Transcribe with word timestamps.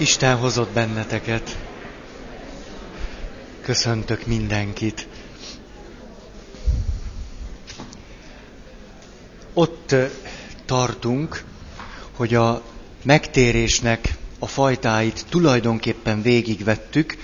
Isten 0.00 0.36
hozott 0.36 0.70
benneteket. 0.72 1.58
Köszöntök 3.62 4.26
mindenkit. 4.26 5.08
Ott 9.54 9.94
tartunk, 10.64 11.44
hogy 12.12 12.34
a 12.34 12.62
megtérésnek 13.02 14.14
a 14.38 14.46
fajtáit 14.46 15.24
tulajdonképpen 15.28 16.22
végigvettük, 16.22 17.16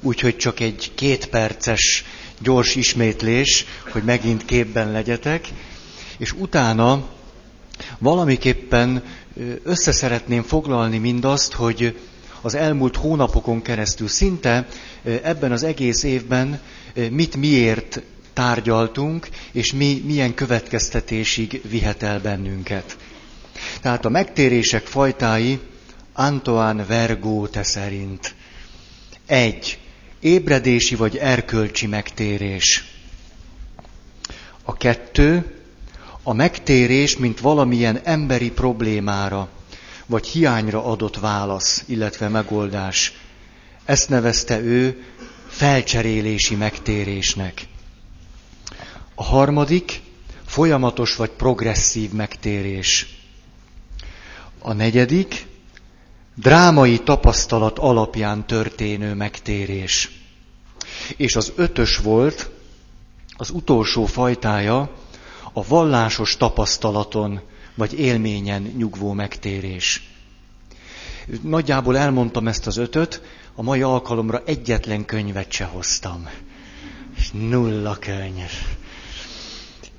úgyhogy 0.00 0.36
csak 0.36 0.60
egy 0.60 0.92
két 0.94 1.26
perces 1.26 2.04
gyors 2.40 2.74
ismétlés, 2.74 3.64
hogy 3.92 4.02
megint 4.02 4.44
képben 4.44 4.90
legyetek, 4.92 5.48
és 6.18 6.32
utána 6.32 7.08
valamiképpen 7.98 9.02
összeszeretném 9.62 10.42
foglalni 10.42 10.98
mindazt, 10.98 11.52
hogy 11.52 11.96
az 12.42 12.54
elmúlt 12.54 12.96
hónapokon 12.96 13.62
keresztül 13.62 14.08
szinte 14.08 14.66
ebben 15.02 15.52
az 15.52 15.62
egész 15.62 16.02
évben 16.02 16.60
mit 17.10 17.36
miért 17.36 18.02
tárgyaltunk, 18.32 19.28
és 19.52 19.72
mi 19.72 20.02
milyen 20.04 20.34
következtetésig 20.34 21.60
vihet 21.68 22.02
el 22.02 22.20
bennünket. 22.20 22.96
Tehát 23.80 24.04
a 24.04 24.08
megtérések 24.08 24.86
fajtái 24.86 25.58
Antoine 26.12 26.84
Vergóte 26.84 27.62
szerint. 27.62 28.34
Egy. 29.26 29.78
Ébredési 30.20 30.94
vagy 30.94 31.16
erkölcsi 31.16 31.86
megtérés. 31.86 32.84
A 34.64 34.76
kettő. 34.76 35.54
A 36.22 36.32
megtérés, 36.32 37.16
mint 37.16 37.40
valamilyen 37.40 38.00
emberi 38.04 38.50
problémára, 38.50 39.48
vagy 40.10 40.26
hiányra 40.26 40.84
adott 40.84 41.18
válasz, 41.18 41.84
illetve 41.86 42.28
megoldás. 42.28 43.12
Ezt 43.84 44.08
nevezte 44.08 44.60
ő 44.60 45.04
felcserélési 45.46 46.54
megtérésnek. 46.54 47.66
A 49.14 49.22
harmadik 49.24 50.00
folyamatos 50.46 51.16
vagy 51.16 51.30
progresszív 51.30 52.12
megtérés. 52.12 53.18
A 54.58 54.72
negyedik 54.72 55.46
drámai 56.34 56.98
tapasztalat 56.98 57.78
alapján 57.78 58.46
történő 58.46 59.14
megtérés. 59.14 60.10
És 61.16 61.36
az 61.36 61.52
ötös 61.56 61.96
volt, 61.96 62.50
az 63.36 63.50
utolsó 63.50 64.04
fajtája, 64.04 64.90
a 65.52 65.66
vallásos 65.66 66.36
tapasztalaton 66.36 67.40
vagy 67.80 67.98
élményen 67.98 68.62
nyugvó 68.62 69.12
megtérés. 69.12 70.02
Nagyjából 71.42 71.96
elmondtam 71.96 72.48
ezt 72.48 72.66
az 72.66 72.76
ötöt, 72.76 73.22
a 73.54 73.62
mai 73.62 73.82
alkalomra 73.82 74.42
egyetlen 74.44 75.04
könyvet 75.04 75.52
se 75.52 75.64
hoztam. 75.64 76.28
Nulla 77.32 77.96
könyv. 77.96 78.50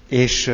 És 0.07 0.51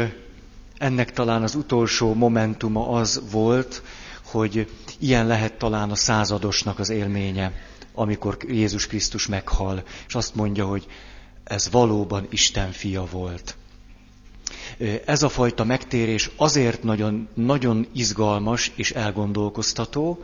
ennek 0.78 1.11
talán 1.11 1.44
az 1.44 1.55
utolsó 1.55 2.14
momentuma 2.14 2.89
az 2.89 3.22
volt, 3.31 3.81
hogy 4.25 4.72
ilyen 5.00 5.28
lehet 5.28 5.53
talán 5.53 5.92
a 5.92 5.95
századosnak 5.95 6.80
az 6.80 6.89
élménye, 6.89 7.53
amikor 7.94 8.38
Jézus 8.48 8.88
Krisztus 8.88 9.28
meghal, 9.28 9.83
és 10.08 10.16
azt 10.16 10.36
mondja, 10.36 10.66
hogy 10.66 10.88
ez 11.44 11.70
valóban 11.72 12.28
Isten 12.30 12.72
fia 12.72 13.05
volt. 13.11 13.55
Ez 15.05 15.23
a 15.23 15.29
fajta 15.29 15.63
megtérés 15.63 16.29
azért 16.35 16.83
nagyon, 16.83 17.27
nagyon 17.33 17.87
izgalmas 17.93 18.71
és 18.75 18.91
elgondolkoztató, 18.91 20.23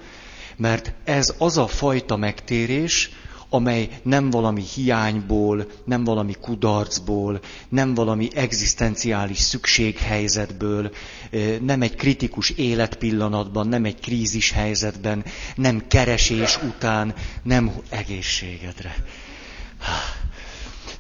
mert 0.56 0.94
ez 1.04 1.34
az 1.38 1.58
a 1.58 1.68
fajta 1.68 2.16
megtérés, 2.16 3.10
amely 3.54 3.90
nem 4.04 4.30
valami 4.30 4.64
hiányból, 4.76 5.68
nem 5.86 6.04
valami 6.04 6.34
kudarcból, 6.42 7.40
nem 7.70 7.94
valami 7.94 8.30
egzisztenciális 8.36 9.38
szükséghelyzetből, 9.40 10.92
nem 11.62 11.82
egy 11.82 11.96
kritikus 11.96 12.50
életpillanatban, 12.50 13.68
nem 13.68 13.86
egy 13.86 14.00
krízis 14.00 14.52
helyzetben, 14.52 15.26
nem 15.56 15.88
keresés 15.88 16.62
után, 16.64 17.14
nem 17.44 17.72
egészségedre. 17.90 18.96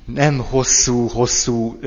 Nem 0.06 0.38
hosszú, 0.38 1.08
hosszú 1.08 1.80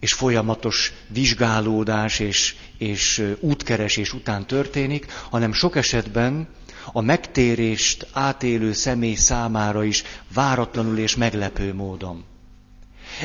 és 0.00 0.12
folyamatos 0.12 0.92
vizsgálódás 1.08 2.18
és, 2.18 2.54
és 2.78 3.34
útkeresés 3.40 4.12
után 4.12 4.46
történik, 4.46 5.06
hanem 5.30 5.52
sok 5.52 5.76
esetben 5.76 6.48
a 6.92 7.00
megtérést 7.00 8.06
átélő 8.12 8.72
személy 8.72 9.14
számára 9.14 9.84
is 9.84 10.02
váratlanul 10.34 10.98
és 10.98 11.16
meglepő 11.16 11.74
módon. 11.74 12.24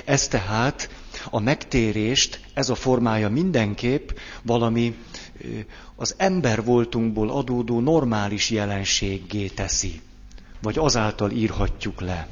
Ez 0.06 0.28
tehát 0.28 0.90
a 1.30 1.40
megtérést, 1.40 2.40
ez 2.54 2.70
a 2.70 2.76
formája 2.76 3.30
mindenképp 3.30 4.10
valami 4.42 4.96
az 5.96 6.14
ember 6.18 6.64
voltunkból 6.64 7.30
adódó 7.30 7.80
normális 7.80 8.50
jelenséggé 8.50 9.48
teszi, 9.48 10.02
vagy 10.62 10.78
azáltal 10.78 11.32
írhatjuk 11.32 12.02
le. 12.02 12.28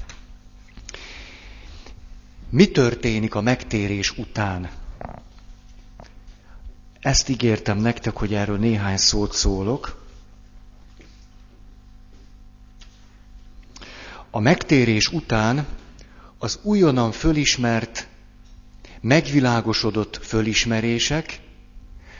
Mi 2.53 2.67
történik 2.67 3.35
a 3.35 3.41
megtérés 3.41 4.17
után? 4.17 4.69
Ezt 6.99 7.29
ígértem 7.29 7.77
nektek, 7.77 8.15
hogy 8.15 8.33
erről 8.33 8.57
néhány 8.57 8.97
szót 8.97 9.33
szólok. 9.33 10.05
A 14.29 14.39
megtérés 14.39 15.07
után 15.07 15.65
az 16.37 16.59
újonnan 16.61 17.11
fölismert, 17.11 18.07
megvilágosodott 19.01 20.17
fölismerések 20.25 21.39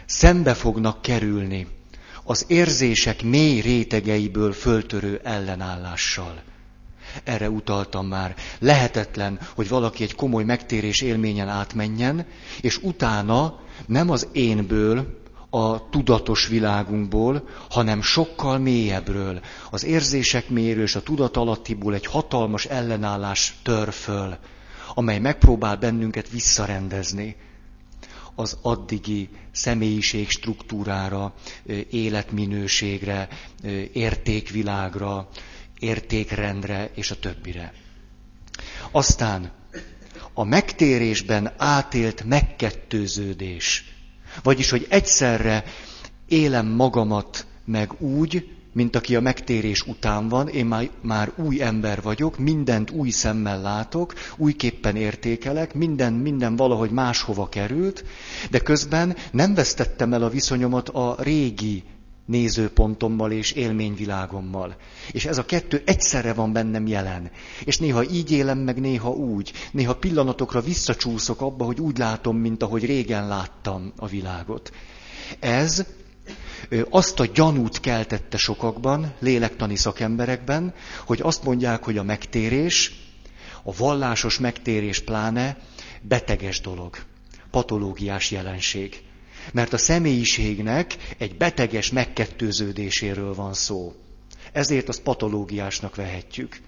szembe 0.05 0.53
fognak 0.53 1.01
kerülni 1.01 1.67
az 2.23 2.45
érzések 2.47 3.21
mély 3.23 3.59
rétegeiből 3.59 4.53
föltörő 4.53 5.19
ellenállással. 5.23 6.43
Erre 7.23 7.49
utaltam 7.49 8.07
már. 8.07 8.35
Lehetetlen, 8.59 9.39
hogy 9.55 9.67
valaki 9.67 10.03
egy 10.03 10.15
komoly 10.15 10.43
megtérés 10.43 11.01
élményen 11.01 11.49
átmenjen, 11.49 12.25
és 12.61 12.77
utána 12.77 13.59
nem 13.85 14.09
az 14.09 14.27
énből, 14.31 15.21
a 15.49 15.89
tudatos 15.89 16.47
világunkból, 16.47 17.47
hanem 17.69 18.01
sokkal 18.01 18.57
mélyebbről. 18.57 19.41
Az 19.71 19.85
érzések 19.85 20.49
mélyről 20.49 20.83
és 20.83 20.95
a 20.95 21.01
tudatalattiból 21.03 21.93
egy 21.93 22.05
hatalmas 22.05 22.65
ellenállás 22.65 23.55
tör 23.63 23.91
föl, 23.91 24.37
amely 24.93 25.19
megpróbál 25.19 25.75
bennünket 25.75 26.29
visszarendezni 26.29 27.35
az 28.35 28.57
addigi 28.61 29.29
személyiség 29.51 30.29
struktúrára, 30.29 31.33
életminőségre, 31.89 33.27
értékvilágra, 33.93 35.27
értékrendre 35.83 36.89
és 36.95 37.11
a 37.11 37.19
többire. 37.19 37.73
Aztán 38.91 39.51
a 40.33 40.43
megtérésben 40.43 41.51
átélt 41.57 42.23
megkettőződés, 42.23 43.93
vagyis 44.43 44.69
hogy 44.69 44.85
egyszerre 44.89 45.63
élem 46.27 46.67
magamat 46.67 47.45
meg 47.65 48.01
úgy, 48.01 48.49
mint 48.73 48.95
aki 48.95 49.15
a 49.15 49.21
megtérés 49.21 49.81
után 49.81 50.27
van, 50.27 50.47
én 50.47 50.65
már, 50.65 50.89
már 51.01 51.31
új 51.35 51.61
ember 51.61 52.01
vagyok, 52.01 52.37
mindent 52.37 52.91
új 52.91 53.09
szemmel 53.09 53.61
látok, 53.61 54.13
újképpen 54.37 54.95
értékelek, 54.95 55.73
minden, 55.73 56.13
minden 56.13 56.55
valahogy 56.55 56.89
máshova 56.89 57.49
került, 57.49 58.03
de 58.49 58.59
közben 58.59 59.15
nem 59.31 59.53
vesztettem 59.53 60.13
el 60.13 60.23
a 60.23 60.29
viszonyomat 60.29 60.89
a 60.89 61.15
régi 61.19 61.83
nézőpontommal 62.25 63.31
és 63.31 63.51
élményvilágommal. 63.51 64.75
És 65.11 65.25
ez 65.25 65.37
a 65.37 65.45
kettő 65.45 65.81
egyszerre 65.85 66.33
van 66.33 66.53
bennem 66.53 66.87
jelen. 66.87 67.31
És 67.63 67.77
néha 67.77 68.03
így 68.03 68.31
élem 68.31 68.57
meg, 68.57 68.79
néha 68.79 69.09
úgy. 69.09 69.51
Néha 69.71 69.95
pillanatokra 69.95 70.61
visszacsúszok 70.61 71.41
abba, 71.41 71.65
hogy 71.65 71.79
úgy 71.79 71.97
látom, 71.97 72.37
mint 72.37 72.63
ahogy 72.63 72.85
régen 72.85 73.27
láttam 73.27 73.93
a 73.97 74.07
világot. 74.07 74.71
Ez 75.39 75.85
azt 76.89 77.19
a 77.19 77.25
gyanút 77.25 77.79
keltette 77.79 78.37
sokakban, 78.37 79.13
lélektani 79.19 79.75
szakemberekben, 79.75 80.73
hogy 81.05 81.19
azt 81.21 81.43
mondják, 81.43 81.83
hogy 81.83 81.97
a 81.97 82.03
megtérés, 82.03 82.93
a 83.63 83.75
vallásos 83.75 84.39
megtérés 84.39 84.99
pláne 84.99 85.57
beteges 86.01 86.61
dolog, 86.61 86.97
patológiás 87.51 88.31
jelenség. 88.31 89.03
Mert 89.51 89.73
a 89.73 89.77
személyiségnek 89.77 90.95
egy 91.17 91.37
beteges 91.37 91.91
megkettőződéséről 91.91 93.33
van 93.33 93.53
szó. 93.53 93.93
Ezért 94.51 94.89
azt 94.89 95.01
patológiásnak 95.01 95.95
vehetjük. 95.95 96.59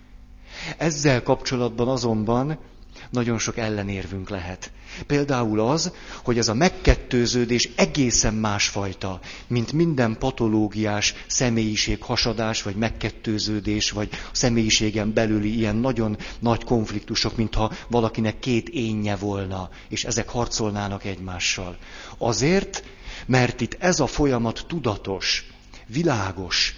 Ezzel 0.77 1.23
kapcsolatban 1.23 1.87
azonban 1.87 2.59
nagyon 3.09 3.39
sok 3.39 3.57
ellenérvünk 3.57 4.29
lehet. 4.29 4.71
Például 5.07 5.59
az, 5.59 5.91
hogy 6.23 6.37
ez 6.37 6.47
a 6.47 6.53
megkettőződés 6.53 7.69
egészen 7.75 8.33
másfajta, 8.33 9.19
mint 9.47 9.71
minden 9.71 10.17
patológiás 10.17 11.13
személyiség 11.27 12.01
hasadás, 12.01 12.61
vagy 12.61 12.75
megkettőződés, 12.75 13.91
vagy 13.91 14.09
személyiségen 14.31 15.13
belüli 15.13 15.57
ilyen 15.57 15.75
nagyon 15.75 16.17
nagy 16.39 16.63
konfliktusok, 16.63 17.35
mintha 17.35 17.71
valakinek 17.87 18.39
két 18.39 18.69
énje 18.69 19.15
volna, 19.15 19.69
és 19.89 20.03
ezek 20.03 20.29
harcolnának 20.29 21.03
egymással. 21.05 21.77
Azért, 22.17 22.83
mert 23.25 23.61
itt 23.61 23.75
ez 23.79 23.99
a 23.99 24.07
folyamat 24.07 24.65
tudatos, 24.67 25.45
világos. 25.87 26.75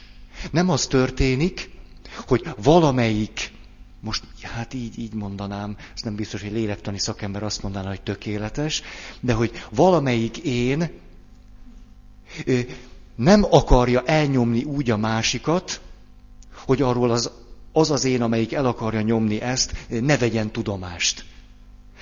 Nem 0.51 0.69
az 0.69 0.87
történik, 0.87 1.69
hogy 2.27 2.47
valamelyik 2.63 3.51
most 3.99 4.23
hát 4.41 4.73
így, 4.73 4.99
így 4.99 5.13
mondanám, 5.13 5.75
ez 5.95 6.01
nem 6.01 6.15
biztos, 6.15 6.41
hogy 6.41 6.51
lélektani 6.51 6.99
szakember 6.99 7.43
azt 7.43 7.63
mondaná, 7.63 7.87
hogy 7.87 8.01
tökéletes, 8.01 8.81
de 9.19 9.33
hogy 9.33 9.51
valamelyik 9.69 10.37
én 10.37 10.89
nem 13.15 13.45
akarja 13.49 14.03
elnyomni 14.05 14.63
úgy 14.63 14.91
a 14.91 14.97
másikat, 14.97 15.81
hogy 16.65 16.81
arról 16.81 17.11
az 17.11 17.31
az, 17.71 17.91
az 17.91 18.05
én, 18.05 18.21
amelyik 18.21 18.53
el 18.53 18.65
akarja 18.65 19.01
nyomni 19.01 19.41
ezt, 19.41 19.73
ne 19.89 20.17
vegyen 20.17 20.51
tudomást. 20.51 21.25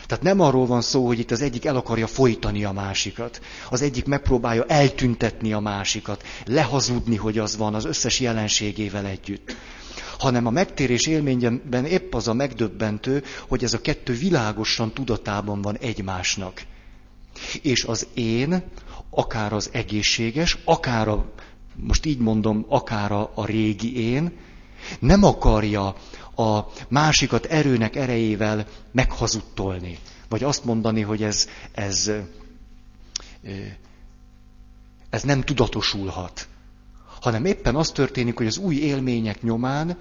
Tehát 0.05 0.23
nem 0.23 0.39
arról 0.39 0.65
van 0.65 0.81
szó, 0.81 1.05
hogy 1.05 1.19
itt 1.19 1.31
az 1.31 1.41
egyik 1.41 1.65
el 1.65 1.75
akarja 1.75 2.07
folytani 2.07 2.63
a 2.63 2.71
másikat, 2.71 3.41
az 3.69 3.81
egyik 3.81 4.05
megpróbálja 4.05 4.65
eltüntetni 4.65 5.53
a 5.53 5.59
másikat, 5.59 6.23
lehazudni, 6.45 7.15
hogy 7.15 7.37
az 7.37 7.57
van 7.57 7.75
az 7.75 7.85
összes 7.85 8.19
jelenségével 8.19 9.05
együtt 9.05 9.55
hanem 10.17 10.45
a 10.45 10.49
megtérés 10.49 11.07
élményben 11.07 11.85
épp 11.85 12.13
az 12.13 12.27
a 12.27 12.33
megdöbbentő, 12.33 13.23
hogy 13.47 13.63
ez 13.63 13.73
a 13.73 13.81
kettő 13.81 14.13
világosan 14.13 14.93
tudatában 14.93 15.61
van 15.61 15.77
egymásnak. 15.77 16.61
És 17.61 17.83
az 17.83 18.07
én, 18.13 18.63
akár 19.09 19.53
az 19.53 19.69
egészséges, 19.73 20.57
akár 20.63 21.07
a, 21.07 21.31
most 21.75 22.05
így 22.05 22.19
mondom, 22.19 22.65
akár 22.69 23.11
a, 23.11 23.31
a 23.35 23.45
régi 23.45 24.01
én, 24.01 24.37
nem 24.99 25.23
akarja 25.23 25.95
a 26.35 26.59
másikat 26.87 27.45
erőnek 27.45 27.95
erejével 27.95 28.67
meghazudtolni. 28.91 29.99
Vagy 30.29 30.43
azt 30.43 30.65
mondani, 30.65 31.01
hogy 31.01 31.23
ez, 31.23 31.47
ez, 31.71 32.11
ez 35.09 35.23
nem 35.23 35.41
tudatosulhat 35.41 36.47
hanem 37.21 37.45
éppen 37.45 37.75
az 37.75 37.91
történik, 37.91 38.37
hogy 38.37 38.47
az 38.47 38.57
új 38.57 38.75
élmények 38.75 39.41
nyomán 39.41 39.97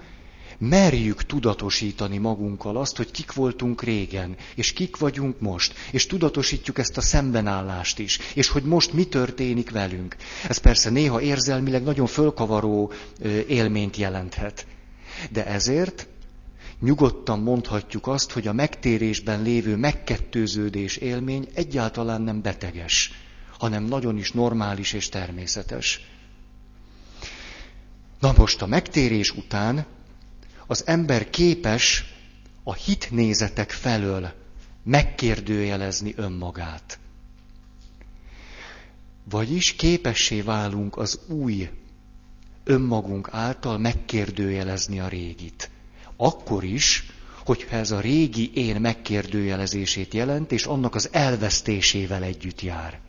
merjük 0.57 1.23
tudatosítani 1.23 2.17
magunkkal 2.17 2.77
azt, 2.77 2.97
hogy 2.97 3.11
kik 3.11 3.33
voltunk 3.33 3.83
régen, 3.83 4.35
és 4.55 4.73
kik 4.73 4.97
vagyunk 4.97 5.39
most, 5.39 5.73
és 5.91 6.05
tudatosítjuk 6.05 6.77
ezt 6.77 6.97
a 6.97 7.01
szembenállást 7.01 7.99
is, 7.99 8.19
és 8.33 8.49
hogy 8.49 8.63
most 8.63 8.93
mi 8.93 9.03
történik 9.05 9.71
velünk. 9.71 10.15
Ez 10.47 10.57
persze 10.57 10.89
néha 10.89 11.21
érzelmileg 11.21 11.83
nagyon 11.83 12.07
fölkavaró 12.07 12.91
élményt 13.47 13.97
jelenthet. 13.97 14.65
De 15.31 15.45
ezért 15.45 16.07
nyugodtan 16.79 17.39
mondhatjuk 17.39 18.07
azt, 18.07 18.31
hogy 18.31 18.47
a 18.47 18.53
megtérésben 18.53 19.41
lévő 19.41 19.75
megkettőződés 19.75 20.97
élmény 20.97 21.47
egyáltalán 21.53 22.21
nem 22.21 22.41
beteges, 22.41 23.11
hanem 23.59 23.83
nagyon 23.83 24.17
is 24.17 24.31
normális 24.31 24.93
és 24.93 25.09
természetes. 25.09 26.14
Na 28.19 28.33
most 28.37 28.61
a 28.61 28.65
megtérés 28.65 29.31
után 29.31 29.85
az 30.67 30.87
ember 30.87 31.29
képes 31.29 32.03
a 32.63 32.73
hitnézetek 32.73 33.71
felől 33.71 34.33
megkérdőjelezni 34.83 36.13
önmagát. 36.15 36.99
Vagyis 39.29 39.73
képessé 39.73 40.41
válunk 40.41 40.97
az 40.97 41.19
új 41.27 41.69
önmagunk 42.63 43.29
által 43.31 43.77
megkérdőjelezni 43.77 44.99
a 44.99 45.07
régit. 45.07 45.69
Akkor 46.15 46.63
is, 46.63 47.05
hogyha 47.45 47.75
ez 47.75 47.91
a 47.91 47.99
régi 47.99 48.51
én 48.53 48.81
megkérdőjelezését 48.81 50.13
jelent, 50.13 50.51
és 50.51 50.65
annak 50.65 50.95
az 50.95 51.09
elvesztésével 51.11 52.23
együtt 52.23 52.61
jár. 52.61 52.99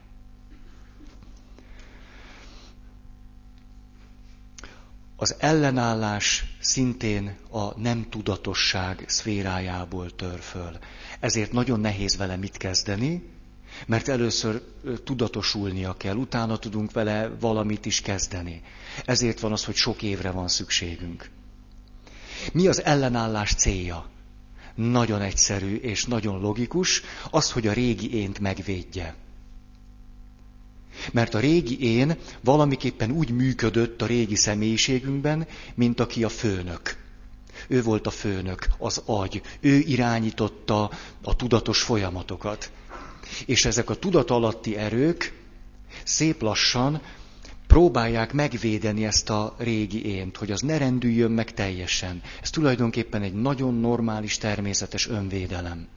Az 5.19 5.35
ellenállás 5.39 6.45
szintén 6.61 7.37
a 7.51 7.81
nem 7.81 8.07
tudatosság 8.11 9.05
szférájából 9.07 10.15
tör 10.15 10.41
föl. 10.41 10.79
Ezért 11.21 11.53
nagyon 11.53 11.81
nehéz 11.81 12.17
vele 12.17 12.37
mit 12.37 12.57
kezdeni, 12.57 13.23
mert 13.87 14.09
először 14.09 14.63
tudatosulnia 15.05 15.93
kell, 15.97 16.17
utána 16.17 16.57
tudunk 16.59 16.93
vele 16.93 17.29
valamit 17.41 17.87
is 17.87 18.01
kezdeni. 18.01 18.63
Ezért 19.05 19.41
van 19.41 19.53
az, 19.53 19.65
hogy 19.65 19.75
sok 19.75 20.03
évre 20.03 20.31
van 20.31 20.49
szükségünk. 20.49 21.31
Mi 22.53 22.67
az 22.67 22.83
ellenállás 22.83 23.55
célja? 23.55 24.11
Nagyon 24.75 25.21
egyszerű 25.21 25.77
és 25.77 26.05
nagyon 26.05 26.41
logikus, 26.41 27.03
az, 27.31 27.53
hogy 27.53 27.67
a 27.67 27.73
régi 27.73 28.15
ént 28.15 28.39
megvédje. 28.39 29.15
Mert 31.13 31.35
a 31.35 31.39
régi 31.41 31.97
én 31.97 32.17
valamiképpen 32.41 33.11
úgy 33.11 33.31
működött 33.31 34.03
a 34.03 34.07
régi 34.07 34.35
személyiségünkben, 34.37 35.47
mint 35.75 36.01
aki 36.01 36.25
a 36.25 36.29
főnök. 36.29 36.97
Ő 37.69 37.83
volt 37.83 38.07
a 38.07 38.11
főnök, 38.11 38.67
az 38.79 39.03
agy. 39.07 39.43
Ő 39.61 39.77
irányította 39.79 40.91
a 41.23 41.37
tudatos 41.37 41.83
folyamatokat. 41.83 42.71
És 43.47 43.65
ezek 43.65 43.91
a 43.91 43.95
tudat 43.95 44.31
alatti 44.31 44.77
erők 44.77 45.33
szép 46.05 46.43
lassan 46.43 47.01
próbálják 47.67 48.33
megvédeni 48.33 49.05
ezt 49.05 49.31
a 49.31 49.55
régi 49.59 50.07
ént, 50.07 50.37
hogy 50.37 50.51
az 50.51 50.61
ne 50.61 50.79
rendüljön 50.79 51.31
meg 51.31 51.53
teljesen. 51.53 52.23
Ez 52.43 52.51
tulajdonképpen 52.51 53.23
egy 53.23 53.35
nagyon 53.35 53.75
normális, 53.75 54.39
természetes 54.39 55.09
önvédelem. 55.09 55.89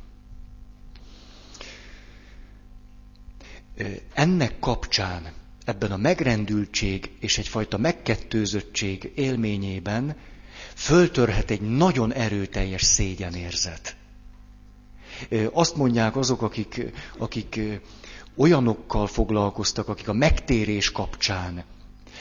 Ennek 4.14 4.60
kapcsán, 4.60 5.34
ebben 5.66 5.92
a 5.92 5.98
megrendültség 5.98 7.12
és 7.20 7.38
egyfajta 7.38 7.78
megkettőzöttség 7.78 9.12
élményében 9.16 10.16
föltörhet 10.76 11.52
egy 11.52 11.62
nagyon 11.62 12.14
erőteljes 12.14 12.84
szégyenérzet. 12.84 13.96
Azt 15.52 15.76
mondják 15.76 16.16
azok, 16.16 16.42
akik, 16.42 16.92
akik 17.18 17.60
olyanokkal 18.36 19.08
foglalkoztak, 19.08 19.88
akik 19.88 20.08
a 20.08 20.14
megtérés 20.14 20.92
kapcsán 20.92 21.64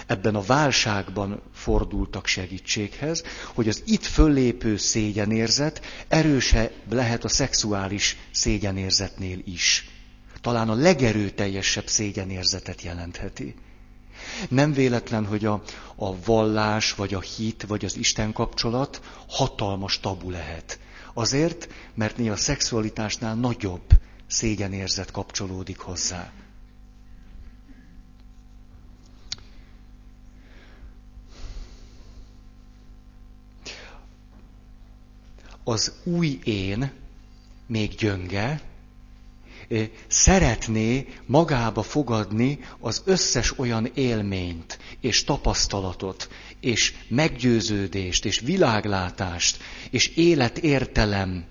ebben 0.07 0.35
a 0.35 0.43
válságban 0.43 1.43
fordultak 1.55 2.27
segítséghez, 2.27 3.23
hogy 3.55 3.69
az 3.69 3.83
itt 3.87 4.05
föllépő 4.05 4.77
szégyenérzet 4.77 5.85
erősebb 6.09 6.73
lehet 6.91 7.25
a 7.25 7.29
szexuális 7.29 8.17
szégyenérzetnél 8.31 9.38
is 9.45 9.98
talán 10.49 10.69
a 10.69 10.75
legerőteljesebb 10.75 11.87
szégyenérzetet 11.87 12.83
jelentheti. 12.83 13.55
Nem 14.49 14.73
véletlen, 14.73 15.26
hogy 15.26 15.45
a, 15.45 15.62
a 15.97 16.21
vallás, 16.25 16.95
vagy 16.95 17.14
a 17.14 17.21
hit, 17.21 17.62
vagy 17.62 17.85
az 17.85 17.97
Isten 17.97 18.33
kapcsolat 18.33 19.00
hatalmas 19.28 20.00
tabu 20.00 20.31
lehet. 20.31 20.78
Azért, 21.14 21.69
mert 21.95 22.17
néha 22.17 22.33
a 22.33 22.37
szexualitásnál 22.37 23.35
nagyobb 23.35 23.83
szégyenérzet 24.26 25.11
kapcsolódik 25.11 25.78
hozzá. 25.78 26.33
Az 35.64 35.93
új 36.05 36.38
én 36.45 36.93
még 37.67 37.95
gyönge, 37.95 38.68
szeretné 40.07 41.07
magába 41.27 41.83
fogadni 41.83 42.59
az 42.81 43.03
összes 43.05 43.59
olyan 43.59 43.91
élményt 43.95 44.79
és 45.01 45.25
tapasztalatot, 45.25 46.29
és 46.61 46.95
meggyőződést, 47.09 48.25
és 48.25 48.41
világlátást, 48.41 49.59
és 49.91 50.07
életértelem 50.07 51.45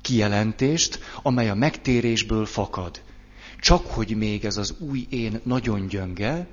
kijelentést, 0.00 0.98
amely 1.22 1.48
a 1.48 1.54
megtérésből 1.54 2.46
fakad. 2.46 3.02
Csak 3.60 3.86
hogy 3.86 4.16
még 4.16 4.44
ez 4.44 4.56
az 4.56 4.74
új 4.78 5.06
én 5.10 5.40
nagyon 5.44 5.86
gyönge, 5.86 6.46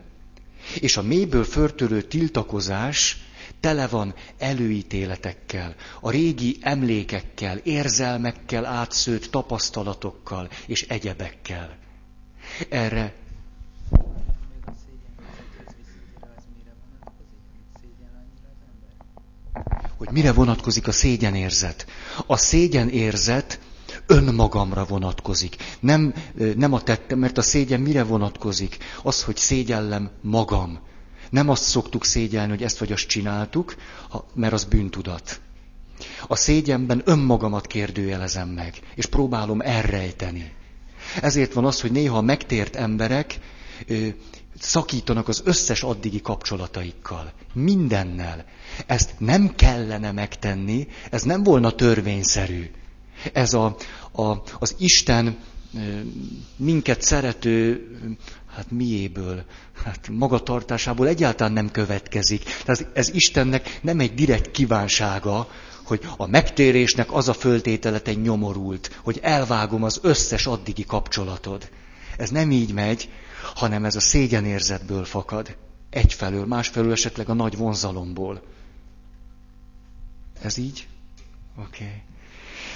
és 0.80 0.98
a 0.98 1.02
mélyből 1.02 1.44
förtörő 1.44 2.02
tiltakozás 2.02 3.25
tele 3.66 3.88
van 3.88 4.14
előítéletekkel, 4.38 5.76
a 6.02 6.10
régi 6.10 6.58
emlékekkel, 6.62 7.58
érzelmekkel 7.58 8.66
átszőtt 8.66 9.26
tapasztalatokkal 9.26 10.50
és 10.66 10.82
egyebekkel. 10.82 11.78
Erre 12.70 13.14
hogy 19.98 20.10
mire 20.12 20.34
vonatkozik 20.34 20.88
a 20.88 20.92
szégyenérzet. 20.92 21.86
A 22.26 22.38
szégyenérzet 22.38 23.60
Önmagamra 24.08 24.86
vonatkozik. 24.86 25.56
Nem, 25.80 26.14
nem 26.56 26.74
a 26.74 26.82
tettem, 26.82 27.20
mert 27.20 27.38
a 27.38 27.42
szégyen 27.42 27.80
mire 27.82 28.04
vonatkozik? 28.04 28.78
Az, 29.04 29.24
hogy 29.24 29.38
szégyellem 29.38 30.10
magam. 30.22 30.80
Nem 31.30 31.50
azt 31.50 31.64
szoktuk 31.64 32.06
szégyelni, 32.06 32.50
hogy 32.50 32.64
ezt 32.64 32.78
vagy 32.78 32.92
azt 32.92 33.08
csináltuk, 33.08 33.76
mert 34.34 34.54
az 34.54 34.64
bűntudat. 34.64 35.40
A 36.28 36.36
szégyenben 36.36 37.02
önmagamat 37.06 37.68
kérdőjelezem 37.68 38.50
meg, 38.50 38.80
és 38.96 39.06
próbálom 39.06 39.62
elrejteni. 39.62 40.54
Ezért 41.22 41.54
van 41.54 41.66
az, 41.66 41.82
hogy 41.82 41.92
néha 41.92 42.22
megtért 42.22 42.76
emberek 42.76 43.40
ö, 43.88 44.08
szakítanak 44.60 45.28
az 45.28 45.42
összes 45.46 45.84
addigi 45.84 46.22
kapcsolataikkal. 46.22 47.34
Mindennel. 47.54 48.46
Ezt 48.86 49.14
nem 49.18 49.56
kellene 49.56 50.12
megtenni, 50.12 50.88
ez 51.12 51.22
nem 51.24 51.44
volna 51.44 51.72
törvényszerű. 51.72 52.72
Ez 53.34 53.54
a, 53.54 53.76
a, 54.12 54.24
az 54.60 54.76
Isten 54.78 55.38
minket 56.58 57.02
szerető, 57.02 57.88
hát 58.56 58.72
miéből, 58.72 59.44
hát 59.84 60.10
magatartásából 60.12 61.08
egyáltalán 61.08 61.54
nem 61.54 61.72
következik. 61.72 62.44
Tehát 62.44 62.88
ez 62.94 63.14
Istennek 63.14 63.80
nem 63.82 64.00
egy 64.00 64.14
direkt 64.14 64.52
kívánsága, 64.52 65.48
hogy 65.84 66.08
a 66.18 66.28
megtérésnek 66.28 67.14
az 67.14 67.28
a 67.28 67.34
föltételete 67.34 68.14
nyomorult, 68.14 69.00
hogy 69.04 69.20
elvágom 69.22 69.84
az 69.84 70.00
összes 70.02 70.46
addigi 70.46 70.86
kapcsolatod. 70.86 71.70
Ez 72.18 72.30
nem 72.30 72.52
így 72.52 72.74
megy, 72.74 73.10
hanem 73.56 73.86
ez 73.86 73.96
a 73.96 74.00
szégyenérzetből 74.00 75.06
fakad. 75.06 75.58
Egyfelől, 75.90 76.46
másfelől 76.46 76.92
esetleg 76.92 77.30
a 77.30 77.34
nagy 77.34 77.58
vonzalomból. 77.58 78.42
Ez 80.42 80.58
így? 80.58 80.88
Oké. 81.58 81.84
Okay. 81.84 82.02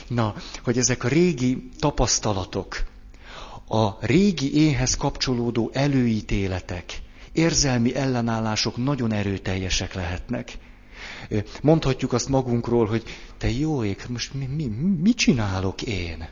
Na, 0.07 0.35
hogy 0.63 0.77
ezek 0.77 1.03
a 1.03 1.07
régi 1.07 1.69
tapasztalatok, 1.79 2.83
a 3.71 3.97
régi 3.99 4.55
énhez 4.55 4.95
kapcsolódó 4.95 5.69
előítéletek, 5.73 7.01
érzelmi 7.31 7.95
ellenállások 7.95 8.77
nagyon 8.77 9.11
erőteljesek 9.11 9.93
lehetnek. 9.93 10.57
Mondhatjuk 11.61 12.13
azt 12.13 12.29
magunkról, 12.29 12.85
hogy 12.85 13.03
te 13.37 13.49
jó 13.49 13.83
ég, 13.83 14.03
most 14.07 14.33
mi, 14.33 14.45
mi, 14.45 14.65
mi 15.01 15.13
csinálok 15.13 15.81
én? 15.81 16.27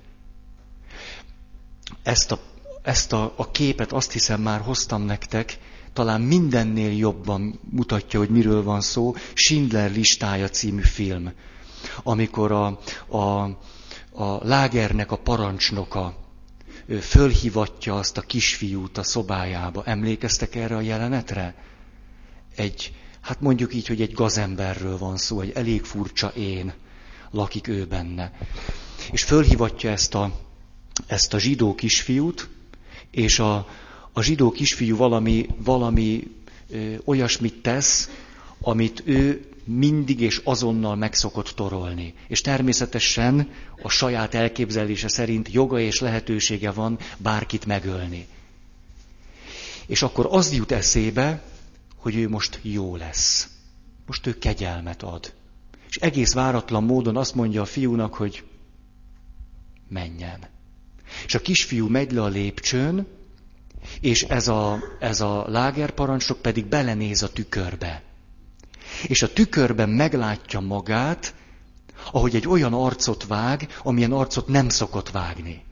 Ezt, 2.04 2.32
a, 2.32 2.40
ezt 2.84 3.14
a, 3.14 3.34
a 3.36 3.52
képet 3.52 3.92
azt 3.92 4.12
hiszem 4.12 4.42
már 4.42 4.62
hoztam 4.62 5.02
nektek, 5.02 5.58
talán 5.94 6.22
mindennél 6.22 6.98
jobban 6.98 7.60
mutatja, 7.70 8.20
hogy 8.20 8.30
miről 8.30 8.64
van 8.64 8.82
szó, 8.82 9.16
Schindler 9.34 9.92
listája 9.92 10.50
című 10.50 10.82
film, 10.82 11.32
amikor 12.04 12.52
a, 12.52 12.80
a, 13.18 13.44
a 14.12 14.48
lágernek 14.48 15.12
a 15.12 15.16
parancsnoka 15.18 16.26
fölhivatja 17.02 17.96
azt 17.96 18.18
a 18.18 18.22
kisfiút 18.22 18.98
a 18.98 19.04
szobájába. 19.04 19.84
Emlékeztek 19.86 20.56
erre 20.56 20.76
a 20.76 20.82
jelenetre? 20.82 21.56
Egy, 22.56 22.94
hát 23.22 23.42
mondjuk 23.42 23.74
így, 23.74 23.88
hogy 23.88 24.02
egy 24.02 24.14
gazemberről 24.14 24.98
van 24.98 25.18
szó, 25.18 25.42
egy 25.42 25.52
elég 25.56 25.84
furcsa 25.84 26.28
én 26.28 26.74
lakik 27.32 27.68
ő 27.68 27.86
benne. 27.86 28.32
És 29.12 29.24
fölhivatja 29.24 29.92
ezt 29.92 30.16
a, 30.16 30.32
ezt 31.08 31.34
a 31.34 31.40
zsidó 31.40 31.76
kisfiút, 31.76 32.50
és 33.12 33.40
a, 33.40 33.68
a 34.14 34.22
zsidó 34.22 34.52
kisfiú 34.52 34.96
valami, 34.98 35.46
valami 35.58 36.28
ö, 36.70 36.96
olyasmit 37.06 37.62
tesz, 37.62 38.10
amit 38.62 39.02
ő 39.06 39.50
mindig 39.68 40.22
és 40.22 40.42
azonnal 40.44 40.96
megszokott 40.96 41.50
torolni. 41.50 42.14
És 42.28 42.42
természetesen 42.42 43.50
a 43.82 43.90
saját 43.90 44.34
elképzelése 44.34 45.08
szerint 45.08 45.52
joga 45.52 45.80
és 45.80 46.00
lehetősége 46.00 46.72
van 46.72 47.00
bárkit 47.18 47.66
megölni. 47.66 48.28
És 49.86 50.02
akkor 50.02 50.28
az 50.30 50.54
jut 50.54 50.72
eszébe, 50.72 51.44
hogy 51.96 52.16
ő 52.16 52.30
most 52.30 52.60
jó 52.62 52.96
lesz. 52.96 53.48
Most 54.06 54.28
ő 54.28 54.38
kegyelmet 54.38 55.04
ad. 55.04 55.34
És 55.90 55.96
egész 55.96 56.34
váratlan 56.34 56.84
módon 56.84 57.18
azt 57.18 57.36
mondja 57.36 57.62
a 57.62 57.66
fiúnak, 57.66 58.14
hogy 58.14 58.44
menjen. 59.90 60.48
És 61.26 61.36
a 61.36 61.40
kisfiú 61.40 61.88
megy 61.88 62.12
le 62.12 62.22
a 62.22 62.28
lépcsőn, 62.28 63.08
és 64.02 64.24
ez 64.24 64.48
a, 64.48 64.80
ez 65.00 65.22
a 65.22 65.46
lágerparancsnok 65.48 66.42
pedig 66.42 66.66
belenéz 66.66 67.24
a 67.24 67.32
tükörbe. 67.32 68.07
És 69.04 69.22
a 69.22 69.34
tükörben 69.34 69.90
meglátja 69.90 70.60
magát, 70.60 71.34
ahogy 72.12 72.36
egy 72.36 72.48
olyan 72.48 72.74
arcot 72.74 73.28
vág, 73.28 73.68
amilyen 73.84 74.12
arcot 74.12 74.48
nem 74.48 74.70
szokott 74.70 75.12
vágni. 75.12 75.66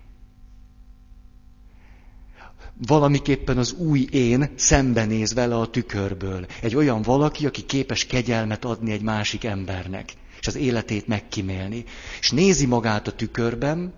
Valamiképpen 2.88 3.58
az 3.58 3.74
új 3.74 4.08
én 4.12 4.50
szembenéz 4.56 5.34
vele 5.34 5.56
a 5.56 5.70
tükörből. 5.70 6.46
Egy 6.62 6.76
olyan 6.76 7.02
valaki, 7.02 7.46
aki 7.46 7.66
képes 7.66 8.06
kegyelmet 8.06 8.66
adni 8.66 8.92
egy 8.92 9.02
másik 9.02 9.44
embernek, 9.44 10.14
és 10.40 10.48
az 10.48 10.56
életét 10.56 11.08
megkimélni. 11.08 11.84
És 12.20 12.32
nézi 12.32 12.66
magát 12.66 13.08
a 13.08 13.12
tükörben, 13.12 13.94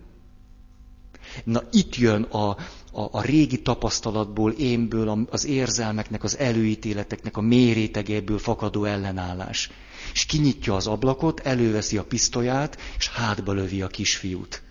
na 1.43 1.63
itt 1.71 1.95
jön 1.95 2.21
a, 2.21 2.57
a, 2.97 3.07
a 3.11 3.21
régi 3.21 3.61
tapasztalatból, 3.61 4.51
énből, 4.51 5.27
az 5.29 5.45
érzelmeknek, 5.45 6.23
az 6.23 6.37
előítéleteknek 6.37 7.37
a 7.37 7.41
mérétegéből 7.41 8.39
fakadó 8.39 8.83
ellenállás. 8.83 9.71
És 10.13 10.25
kinyitja 10.25 10.75
az 10.75 10.87
ablakot, 10.87 11.39
előveszi 11.39 11.97
a 11.97 12.03
pisztolyát, 12.03 12.77
és 12.97 13.09
hátba 13.09 13.51
lövi 13.53 13.81
a 13.81 13.87
kisfiút, 13.87 14.61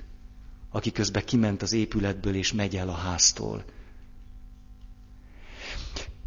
aki 0.71 0.93
közben 0.93 1.25
kiment 1.25 1.63
az 1.63 1.73
épületből, 1.73 2.35
és 2.35 2.53
megy 2.53 2.77
el 2.77 2.89
a 2.89 2.93
háztól. 2.95 3.65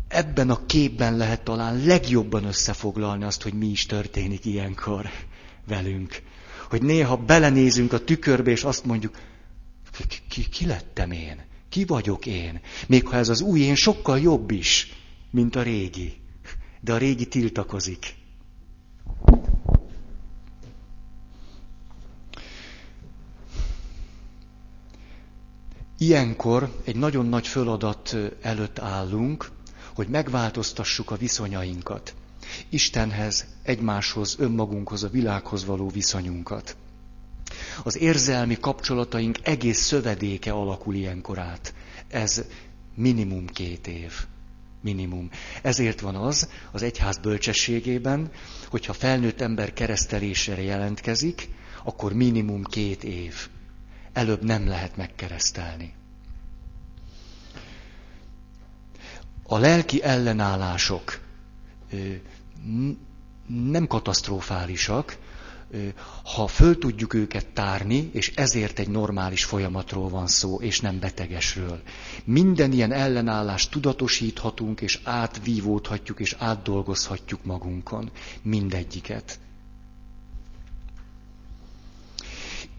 Ebben 0.08 0.50
a 0.50 0.66
képben 0.66 1.18
lehet 1.18 1.44
talán 1.44 1.86
legjobban 1.86 2.44
összefoglalni 2.44 3.24
azt, 3.24 3.42
hogy 3.42 3.54
mi 3.54 3.68
is 3.68 3.86
történik 3.86 4.46
ilyenkor 4.46 5.10
velünk. 5.68 6.22
Hogy 6.70 6.82
néha 6.82 7.18
belenézünk 7.18 7.94
a 7.94 8.04
tükörbe, 8.04 8.52
és 8.52 8.64
azt 8.64 8.86
mondjuk, 8.86 9.18
ki, 10.08 10.18
ki, 10.30 10.50
ki 10.50 10.66
lettem 10.66 11.12
én? 11.12 11.48
Ki 11.70 11.86
vagyok 11.86 12.26
én? 12.26 12.62
Még 12.88 13.08
ha 13.08 13.16
ez 13.18 13.30
az 13.30 13.42
új 13.42 13.60
én 13.60 13.76
sokkal 13.76 14.20
jobb 14.20 14.52
is, 14.52 14.94
mint 15.32 15.56
a 15.56 15.62
régi. 15.62 16.14
De 16.82 16.94
a 16.94 16.98
régi 16.98 17.28
tiltakozik. 17.28 18.16
Ilyenkor 25.98 26.82
egy 26.84 26.96
nagyon 26.96 27.26
nagy 27.26 27.48
feladat 27.48 28.16
előtt 28.42 28.80
állunk, 28.80 29.52
hogy 29.96 30.08
megváltoztassuk 30.08 31.12
a 31.12 31.16
viszonyainkat. 31.16 32.14
Istenhez, 32.70 33.46
egymáshoz, 33.64 34.36
önmagunkhoz, 34.40 35.04
a 35.04 35.10
világhoz 35.10 35.66
való 35.66 35.90
viszonyunkat 35.90 36.76
az 37.84 37.98
érzelmi 37.98 38.58
kapcsolataink 38.60 39.38
egész 39.44 39.80
szövedéke 39.80 40.52
alakul 40.52 40.96
ilyenkor 40.96 41.40
át. 41.40 41.74
Ez 42.08 42.44
minimum 42.96 43.48
két 43.48 43.88
év. 43.88 44.14
Minimum. 44.82 45.30
Ezért 45.62 46.00
van 46.00 46.16
az, 46.16 46.50
az 46.72 46.82
egyház 46.82 47.18
bölcsességében, 47.18 48.32
hogyha 48.70 48.94
felnőtt 48.94 49.42
ember 49.42 49.74
keresztelésére 49.74 50.62
jelentkezik, 50.62 51.50
akkor 51.84 52.14
minimum 52.14 52.64
két 52.64 53.04
év. 53.04 53.48
Előbb 54.14 54.44
nem 54.44 54.68
lehet 54.68 54.98
megkeresztelni. 54.98 55.94
A 59.44 59.58
lelki 59.58 60.04
ellenállások 60.04 61.20
nem 63.48 63.88
katasztrofálisak, 63.88 65.18
ha 66.24 66.48
föl 66.48 66.78
tudjuk 66.78 67.14
őket 67.14 67.48
tárni, 67.48 68.10
és 68.14 68.32
ezért 68.36 68.80
egy 68.80 68.90
normális 68.90 69.44
folyamatról 69.44 70.10
van 70.10 70.28
szó, 70.28 70.62
és 70.62 70.80
nem 70.80 71.00
betegesről. 71.00 71.82
Minden 72.24 72.72
ilyen 72.72 72.92
ellenállást 72.92 73.72
tudatosíthatunk, 73.72 74.82
és 74.82 75.00
átvívódhatjuk, 75.04 76.20
és 76.20 76.36
átdolgozhatjuk 76.38 77.44
magunkon. 77.44 78.12
Mindegyiket. 78.42 79.40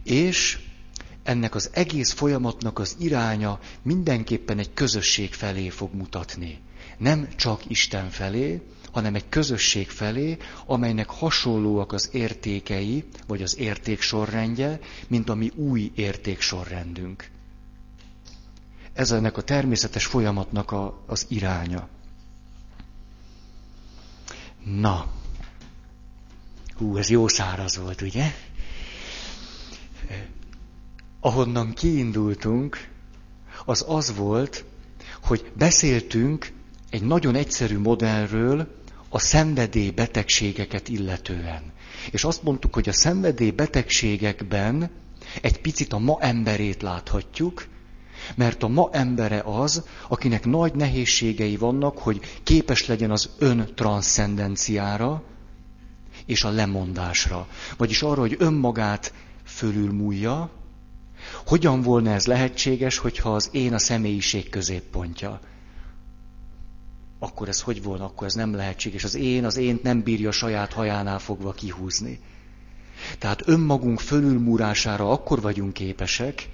És 0.04 0.59
ennek 1.23 1.54
az 1.54 1.70
egész 1.73 2.12
folyamatnak 2.12 2.78
az 2.78 2.97
iránya 2.99 3.59
mindenképpen 3.82 4.59
egy 4.59 4.73
közösség 4.75 5.32
felé 5.32 5.68
fog 5.68 5.94
mutatni. 5.94 6.59
Nem 6.99 7.28
csak 7.37 7.70
Isten 7.70 8.11
felé, 8.11 8.61
hanem 8.92 9.14
egy 9.14 9.28
közösség 9.28 9.88
felé, 9.88 10.37
amelynek 10.66 11.11
hasonlóak 11.11 11.92
az 11.92 12.09
értékei, 12.12 13.04
vagy 13.26 13.42
az 13.42 13.59
értéksorrendje, 13.59 14.78
mint 15.09 15.28
a 15.28 15.35
mi 15.35 15.50
új 15.54 15.92
értéksorrendünk. 15.94 17.30
Ez 18.92 19.11
ennek 19.11 19.37
a 19.37 19.42
természetes 19.42 20.06
folyamatnak 20.06 20.70
a, 20.73 21.02
az 21.06 21.26
iránya. 21.28 21.88
Na, 24.64 25.12
hú, 26.76 26.97
ez 26.97 27.09
jó 27.11 27.28
száraz 27.28 27.76
volt, 27.76 28.00
ugye? 28.00 28.32
ahonnan 31.20 31.73
kiindultunk, 31.73 32.88
az 33.64 33.85
az 33.88 34.16
volt, 34.16 34.64
hogy 35.23 35.52
beszéltünk 35.54 36.52
egy 36.90 37.02
nagyon 37.02 37.35
egyszerű 37.35 37.78
modellről 37.78 38.79
a 39.12 39.18
szenvedély 39.18 39.90
betegségeket 39.90 40.88
illetően. 40.88 41.62
És 42.10 42.24
azt 42.24 42.42
mondtuk, 42.42 42.74
hogy 42.74 42.88
a 42.88 42.92
szenvedély 42.92 43.50
betegségekben 43.50 44.90
egy 45.42 45.60
picit 45.60 45.92
a 45.92 45.98
ma 45.98 46.16
emberét 46.20 46.82
láthatjuk, 46.82 47.66
mert 48.34 48.62
a 48.62 48.68
ma 48.68 48.88
embere 48.92 49.40
az, 49.40 49.84
akinek 50.08 50.44
nagy 50.44 50.74
nehézségei 50.74 51.56
vannak, 51.56 51.98
hogy 51.98 52.20
képes 52.42 52.86
legyen 52.86 53.10
az 53.10 53.30
ön 53.38 53.68
transzcendenciára 53.74 55.22
és 56.26 56.44
a 56.44 56.50
lemondásra. 56.50 57.48
Vagyis 57.76 58.02
arra, 58.02 58.20
hogy 58.20 58.36
önmagát 58.38 59.12
fölülmúlja, 59.44 60.50
hogyan 61.46 61.82
volna 61.82 62.10
ez 62.10 62.26
lehetséges, 62.26 62.98
hogyha 62.98 63.34
az 63.34 63.48
én 63.52 63.74
a 63.74 63.78
személyiség 63.78 64.48
középpontja? 64.48 65.40
Akkor 67.22 67.48
ez 67.48 67.60
hogy 67.60 67.82
volna? 67.82 68.04
Akkor 68.04 68.26
ez 68.26 68.34
nem 68.34 68.54
lehetséges. 68.54 69.04
Az 69.04 69.14
én, 69.14 69.44
az 69.44 69.56
én 69.56 69.78
nem 69.82 70.02
bírja 70.02 70.30
saját 70.30 70.72
hajánál 70.72 71.18
fogva 71.18 71.52
kihúzni. 71.52 72.20
Tehát 73.18 73.48
önmagunk 73.48 74.00
fölülmúrására 74.00 75.10
akkor 75.10 75.40
vagyunk 75.40 75.72
képesek, 75.72 76.48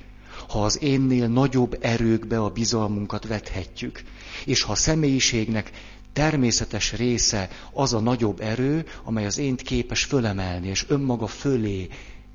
ha 0.48 0.64
az 0.64 0.82
énnél 0.82 1.28
nagyobb 1.28 1.78
erőkbe 1.80 2.40
a 2.40 2.50
bizalmunkat 2.50 3.26
vethetjük. 3.26 4.02
És 4.44 4.62
ha 4.62 4.72
a 4.72 4.76
személyiségnek 4.76 5.70
természetes 6.12 6.92
része 6.92 7.48
az 7.72 7.92
a 7.92 8.00
nagyobb 8.00 8.40
erő, 8.40 8.86
amely 9.04 9.26
az 9.26 9.38
ént 9.38 9.62
képes 9.62 10.04
fölemelni, 10.04 10.68
és 10.68 10.84
önmaga 10.88 11.26
fölé 11.26 11.88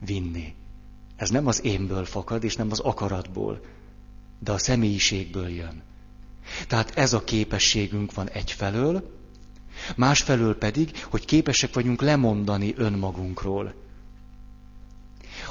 vinni. 0.05 0.53
Ez 1.15 1.29
nem 1.29 1.47
az 1.47 1.63
énből 1.63 2.05
fakad, 2.05 2.43
és 2.43 2.55
nem 2.55 2.67
az 2.71 2.79
akaratból, 2.79 3.59
de 4.39 4.51
a 4.51 4.57
személyiségből 4.57 5.50
jön. 5.50 5.83
Tehát 6.67 6.98
ez 6.98 7.13
a 7.13 7.24
képességünk 7.24 8.13
van 8.13 8.29
egyfelől, 8.29 9.19
másfelől 9.95 10.57
pedig, 10.57 11.03
hogy 11.03 11.25
képesek 11.25 11.74
vagyunk 11.74 12.01
lemondani 12.01 12.74
önmagunkról. 12.77 13.74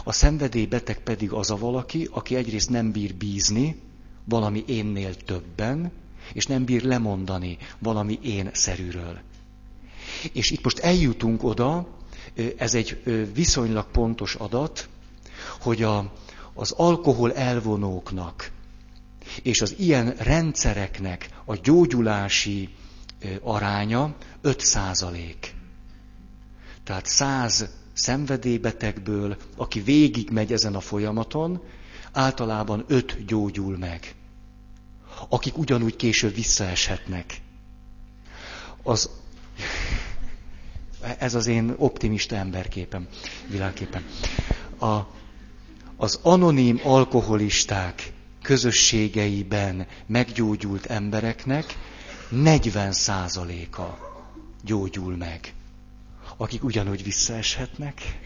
A 0.04 0.12
szenvedélybeteg 0.12 1.02
pedig 1.02 1.32
az 1.32 1.50
a 1.50 1.56
valaki, 1.56 2.08
aki 2.10 2.34
egyrészt 2.34 2.70
nem 2.70 2.92
bír 2.92 3.14
bízni 3.14 3.80
valami 4.24 4.64
énnél 4.66 5.14
többen, 5.14 5.92
és 6.32 6.46
nem 6.46 6.64
bír 6.64 6.82
lemondani 6.82 7.58
valami 7.78 8.18
én 8.22 8.50
szerűről. 8.52 9.18
És 10.32 10.50
itt 10.50 10.62
most 10.64 10.78
eljutunk 10.78 11.44
oda, 11.44 11.88
ez 12.56 12.74
egy 12.74 13.02
viszonylag 13.34 13.90
pontos 13.90 14.34
adat, 14.34 14.88
hogy 15.60 15.82
a, 15.82 16.12
az 16.54 16.70
alkohol 16.70 17.32
elvonóknak 17.34 18.50
és 19.42 19.60
az 19.60 19.74
ilyen 19.78 20.14
rendszereknek 20.18 21.28
a 21.44 21.56
gyógyulási 21.56 22.68
aránya 23.42 24.14
5 24.40 24.60
százalék. 24.60 25.54
Tehát 26.84 27.06
100 27.06 27.68
szenvedélybetegből, 27.92 29.36
aki 29.56 29.80
végig 29.80 30.30
megy 30.30 30.52
ezen 30.52 30.74
a 30.74 30.80
folyamaton, 30.80 31.62
általában 32.12 32.84
5 32.88 33.24
gyógyul 33.24 33.76
meg. 33.78 34.14
Akik 35.28 35.58
ugyanúgy 35.58 35.96
később 35.96 36.34
visszaeshetnek. 36.34 37.40
Az, 38.82 39.10
ez 41.18 41.34
az 41.34 41.46
én 41.46 41.74
optimista 41.76 42.36
emberképem, 42.36 43.08
világképem. 43.48 44.04
A, 44.78 44.98
az 45.96 46.18
anonim 46.22 46.80
alkoholisták 46.84 48.12
közösségeiben 48.42 49.86
meggyógyult 50.06 50.86
embereknek 50.86 51.76
40%-a 52.32 53.82
gyógyul 54.64 55.16
meg, 55.16 55.54
akik 56.36 56.64
ugyanúgy 56.64 57.02
visszaeshetnek. 57.04 58.18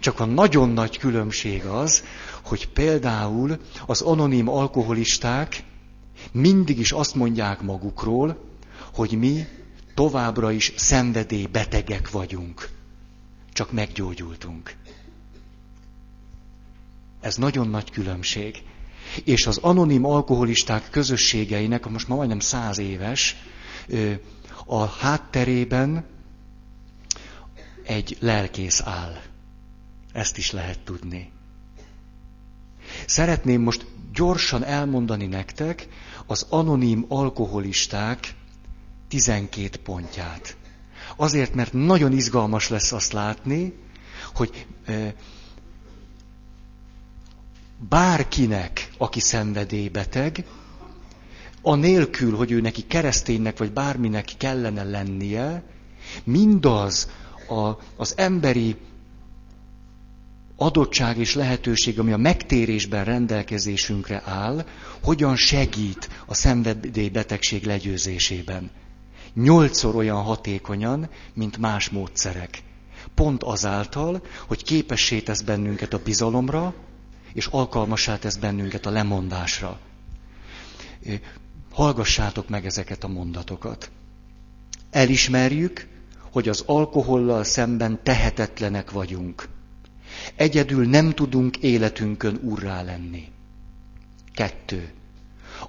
Csak 0.00 0.20
a 0.20 0.24
nagyon 0.24 0.68
nagy 0.68 0.98
különbség 0.98 1.64
az, 1.64 2.04
hogy 2.42 2.68
például 2.68 3.58
az 3.86 4.00
anonim 4.00 4.48
alkoholisták 4.48 5.62
mindig 6.32 6.78
is 6.78 6.92
azt 6.92 7.14
mondják 7.14 7.60
magukról, 7.60 8.44
hogy 8.94 9.18
mi 9.18 9.46
továbbra 9.94 10.50
is 10.52 10.72
szenvedélybetegek 10.76 12.10
vagyunk. 12.10 12.68
Csak 13.52 13.72
meggyógyultunk. 13.72 14.74
Ez 17.26 17.36
nagyon 17.36 17.68
nagy 17.68 17.90
különbség. 17.90 18.62
És 19.24 19.46
az 19.46 19.56
anonim 19.56 20.04
alkoholisták 20.04 20.90
közösségeinek, 20.90 21.88
most 21.88 22.08
már 22.08 22.16
majdnem 22.16 22.40
száz 22.40 22.78
éves, 22.78 23.36
a 24.66 24.84
hátterében 24.84 26.06
egy 27.82 28.16
lelkész 28.20 28.80
áll. 28.84 29.20
Ezt 30.12 30.36
is 30.38 30.50
lehet 30.50 30.78
tudni. 30.78 31.30
Szeretném 33.06 33.62
most 33.62 33.86
gyorsan 34.12 34.64
elmondani 34.64 35.26
nektek 35.26 35.88
az 36.26 36.46
anonim 36.48 37.04
alkoholisták 37.08 38.34
12 39.08 39.78
pontját. 39.82 40.56
Azért, 41.16 41.54
mert 41.54 41.72
nagyon 41.72 42.12
izgalmas 42.12 42.68
lesz 42.68 42.92
azt 42.92 43.12
látni, 43.12 43.72
hogy 44.34 44.66
bárkinek, 47.78 48.90
aki 48.98 49.20
szenvedélybeteg, 49.20 50.44
anélkül, 51.62 52.36
hogy 52.36 52.50
ő 52.50 52.60
neki 52.60 52.86
kereszténynek 52.86 53.58
vagy 53.58 53.72
bárminek 53.72 54.28
kellene 54.38 54.84
lennie, 54.84 55.62
mindaz 56.24 57.10
a, 57.48 57.70
az 57.96 58.14
emberi 58.16 58.76
adottság 60.56 61.18
és 61.18 61.34
lehetőség, 61.34 61.98
ami 61.98 62.12
a 62.12 62.16
megtérésben 62.16 63.04
rendelkezésünkre 63.04 64.22
áll, 64.24 64.66
hogyan 65.02 65.36
segít 65.36 66.08
a 66.26 66.34
szenvedélybetegség 66.34 67.64
legyőzésében. 67.64 68.70
Nyolcszor 69.34 69.96
olyan 69.96 70.22
hatékonyan, 70.22 71.08
mint 71.34 71.58
más 71.58 71.88
módszerek. 71.88 72.62
Pont 73.14 73.42
azáltal, 73.42 74.22
hogy 74.46 74.64
képessé 74.64 75.20
tesz 75.20 75.42
bennünket 75.42 75.92
a 75.92 76.02
bizalomra, 76.04 76.74
és 77.36 77.46
alkalmassá 77.46 78.18
tesz 78.18 78.36
bennünket 78.36 78.86
a 78.86 78.90
lemondásra. 78.90 79.78
Hallgassátok 81.72 82.48
meg 82.48 82.66
ezeket 82.66 83.04
a 83.04 83.08
mondatokat. 83.08 83.90
Elismerjük, 84.90 85.88
hogy 86.32 86.48
az 86.48 86.62
alkohollal 86.66 87.44
szemben 87.44 88.00
tehetetlenek 88.02 88.90
vagyunk. 88.90 89.48
Egyedül 90.36 90.86
nem 90.86 91.10
tudunk 91.10 91.56
életünkön 91.56 92.40
urrá 92.42 92.82
lenni. 92.82 93.28
Kettő. 94.34 94.92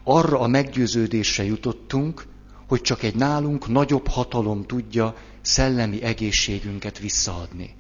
Arra 0.04 0.40
a 0.40 0.48
meggyőződésre 0.48 1.44
jutottunk, 1.44 2.26
hogy 2.68 2.82
csak 2.82 3.04
egy 3.04 3.16
nálunk 3.16 3.68
nagyobb 3.68 4.08
hatalom 4.08 4.66
tudja 4.66 5.16
szellemi 5.42 6.04
egészségünket 6.04 7.00
visszaadni. 7.00 7.76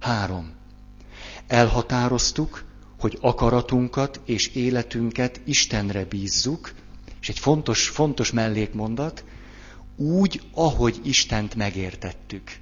Három. 0.00 0.52
Elhatároztuk, 1.46 2.64
hogy 3.04 3.18
akaratunkat 3.20 4.20
és 4.24 4.46
életünket 4.48 5.40
Istenre 5.44 6.04
bízzuk, 6.04 6.72
és 7.20 7.28
egy 7.28 7.38
fontos, 7.38 7.88
fontos 7.88 8.32
mellékmondat, 8.32 9.24
úgy, 9.96 10.40
ahogy 10.52 11.00
Istent 11.02 11.54
megértettük. 11.54 12.56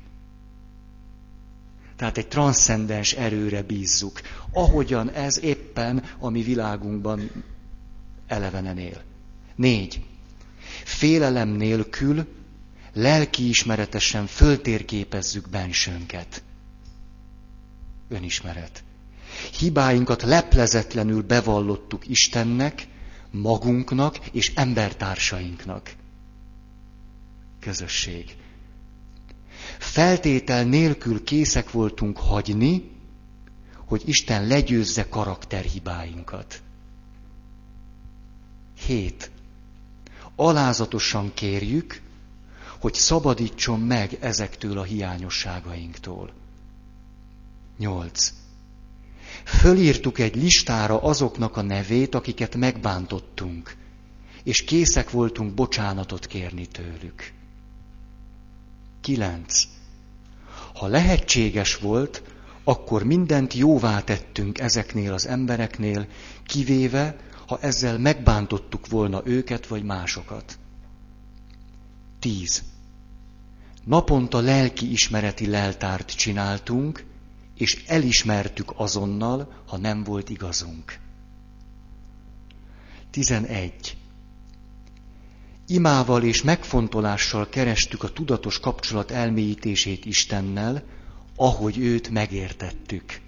Tehát 1.96 2.18
egy 2.18 2.28
transzcendens 2.28 3.12
erőre 3.12 3.62
bízzuk, 3.62 4.20
ahogyan 4.52 5.10
ez 5.10 5.42
éppen 5.42 6.04
a 6.18 6.28
mi 6.28 6.42
világunkban 6.42 7.30
elevenen 8.26 8.78
él. 8.78 9.02
Négy. 9.54 10.04
Félelem 10.84 11.48
nélkül 11.48 12.26
lelkiismeretesen 12.92 14.26
föltérképezzük 14.26 15.48
bensőnket. 15.48 16.42
Önismeret. 18.08 18.82
Hibáinkat 19.58 20.22
leplezetlenül 20.22 21.22
bevallottuk 21.22 22.08
Istennek, 22.08 22.86
magunknak 23.30 24.18
és 24.18 24.52
embertársainknak. 24.54 25.94
Közösség. 27.60 28.36
Feltétel 29.78 30.64
nélkül 30.64 31.24
készek 31.24 31.70
voltunk 31.70 32.18
hagyni, 32.18 32.90
hogy 33.86 34.02
Isten 34.04 34.46
legyőzze 34.46 35.08
karakterhibáinkat. 35.08 36.62
Hét. 38.86 39.30
Alázatosan 40.36 41.34
kérjük, 41.34 42.00
hogy 42.80 42.94
szabadítson 42.94 43.80
meg 43.80 44.16
ezektől 44.20 44.78
a 44.78 44.82
hiányosságainktól. 44.82 46.32
Nyolc 47.78 48.32
Fölírtuk 49.44 50.18
egy 50.18 50.36
listára 50.36 51.02
azoknak 51.02 51.56
a 51.56 51.62
nevét, 51.62 52.14
akiket 52.14 52.56
megbántottunk, 52.56 53.76
és 54.42 54.64
készek 54.64 55.10
voltunk 55.10 55.54
bocsánatot 55.54 56.26
kérni 56.26 56.66
tőlük. 56.66 57.32
Kilenc. 59.00 59.64
Ha 60.74 60.86
lehetséges 60.86 61.76
volt, 61.76 62.22
akkor 62.64 63.04
mindent 63.04 63.54
jóvá 63.54 64.00
tettünk 64.00 64.58
ezeknél 64.58 65.12
az 65.12 65.26
embereknél, 65.26 66.06
kivéve, 66.46 67.16
ha 67.46 67.58
ezzel 67.60 67.98
megbántottuk 67.98 68.88
volna 68.88 69.22
őket 69.24 69.66
vagy 69.66 69.82
másokat. 69.82 70.58
Tíz. 72.18 72.62
Naponta 73.84 74.40
lelki 74.40 74.92
ismereti 74.92 75.46
leltárt 75.46 76.10
csináltunk, 76.10 77.04
és 77.62 77.84
elismertük 77.86 78.72
azonnal, 78.76 79.62
ha 79.66 79.76
nem 79.76 80.04
volt 80.04 80.30
igazunk. 80.30 80.98
11. 83.10 83.96
Imával 85.66 86.22
és 86.22 86.42
megfontolással 86.42 87.48
kerestük 87.48 88.02
a 88.02 88.12
tudatos 88.12 88.60
kapcsolat 88.60 89.10
elmélyítését 89.10 90.04
Istennel, 90.04 90.82
ahogy 91.36 91.78
őt 91.78 92.10
megértettük. 92.10 93.20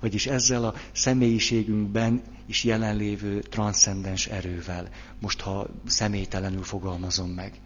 Vagyis 0.00 0.26
ezzel 0.26 0.64
a 0.64 0.74
személyiségünkben 0.92 2.22
is 2.46 2.64
jelenlévő 2.64 3.40
transzcendens 3.40 4.26
erővel. 4.26 4.88
Most, 5.20 5.40
ha 5.40 5.66
személytelenül 5.86 6.62
fogalmazom 6.62 7.30
meg. 7.30 7.60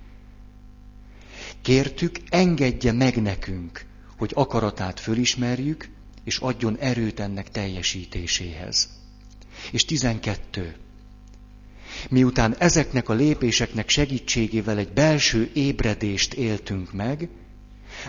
Kértük, 1.63 2.21
engedje 2.29 2.93
meg 2.93 3.23
nekünk, 3.23 3.87
hogy 4.19 4.31
akaratát 4.35 5.01
fölismerjük, 5.01 5.89
és 6.25 6.39
adjon 6.39 6.77
erőt 6.77 7.21
ennek 7.21 7.51
teljesítéséhez. 7.51 8.89
És 9.73 9.85
12. 9.85 10.77
Miután 12.11 12.57
ezeknek 12.59 13.09
a 13.09 13.13
lépéseknek 13.15 13.89
segítségével 13.89 14.79
egy 14.79 14.93
belső 14.93 15.51
ébredést 15.55 16.35
éltünk 16.35 16.93
meg, 16.93 17.29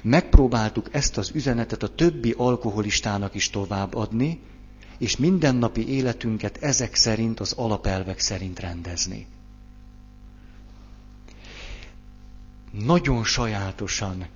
megpróbáltuk 0.03 0.89
ezt 0.91 1.17
az 1.17 1.31
üzenetet 1.33 1.83
a 1.83 1.95
többi 1.95 2.33
alkoholistának 2.37 3.35
is 3.35 3.49
továbbadni, 3.49 4.39
és 4.97 5.17
mindennapi 5.17 5.87
életünket 5.87 6.57
ezek 6.57 6.95
szerint, 6.95 7.39
az 7.39 7.51
alapelvek 7.51 8.19
szerint 8.19 8.59
rendezni. 8.59 9.27
Nagyon 12.71 13.23
sajátosan 13.23 14.27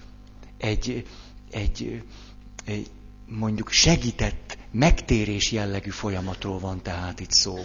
egy, 0.58 1.08
egy, 1.52 2.04
egy 2.66 2.90
mondjuk 3.26 3.70
segített 3.70 4.58
megtérés 4.72 5.52
jellegű 5.52 5.90
folyamatról 5.90 6.60
van 6.60 6.82
tehát 6.82 7.20
itt 7.20 7.32
szó, 7.32 7.58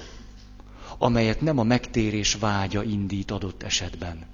amelyet 0.99 1.41
nem 1.41 1.59
a 1.59 1.63
megtérés 1.63 2.35
vágya 2.35 2.83
indít 2.83 3.31
adott 3.31 3.63
esetben, 3.63 4.27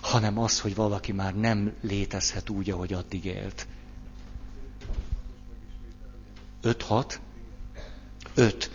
hanem 0.00 0.38
az, 0.38 0.60
hogy 0.60 0.74
valaki 0.74 1.12
már 1.12 1.34
nem 1.34 1.72
létezhet 1.80 2.48
úgy, 2.48 2.70
ahogy 2.70 2.92
addig 2.92 3.24
élt. 3.24 3.66
5-6? 6.62 7.14
5. 8.34 8.70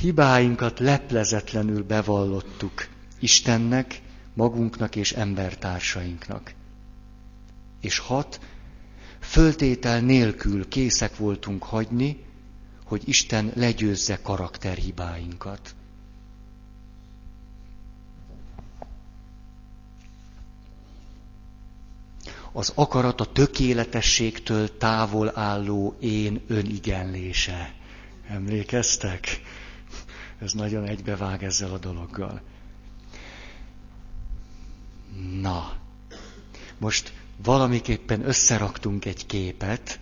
Hibáinkat 0.00 0.78
leplezetlenül 0.78 1.84
bevallottuk 1.84 2.88
Istennek, 3.18 4.02
magunknak 4.34 4.96
és 4.96 5.12
embertársainknak. 5.12 6.54
És 7.80 7.98
hat, 7.98 8.40
föltétel 9.20 10.00
nélkül 10.00 10.68
készek 10.68 11.16
voltunk 11.16 11.62
hagyni, 11.62 12.24
hogy 12.84 13.08
Isten 13.08 13.52
legyőzze 13.54 14.18
karakterhibáinkat. 14.22 15.74
Az 22.52 22.72
akarat 22.74 23.20
a 23.20 23.32
tökéletességtől 23.32 24.76
távol 24.76 25.38
álló 25.38 25.96
én 26.00 26.40
önigenlése. 26.46 27.74
Emlékeztek? 28.28 29.40
Ez 30.38 30.52
nagyon 30.52 30.84
egybevág 30.84 31.44
ezzel 31.44 31.72
a 31.72 31.78
dologgal. 31.78 32.40
Na, 35.40 35.72
most 36.78 37.12
valamiképpen 37.42 38.26
összeraktunk 38.28 39.04
egy 39.04 39.26
képet, 39.26 39.98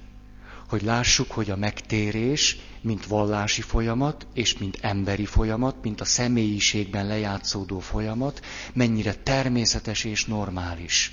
hogy 0.68 0.82
lássuk, 0.82 1.30
hogy 1.30 1.50
a 1.50 1.56
megtérés, 1.56 2.56
mint 2.80 3.06
vallási 3.06 3.60
folyamat, 3.62 4.26
és 4.34 4.58
mint 4.58 4.78
emberi 4.80 5.24
folyamat, 5.24 5.76
mint 5.82 6.00
a 6.00 6.04
személyiségben 6.04 7.06
lejátszódó 7.06 7.78
folyamat, 7.78 8.44
mennyire 8.72 9.14
természetes 9.14 10.04
és 10.04 10.24
normális. 10.24 11.12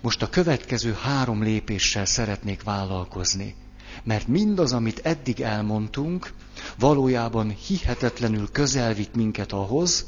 Most 0.00 0.22
a 0.22 0.28
következő 0.28 0.96
három 1.02 1.42
lépéssel 1.42 2.04
szeretnék 2.04 2.62
vállalkozni, 2.62 3.54
mert 4.02 4.26
mindaz, 4.26 4.72
amit 4.72 5.00
eddig 5.02 5.40
elmondtunk, 5.40 6.32
valójában 6.78 7.50
hihetetlenül 7.66 8.48
közel 8.52 8.94
vitt 8.94 9.14
minket 9.14 9.52
ahhoz, 9.52 10.04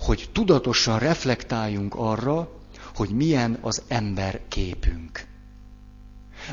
hogy 0.00 0.28
tudatosan 0.32 0.98
reflektáljunk 0.98 1.94
arra, 1.94 2.59
hogy 3.00 3.10
milyen 3.10 3.58
az 3.60 3.82
ember 3.88 4.40
képünk. 4.48 5.26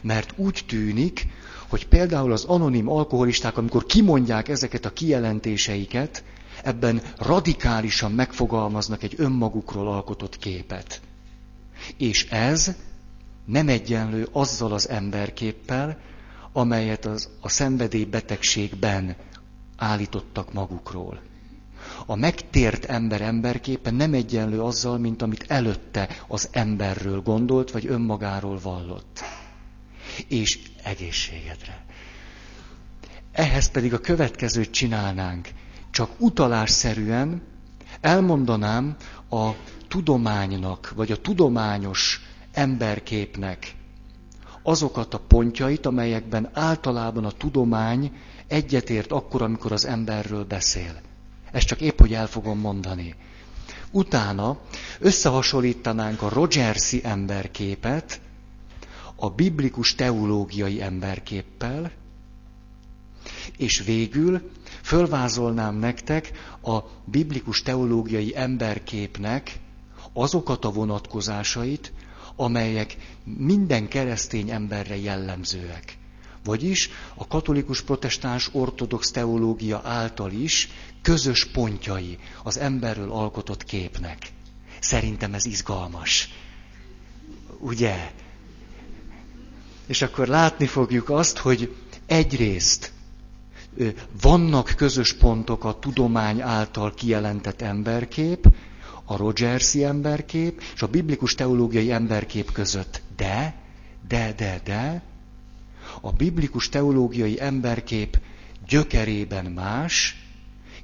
Mert 0.01 0.33
úgy 0.35 0.63
tűnik, 0.67 1.27
hogy 1.67 1.87
például 1.87 2.31
az 2.31 2.43
anonim 2.43 2.89
alkoholisták, 2.89 3.57
amikor 3.57 3.85
kimondják 3.85 4.47
ezeket 4.47 4.85
a 4.85 4.93
kijelentéseiket, 4.93 6.23
ebben 6.63 7.01
radikálisan 7.17 8.11
megfogalmaznak 8.11 9.03
egy 9.03 9.13
önmagukról 9.17 9.87
alkotott 9.87 10.37
képet. 10.37 11.01
És 11.97 12.29
ez 12.29 12.75
nem 13.45 13.67
egyenlő 13.67 14.27
azzal 14.31 14.73
az 14.73 14.89
emberképpel, 14.89 15.99
amelyet 16.51 17.05
az, 17.05 17.29
a 17.41 17.49
szenvedélybetegségben 17.49 19.15
állítottak 19.77 20.53
magukról. 20.53 21.19
A 22.09 22.15
megtért 22.15 22.85
ember 22.85 23.21
emberképpen 23.21 23.93
nem 23.95 24.13
egyenlő 24.13 24.61
azzal, 24.61 24.97
mint 24.97 25.21
amit 25.21 25.45
előtte 25.47 26.09
az 26.27 26.49
emberről 26.51 27.21
gondolt, 27.21 27.71
vagy 27.71 27.87
önmagáról 27.87 28.59
vallott. 28.59 29.23
És 30.27 30.59
egészségedre. 30.83 31.85
Ehhez 33.31 33.71
pedig 33.71 33.93
a 33.93 33.99
következőt 33.99 34.71
csinálnánk. 34.71 35.49
Csak 35.91 36.09
utalásszerűen 36.17 37.41
elmondanám 38.01 38.95
a 39.29 39.49
tudománynak, 39.87 40.93
vagy 40.95 41.11
a 41.11 41.21
tudományos 41.21 42.21
emberképnek 42.53 43.75
azokat 44.63 45.13
a 45.13 45.19
pontjait, 45.27 45.85
amelyekben 45.85 46.49
általában 46.53 47.25
a 47.25 47.31
tudomány 47.31 48.11
egyetért 48.47 49.11
akkor, 49.11 49.41
amikor 49.41 49.71
az 49.71 49.85
emberről 49.85 50.43
beszél. 50.45 51.01
Ezt 51.51 51.67
csak 51.67 51.81
épp, 51.81 51.99
hogy 51.99 52.13
el 52.13 52.27
fogom 52.27 52.59
mondani. 52.59 53.15
Utána 53.91 54.57
összehasonlítanánk 54.99 56.21
a 56.21 56.29
Rogersi 56.29 57.01
emberképet 57.03 58.21
a 59.15 59.29
biblikus 59.29 59.95
teológiai 59.95 60.81
emberképpel, 60.81 61.91
és 63.57 63.83
végül 63.83 64.49
fölvázolnám 64.81 65.75
nektek 65.75 66.31
a 66.61 66.77
biblikus 67.05 67.61
teológiai 67.61 68.35
emberképnek 68.35 69.59
azokat 70.13 70.65
a 70.65 70.71
vonatkozásait, 70.71 71.93
amelyek 72.35 72.97
minden 73.23 73.87
keresztény 73.87 74.49
emberre 74.49 74.97
jellemzőek. 74.97 75.96
Vagyis 76.47 76.89
a 77.15 77.27
katolikus 77.27 77.81
protestáns 77.81 78.49
ortodox 78.51 79.11
teológia 79.11 79.81
által 79.83 80.31
is 80.31 80.69
közös 81.01 81.45
pontjai 81.45 82.17
az 82.43 82.57
emberről 82.57 83.11
alkotott 83.11 83.63
képnek. 83.63 84.17
Szerintem 84.79 85.33
ez 85.33 85.45
izgalmas. 85.45 86.29
Ugye? 87.59 88.11
És 89.87 90.01
akkor 90.01 90.27
látni 90.27 90.65
fogjuk 90.65 91.09
azt, 91.09 91.37
hogy 91.37 91.75
egyrészt 92.05 92.91
vannak 94.21 94.73
közös 94.75 95.13
pontok 95.13 95.63
a 95.63 95.79
tudomány 95.79 96.41
által 96.41 96.93
kijelentett 96.93 97.61
emberkép, 97.61 98.47
a 99.05 99.17
Rogersi 99.17 99.83
emberkép 99.83 100.61
és 100.75 100.81
a 100.81 100.87
biblikus 100.87 101.35
teológiai 101.35 101.91
emberkép 101.91 102.51
között. 102.51 103.01
De, 103.15 103.55
de, 104.07 104.33
de, 104.37 104.61
de, 104.63 105.01
a 106.01 106.11
biblikus 106.11 106.69
teológiai 106.69 107.41
emberkép 107.41 108.19
gyökerében 108.67 109.45
más, 109.45 110.21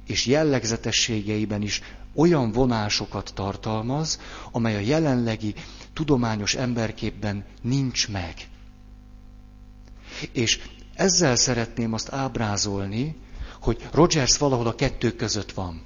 és 0.06 0.26
jellegzetességeiben 0.26 1.62
is 1.62 1.80
olyan 2.14 2.52
vonásokat 2.52 3.30
tartalmaz, 3.34 4.20
amely 4.52 4.76
a 4.76 4.78
jelenlegi 4.80 5.54
tudományos 5.92 6.54
emberképben 6.54 7.44
nincs 7.62 8.08
meg. 8.08 8.34
És 10.32 10.60
ezzel 10.94 11.36
szeretném 11.36 11.92
azt 11.92 12.12
ábrázolni, 12.12 13.16
hogy 13.60 13.88
Rogers 13.92 14.38
valahol 14.38 14.66
a 14.66 14.74
kettő 14.74 15.12
között 15.12 15.52
van. 15.52 15.82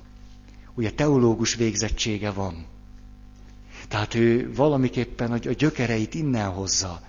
Ugye 0.75 0.91
teológus 0.91 1.55
végzettsége 1.55 2.31
van. 2.31 2.67
Tehát 3.89 4.15
ő 4.15 4.53
valamiképpen 4.55 5.33
a 5.33 5.37
gyökereit 5.39 6.15
innen 6.15 6.51
hozza. 6.51 7.01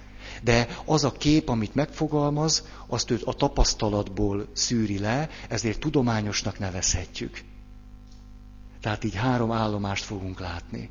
De 0.43 0.67
az 0.85 1.03
a 1.03 1.11
kép, 1.11 1.49
amit 1.49 1.75
megfogalmaz, 1.75 2.67
azt 2.87 3.11
őt 3.11 3.23
a 3.23 3.33
tapasztalatból 3.33 4.47
szűri 4.53 4.99
le, 4.99 5.29
ezért 5.49 5.79
tudományosnak 5.79 6.59
nevezhetjük. 6.59 7.41
Tehát 8.81 9.03
így 9.03 9.15
három 9.15 9.51
állomást 9.51 10.03
fogunk 10.03 10.39
látni. 10.39 10.89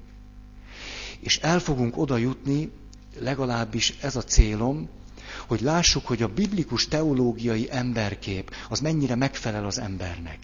És 1.21 1.39
el 1.39 1.59
fogunk 1.59 1.97
oda 1.97 2.17
jutni, 2.17 2.71
legalábbis 3.19 3.97
ez 4.01 4.17
a 4.17 4.23
célom, 4.23 4.89
hogy 5.47 5.61
lássuk, 5.61 6.07
hogy 6.07 6.23
a 6.23 6.29
biblikus 6.29 6.89
teológiai 6.89 7.69
emberkép 7.71 8.55
az 8.69 8.81
mennyire 8.81 9.15
megfelel 9.15 9.67
az 9.67 9.79
embernek. 9.79 10.39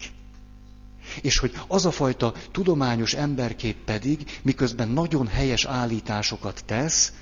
És 1.21 1.37
hogy 1.37 1.53
az 1.67 1.85
a 1.85 1.91
fajta 1.91 2.33
tudományos 2.51 3.13
emberkép 3.13 3.75
pedig, 3.85 4.39
miközben 4.41 4.87
nagyon 4.87 5.27
helyes 5.27 5.65
állításokat 5.65 6.63
tesz, 6.65 7.13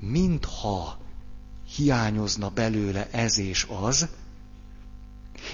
mintha 0.00 0.98
hiányozna 1.76 2.48
belőle 2.48 3.08
ez 3.10 3.38
és 3.38 3.66
az, 3.70 4.08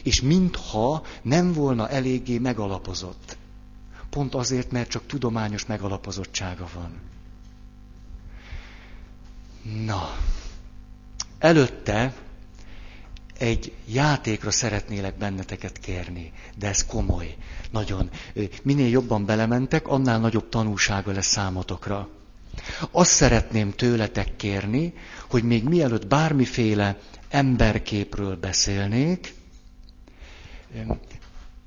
és 0.02 0.20
mintha 0.20 1.02
nem 1.22 1.52
volna 1.52 1.88
eléggé 1.88 2.38
megalapozott. 2.38 3.36
Pont 4.10 4.34
azért, 4.34 4.70
mert 4.70 4.90
csak 4.90 5.06
tudományos 5.06 5.66
megalapozottsága 5.66 6.68
van. 6.74 7.00
Na, 9.84 10.16
előtte 11.38 12.14
egy 13.38 13.72
játékra 13.86 14.50
szeretnélek 14.50 15.16
benneteket 15.18 15.78
kérni, 15.78 16.32
de 16.58 16.68
ez 16.68 16.86
komoly. 16.86 17.36
Nagyon. 17.70 18.10
Minél 18.62 18.88
jobban 18.88 19.24
belementek, 19.24 19.88
annál 19.88 20.18
nagyobb 20.18 20.48
tanulsága 20.48 21.12
lesz 21.12 21.26
számotokra. 21.26 22.08
Azt 22.90 23.10
szeretném 23.10 23.70
tőletek 23.70 24.36
kérni, 24.36 24.94
hogy 25.30 25.42
még 25.42 25.64
mielőtt 25.64 26.06
bármiféle 26.06 26.98
emberképről 27.28 28.36
beszélnék, 28.36 29.34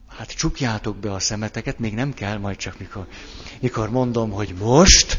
hát 0.08 0.32
csukjátok 0.32 0.98
be 0.98 1.14
a 1.14 1.20
szemeteket, 1.20 1.80
még 1.80 1.94
nem 1.94 2.14
kell, 2.14 2.38
majd 2.38 2.58
csak 2.58 2.80
mikor, 2.80 3.08
mikor 3.60 3.90
mondom, 3.90 4.32
hogy 4.32 4.54
most, 4.60 5.18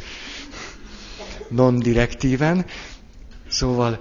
non-direktíven, 1.49 2.67
szóval 3.49 4.01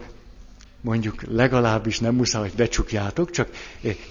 mondjuk 0.82 1.24
legalábbis 1.28 2.00
nem 2.00 2.16
muszáj, 2.16 2.42
hogy 2.42 2.54
becsukjátok, 2.56 3.32
csak 3.32 3.50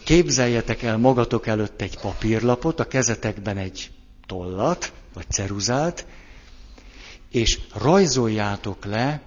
képzeljetek 0.05 0.83
el 0.83 0.97
magatok 0.97 1.47
előtt 1.47 1.81
egy 1.81 1.99
papírlapot, 1.99 2.81
a 2.81 2.87
kezetekben 2.89 3.57
egy 3.57 3.91
tollat, 4.27 4.93
vagy 5.15 5.31
ceruzát, 5.31 6.07
és 7.35 7.61
rajzoljátok 7.73 8.85
le 8.85 9.23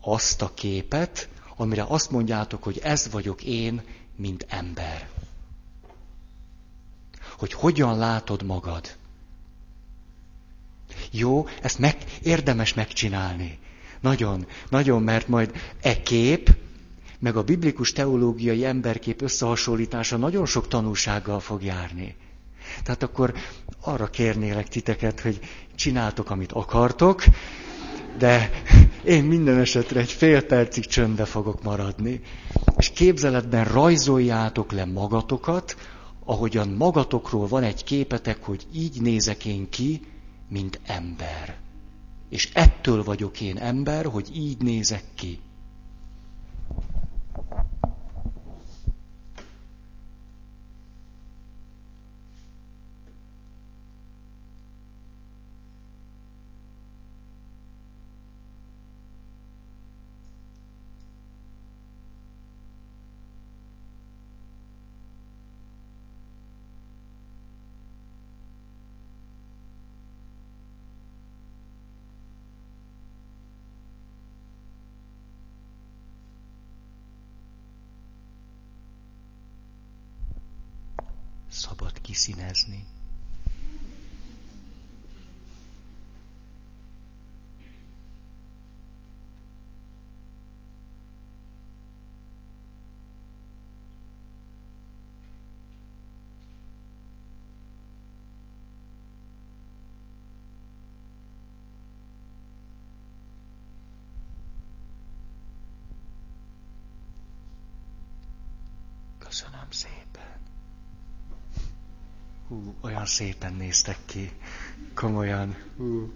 azt 0.00 0.42
a 0.42 0.54
képet, 0.54 1.28
amire 1.56 1.84
azt 1.88 2.10
mondjátok, 2.10 2.62
hogy 2.62 2.78
ez 2.82 3.10
vagyok 3.10 3.42
én, 3.42 3.82
mint 4.16 4.46
ember. 4.48 5.08
Hogy 7.38 7.52
hogyan 7.52 7.98
látod 7.98 8.42
magad. 8.42 8.96
Jó, 11.10 11.46
ezt 11.62 11.78
meg, 11.78 11.96
érdemes 12.22 12.74
megcsinálni. 12.74 13.58
Nagyon, 14.00 14.46
nagyon, 14.68 15.02
mert 15.02 15.28
majd 15.28 15.52
e 15.80 16.02
kép, 16.02 16.56
meg 17.18 17.36
a 17.36 17.42
biblikus 17.44 17.92
teológiai 17.92 18.64
emberkép 18.64 19.22
összehasonlítása 19.22 20.16
nagyon 20.16 20.46
sok 20.46 20.68
tanulsággal 20.68 21.40
fog 21.40 21.62
járni. 21.62 22.16
Tehát 22.82 23.02
akkor 23.02 23.34
arra 23.80 24.06
kérnélek 24.06 24.68
titeket, 24.68 25.20
hogy 25.20 25.40
csináltok, 25.74 26.30
amit 26.30 26.52
akartok, 26.52 27.24
de 28.18 28.50
én 29.04 29.24
minden 29.24 29.58
esetre 29.58 30.00
egy 30.00 30.12
fél 30.12 30.42
percig 30.42 30.86
csöndbe 30.86 31.24
fogok 31.24 31.62
maradni. 31.62 32.20
És 32.76 32.90
képzeletben 32.90 33.64
rajzoljátok 33.64 34.72
le 34.72 34.84
magatokat, 34.84 35.76
ahogyan 36.24 36.68
magatokról 36.68 37.46
van 37.46 37.62
egy 37.62 37.84
képetek, 37.84 38.42
hogy 38.44 38.66
így 38.72 39.00
nézek 39.00 39.44
én 39.44 39.68
ki, 39.68 40.00
mint 40.48 40.80
ember. 40.86 41.56
És 42.28 42.48
ettől 42.52 43.04
vagyok 43.04 43.40
én 43.40 43.56
ember, 43.56 44.04
hogy 44.04 44.30
így 44.36 44.58
nézek 44.58 45.04
ki. 45.14 45.38
szabad 81.54 82.00
kiszínezni. 82.00 82.86
Köszönöm 109.18 109.70
szépen. 109.70 110.34
Hú, 112.48 112.73
olyan 112.84 113.06
szépen 113.06 113.54
néztek 113.54 113.98
ki. 114.06 114.30
Komolyan. 114.94 115.56
Hú. 115.76 116.12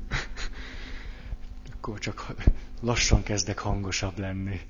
Akkor 1.76 1.98
csak 1.98 2.34
lassan 2.80 3.22
kezdek 3.22 3.58
hangosabb 3.58 4.18
lenni. 4.18 4.60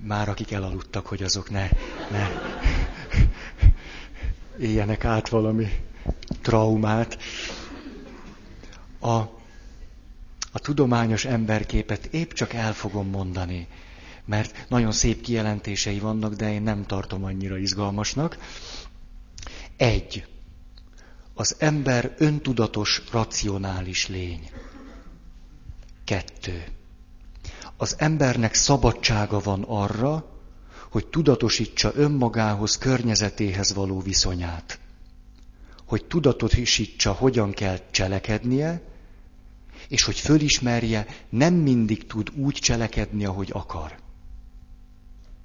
Már 0.00 0.28
akik 0.28 0.52
elaludtak, 0.52 1.06
hogy 1.06 1.22
azok 1.22 1.50
ne, 1.50 1.68
ne 2.10 2.28
éljenek 4.58 5.04
át 5.04 5.28
valami 5.28 5.66
traumát. 6.42 7.18
A, 9.00 9.10
a 10.52 10.58
tudományos 10.62 11.24
emberképet 11.24 12.06
épp 12.06 12.30
csak 12.32 12.52
el 12.52 12.72
fogom 12.74 13.08
mondani, 13.08 13.66
mert 14.24 14.68
nagyon 14.68 14.92
szép 14.92 15.20
kijelentései 15.20 15.98
vannak, 15.98 16.34
de 16.34 16.52
én 16.52 16.62
nem 16.62 16.86
tartom 16.86 17.24
annyira 17.24 17.58
izgalmasnak. 17.58 18.38
Egy 19.76 20.26
az 21.38 21.54
ember 21.58 22.14
öntudatos, 22.18 23.02
racionális 23.12 24.08
lény. 24.08 24.50
Kettő. 26.04 26.64
Az 27.76 27.94
embernek 27.98 28.54
szabadsága 28.54 29.40
van 29.40 29.62
arra, 29.62 30.24
hogy 30.90 31.06
tudatosítsa 31.06 31.92
önmagához, 31.94 32.78
környezetéhez 32.78 33.74
való 33.74 34.00
viszonyát. 34.00 34.78
Hogy 35.86 36.04
tudatosítsa, 36.04 37.12
hogyan 37.12 37.52
kell 37.52 37.78
cselekednie, 37.90 38.82
és 39.88 40.02
hogy 40.02 40.18
fölismerje, 40.18 41.06
nem 41.28 41.54
mindig 41.54 42.06
tud 42.06 42.30
úgy 42.34 42.54
cselekedni, 42.54 43.24
ahogy 43.24 43.50
akar. 43.52 43.98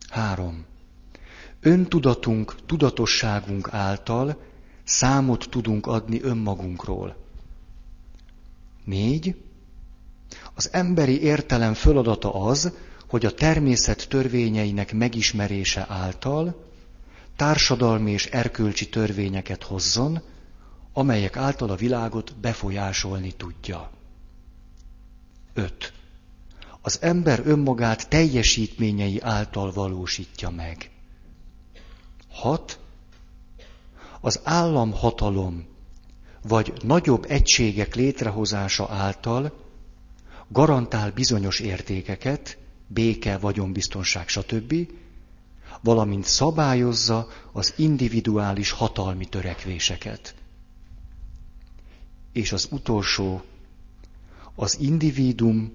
Három. 0.10 0.65
Öntudatunk, 1.60 2.56
tudatosságunk 2.65 3.73
által 3.73 4.51
Számot 4.91 5.47
tudunk 5.49 5.88
adni 5.88 6.21
önmagunkról. 6.21 7.15
Négy. 8.86 9.36
Az 10.54 10.69
emberi 10.73 11.21
értelem 11.21 11.73
föladata 11.73 12.34
az, 12.34 12.73
hogy 13.10 13.25
a 13.25 13.34
természet 13.34 14.08
törvényeinek 14.10 14.93
megismerése 14.93 15.86
által 15.89 16.65
társadalmi 17.36 18.12
és 18.12 18.25
erkölcsi 18.25 18.89
törvényeket 18.89 19.63
hozzon, 19.63 20.21
amelyek 20.93 21.38
által 21.38 21.69
a 21.69 21.75
világot 21.75 22.36
befolyásolni 22.36 23.32
tudja. 23.32 23.91
5. 25.54 25.93
az 26.82 27.01
ember 27.01 27.41
önmagát 27.45 28.10
teljesítményei 28.10 29.19
által 29.21 29.71
valósítja 29.71 30.49
meg. 30.49 30.89
Hat, 32.30 32.81
az 34.21 34.39
államhatalom 34.43 35.65
vagy 36.41 36.73
nagyobb 36.84 37.25
egységek 37.27 37.95
létrehozása 37.95 38.88
által 38.89 39.53
garantál 40.47 41.12
bizonyos 41.12 41.60
értékeket, 41.60 42.57
béke, 42.88 43.38
vagyonbiztonság, 43.38 44.27
stb., 44.27 44.73
valamint 45.81 46.25
szabályozza 46.25 47.27
az 47.51 47.73
individuális 47.77 48.71
hatalmi 48.71 49.25
törekvéseket. 49.25 50.36
És 52.31 52.51
az 52.51 52.67
utolsó, 52.71 53.41
az 54.55 54.79
individum 54.79 55.73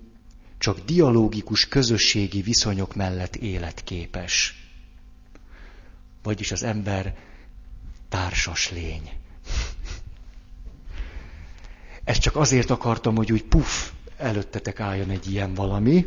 csak 0.58 0.80
dialógikus 0.80 1.68
közösségi 1.68 2.42
viszonyok 2.42 2.94
mellett 2.94 3.36
életképes. 3.36 4.54
Vagyis 6.22 6.52
az 6.52 6.62
ember 6.62 7.16
társas 8.08 8.70
lény. 8.70 9.10
Ezt 12.04 12.20
csak 12.20 12.36
azért 12.36 12.70
akartam, 12.70 13.16
hogy 13.16 13.32
úgy 13.32 13.44
puf, 13.44 13.90
előttetek 14.16 14.80
álljon 14.80 15.10
egy 15.10 15.30
ilyen 15.32 15.54
valami. 15.54 16.06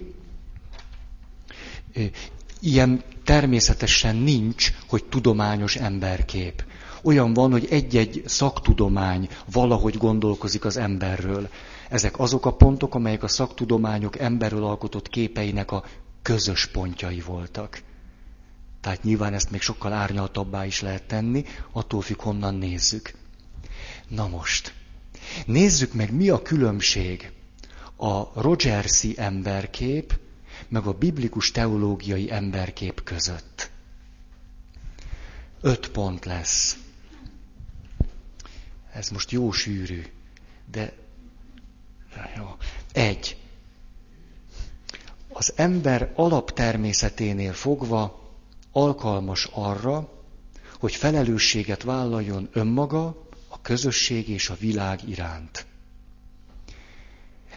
Ilyen 2.59 3.03
természetesen 3.23 4.15
nincs, 4.15 4.73
hogy 4.87 5.03
tudományos 5.05 5.75
emberkép. 5.75 6.63
Olyan 7.03 7.33
van, 7.33 7.51
hogy 7.51 7.67
egy-egy 7.69 8.23
szaktudomány 8.25 9.29
valahogy 9.51 9.97
gondolkozik 9.97 10.65
az 10.65 10.77
emberről. 10.77 11.49
Ezek 11.89 12.19
azok 12.19 12.45
a 12.45 12.53
pontok, 12.55 12.95
amelyek 12.95 13.23
a 13.23 13.27
szaktudományok 13.27 14.19
emberről 14.19 14.63
alkotott 14.63 15.09
képeinek 15.09 15.71
a 15.71 15.83
közös 16.21 16.65
pontjai 16.67 17.19
voltak. 17.25 17.81
Tehát 18.81 19.03
nyilván 19.03 19.33
ezt 19.33 19.51
még 19.51 19.61
sokkal 19.61 19.93
árnyaltabbá 19.93 20.65
is 20.65 20.81
lehet 20.81 21.03
tenni, 21.03 21.45
attól 21.71 22.01
függ, 22.01 22.21
honnan 22.21 22.55
nézzük. 22.55 23.13
Na 24.07 24.27
most, 24.27 24.73
nézzük 25.45 25.93
meg, 25.93 26.13
mi 26.13 26.29
a 26.29 26.41
különbség 26.41 27.31
a 27.95 28.41
Rogersi 28.41 29.13
emberkép, 29.17 30.19
meg 30.67 30.85
a 30.85 30.93
biblikus 30.93 31.51
teológiai 31.51 32.31
emberkép 32.31 33.03
között. 33.03 33.71
Öt 35.61 35.89
pont 35.89 36.25
lesz. 36.25 36.77
Ez 38.93 39.09
most 39.09 39.31
jó 39.31 39.51
sűrű, 39.51 40.05
de 40.71 40.93
jó. 42.37 42.55
Egy. 42.91 43.37
Az 45.29 45.53
ember 45.55 46.11
alaptermészeténél 46.15 47.53
fogva 47.53 48.28
alkalmas 48.71 49.49
arra, 49.51 50.09
hogy 50.79 50.95
felelősséget 50.95 51.83
vállaljon 51.83 52.49
önmaga, 52.53 53.27
a 53.47 53.61
közösség 53.61 54.29
és 54.29 54.49
a 54.49 54.57
világ 54.59 54.99
iránt. 55.09 55.65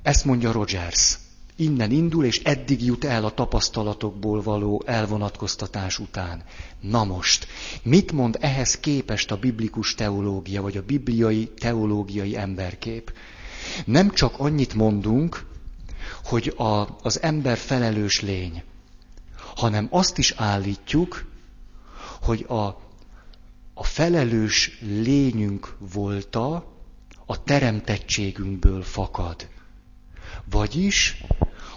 Ezt 0.03 0.25
mondja 0.25 0.53
Rogers. 0.53 1.19
Innen 1.57 1.91
indul, 1.91 2.25
és 2.25 2.39
eddig 2.43 2.85
jut 2.85 3.05
el 3.05 3.25
a 3.25 3.35
tapasztalatokból 3.35 4.43
való 4.43 4.83
elvonatkoztatás 4.87 5.99
után. 5.99 6.45
Na 6.81 7.05
most, 7.05 7.47
mit 7.83 8.13
mond 8.13 8.37
ehhez 8.41 8.79
képest 8.81 9.31
a 9.31 9.37
biblikus 9.37 9.95
teológia, 9.95 10.63
vagy 10.63 10.77
a 10.77 10.83
bibliai 10.83 11.49
teológiai 11.59 12.37
emberkép? 12.37 13.13
Nem 13.85 14.11
csak 14.11 14.39
annyit 14.39 14.75
mondunk, 14.75 15.47
hogy 16.25 16.55
a, 16.57 16.99
az 17.03 17.23
ember 17.23 17.57
felelős 17.57 18.21
lény, 18.21 18.63
hanem 19.57 19.89
azt 19.91 20.19
is 20.19 20.35
állítjuk, 20.37 21.25
hogy 22.23 22.45
a, 22.49 22.63
a 23.75 23.85
felelős 23.85 24.79
lényünk 24.81 25.77
volta 25.93 26.73
a 27.27 27.43
teremtettségünkből 27.45 28.83
fakad. 28.83 29.49
Vagyis, 30.51 31.23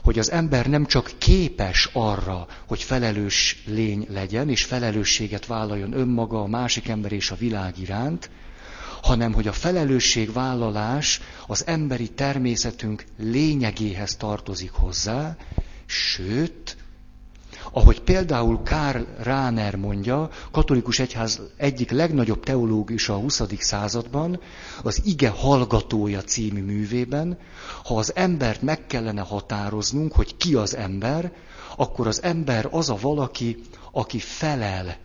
hogy 0.04 0.20
az 0.20 0.32
ember 0.32 0.68
nem 0.68 0.86
csak 0.86 1.12
képes 1.18 1.90
arra, 1.94 2.48
hogy 2.68 2.82
felelős 2.84 3.64
lény 3.66 4.06
legyen, 4.10 4.50
és 4.50 4.64
felelősséget 4.64 5.46
vállaljon 5.46 5.94
önmaga, 5.94 6.42
a 6.42 6.48
másik 6.48 6.88
ember 6.88 7.12
és 7.12 7.32
a 7.32 7.36
világ 7.36 7.80
iránt, 7.80 8.30
hanem 9.02 9.34
hogy 9.34 9.48
a 9.48 9.54
felelősségvállalás 9.54 11.22
az 11.48 11.68
emberi 11.68 12.10
természetünk 12.10 13.06
lényegéhez 13.18 14.16
tartozik 14.16 14.72
hozzá, 14.72 15.36
sőt, 15.86 16.78
ahogy 17.72 18.02
például 18.02 18.62
Karl 18.64 19.02
Rahner 19.22 19.76
mondja, 19.76 20.30
katolikus 20.52 21.00
egyház 21.00 21.42
egyik 21.58 21.92
legnagyobb 21.92 22.44
teológus 22.44 23.10
a 23.10 23.16
20. 23.16 23.42
században, 23.60 24.40
az 24.84 25.02
Ige 25.06 25.30
hallgatója 25.30 26.22
című 26.22 26.64
művében, 26.64 27.38
ha 27.84 27.96
az 27.96 28.16
embert 28.16 28.62
meg 28.62 28.88
kellene 28.88 29.22
határoznunk, 29.22 30.12
hogy 30.14 30.38
ki 30.38 30.56
az 30.56 30.76
ember, 30.76 31.32
akkor 31.78 32.08
az 32.08 32.24
ember 32.24 32.68
az 32.72 32.90
a 32.90 32.98
valaki, 33.02 33.58
aki 33.92 34.20
felel 34.20 34.98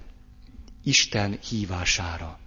Isten 0.85 1.39
hívására. 1.49 2.39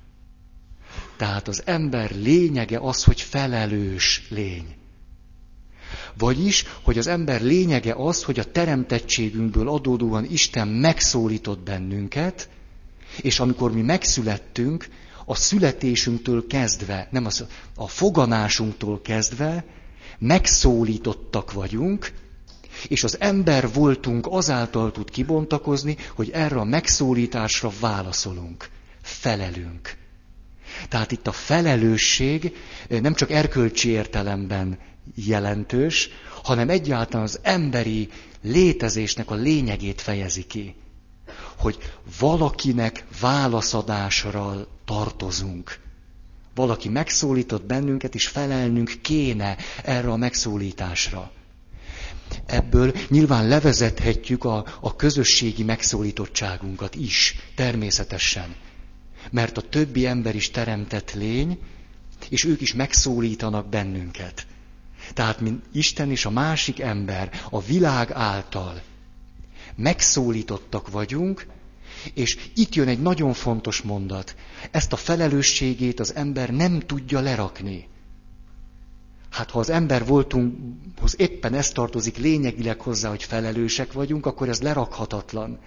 Tehát 1.17 1.47
az 1.47 1.61
ember 1.65 2.11
lényege 2.11 2.79
az, 2.79 3.03
hogy 3.03 3.21
felelős 3.21 4.27
lény. 4.29 4.82
Vagyis, 6.17 6.65
hogy 6.81 6.97
az 6.97 7.07
ember 7.07 7.41
lényege 7.41 7.93
az, 7.97 8.23
hogy 8.23 8.39
a 8.39 8.51
teremtettségünkből 8.51 9.69
adódóan 9.69 10.25
Isten 10.31 10.67
megszólított 10.67 11.59
bennünket, 11.59 12.49
és 13.21 13.39
amikor 13.39 13.71
mi 13.73 13.81
megszülettünk, 13.81 14.87
a 15.25 15.35
születésünktől 15.35 16.47
kezdve, 16.47 17.07
nem 17.11 17.25
az, 17.25 17.45
a 17.75 17.87
foganásunktól 17.87 19.01
kezdve 19.01 19.65
megszólítottak 20.19 21.51
vagyunk, 21.51 22.11
és 22.87 23.03
az 23.03 23.19
ember 23.19 23.73
voltunk 23.73 24.27
azáltal 24.29 24.91
tud 24.91 25.09
kibontakozni, 25.09 25.97
hogy 26.15 26.29
erre 26.29 26.55
a 26.55 26.63
megszólításra 26.63 27.71
válaszolunk, 27.79 28.69
felelünk. 29.01 29.95
Tehát 30.89 31.11
itt 31.11 31.27
a 31.27 31.31
felelősség 31.31 32.55
nem 32.87 33.13
csak 33.13 33.31
erkölcsi 33.31 33.89
értelemben 33.89 34.77
jelentős, 35.15 36.09
hanem 36.43 36.69
egyáltalán 36.69 37.25
az 37.25 37.39
emberi 37.41 38.09
létezésnek 38.41 39.31
a 39.31 39.35
lényegét 39.35 40.01
fejezi 40.01 40.43
ki. 40.43 40.75
Hogy 41.57 41.77
valakinek 42.19 43.05
válaszadásra 43.19 44.67
tartozunk. 44.85 45.79
Valaki 46.55 46.89
megszólított 46.89 47.65
bennünket, 47.65 48.15
és 48.15 48.27
felelnünk 48.27 48.93
kéne 49.01 49.57
erre 49.83 50.11
a 50.11 50.15
megszólításra. 50.15 51.31
Ebből 52.45 52.93
nyilván 53.09 53.47
levezethetjük 53.47 54.43
a, 54.43 54.65
a 54.81 54.95
közösségi 54.95 55.63
megszólítottságunkat 55.63 56.95
is, 56.95 57.35
természetesen. 57.55 58.55
Mert 59.31 59.57
a 59.57 59.61
többi 59.61 60.05
ember 60.05 60.35
is 60.35 60.51
teremtett 60.51 61.13
lény, 61.13 61.59
és 62.29 62.43
ők 62.43 62.61
is 62.61 62.73
megszólítanak 62.73 63.69
bennünket. 63.69 64.45
Tehát, 65.13 65.39
mint 65.39 65.63
Isten 65.71 66.11
és 66.11 66.25
a 66.25 66.29
másik 66.29 66.79
ember 66.79 67.29
a 67.49 67.61
világ 67.61 68.11
által 68.11 68.81
megszólítottak 69.75 70.91
vagyunk, 70.91 71.45
és 72.13 72.49
itt 72.55 72.75
jön 72.75 72.87
egy 72.87 73.01
nagyon 73.01 73.33
fontos 73.33 73.81
mondat. 73.81 74.35
Ezt 74.71 74.93
a 74.93 74.95
felelősségét 74.95 75.99
az 75.99 76.15
ember 76.15 76.49
nem 76.49 76.79
tudja 76.79 77.19
lerakni. 77.19 77.87
Hát 79.29 79.49
ha 79.49 79.59
az 79.59 79.69
ember 79.69 80.05
voltunkhoz 80.05 81.15
éppen 81.19 81.53
ez 81.53 81.69
tartozik 81.69 82.17
lényegileg 82.17 82.79
hozzá, 82.81 83.09
hogy 83.09 83.23
felelősek 83.23 83.93
vagyunk, 83.93 84.25
akkor 84.25 84.49
ez 84.49 84.61
lerakhatatlan. 84.61 85.59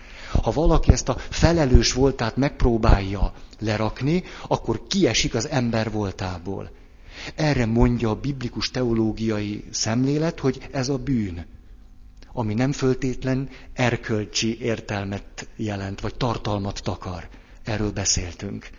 Ha 0.43 0.51
valaki 0.51 0.93
ezt 0.93 1.09
a 1.09 1.17
felelős 1.31 1.93
voltát 1.93 2.37
megpróbálja 2.37 3.33
lerakni, 3.59 4.23
akkor 4.49 4.87
kiesik 4.87 5.35
az 5.35 5.49
ember 5.49 5.91
voltából. 5.91 6.71
Erre 7.35 7.67
mondja 7.67 8.11
a 8.11 8.21
biblikus 8.21 8.71
teológiai 8.71 9.65
szemlélet, 9.71 10.41
hogy 10.41 10.69
ez 10.73 10.89
a 10.89 10.99
bűn, 10.99 11.47
ami 12.33 12.55
nem 12.55 12.73
föltétlen 12.73 13.49
erkölcsi 13.73 14.61
értelmet 14.61 15.49
jelent, 15.57 16.01
vagy 16.01 16.15
tartalmat 16.15 16.81
takar. 16.83 17.29
Erről 17.65 17.93
beszéltünk. 17.93 18.71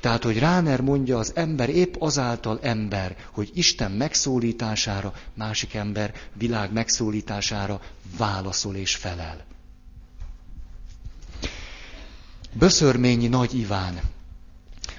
Tehát, 0.00 0.22
hogy 0.22 0.38
Ráner 0.38 0.80
mondja, 0.80 1.18
az 1.18 1.32
ember 1.34 1.68
épp 1.68 1.94
azáltal 1.98 2.58
ember, 2.62 3.16
hogy 3.32 3.50
Isten 3.54 3.92
megszólítására, 3.92 5.12
másik 5.34 5.74
ember 5.74 6.14
világ 6.32 6.72
megszólítására 6.72 7.80
válaszol 8.16 8.74
és 8.76 8.96
felel. 8.96 9.44
Böszörményi 12.52 13.26
Nagy 13.26 13.58
Iván, 13.58 14.00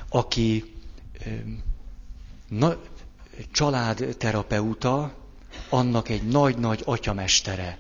aki 0.10 0.73
na, 2.48 2.78
családterapeuta, 3.52 5.14
annak 5.70 6.10
egy 6.10 6.24
nagy-nagy 6.24 6.82
atyamestere. 6.86 7.78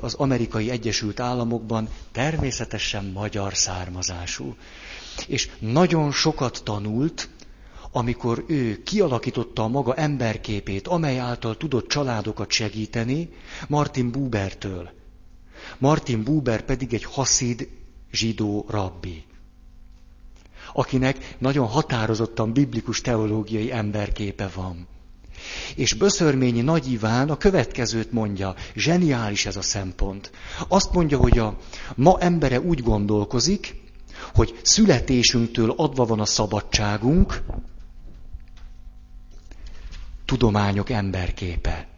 Az 0.00 0.14
amerikai 0.14 0.70
Egyesült 0.70 1.20
Államokban 1.20 1.88
természetesen 2.12 3.04
magyar 3.04 3.56
származású. 3.56 4.56
És 5.26 5.50
nagyon 5.58 6.12
sokat 6.12 6.60
tanult, 6.64 7.28
amikor 7.90 8.44
ő 8.48 8.82
kialakította 8.82 9.62
a 9.62 9.68
maga 9.68 9.94
emberképét, 9.94 10.88
amely 10.88 11.18
által 11.18 11.56
tudott 11.56 11.88
családokat 11.88 12.50
segíteni, 12.50 13.28
Martin 13.68 14.10
Bubertől. 14.10 14.90
Martin 15.78 16.22
Buber 16.22 16.62
pedig 16.62 16.94
egy 16.94 17.04
haszid 17.04 17.68
zsidó 18.12 18.66
rabbi, 18.68 19.24
akinek 20.72 21.36
nagyon 21.38 21.66
határozottan 21.66 22.52
biblikus 22.52 23.00
teológiai 23.00 23.72
emberképe 23.72 24.48
van. 24.54 24.86
És 25.74 25.94
Böszörményi 25.94 26.60
Nagy 26.60 26.92
Iván 26.92 27.30
a 27.30 27.36
következőt 27.36 28.12
mondja, 28.12 28.54
zseniális 28.74 29.46
ez 29.46 29.56
a 29.56 29.62
szempont. 29.62 30.30
Azt 30.68 30.92
mondja, 30.92 31.18
hogy 31.18 31.38
a 31.38 31.56
ma 31.96 32.18
embere 32.20 32.60
úgy 32.60 32.82
gondolkozik, 32.82 33.74
hogy 34.34 34.58
születésünktől 34.62 35.70
adva 35.76 36.04
van 36.04 36.20
a 36.20 36.24
szabadságunk, 36.26 37.42
tudományok 40.24 40.90
emberképe. 40.90 41.88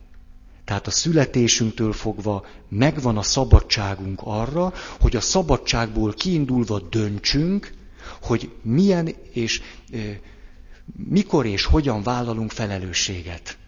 Tehát 0.64 0.86
a 0.86 0.90
születésünktől 0.90 1.92
fogva 1.92 2.44
megvan 2.68 3.16
a 3.16 3.22
szabadságunk 3.22 4.20
arra, 4.24 4.72
hogy 5.00 5.16
a 5.16 5.20
szabadságból 5.20 6.12
kiindulva 6.12 6.80
döntsünk, 6.80 7.72
hogy 8.22 8.50
milyen 8.62 9.14
és 9.32 9.62
mikor 11.08 11.46
és 11.46 11.64
hogyan 11.64 12.02
vállalunk 12.02 12.50
felelősséget. 12.50 13.58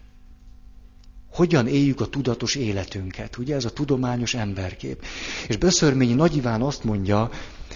Hogyan 1.31 1.67
éljük 1.67 2.01
a 2.01 2.07
tudatos 2.07 2.55
életünket. 2.55 3.37
Ugye 3.37 3.55
ez 3.55 3.65
a 3.65 3.73
tudományos 3.73 4.33
emberkép. 4.33 5.05
És 5.47 5.57
Böszörményi 5.57 6.13
Nagy 6.13 6.35
Iván 6.35 6.61
azt 6.61 6.83
mondja, 6.83 7.29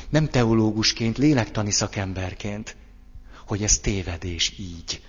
nem 0.10 0.28
teológusként, 0.28 1.18
lélektani 1.18 1.72
szakemberként, 1.72 2.76
hogy 3.46 3.64
ez 3.64 3.78
tévedés 3.78 4.54
így. 4.58 5.02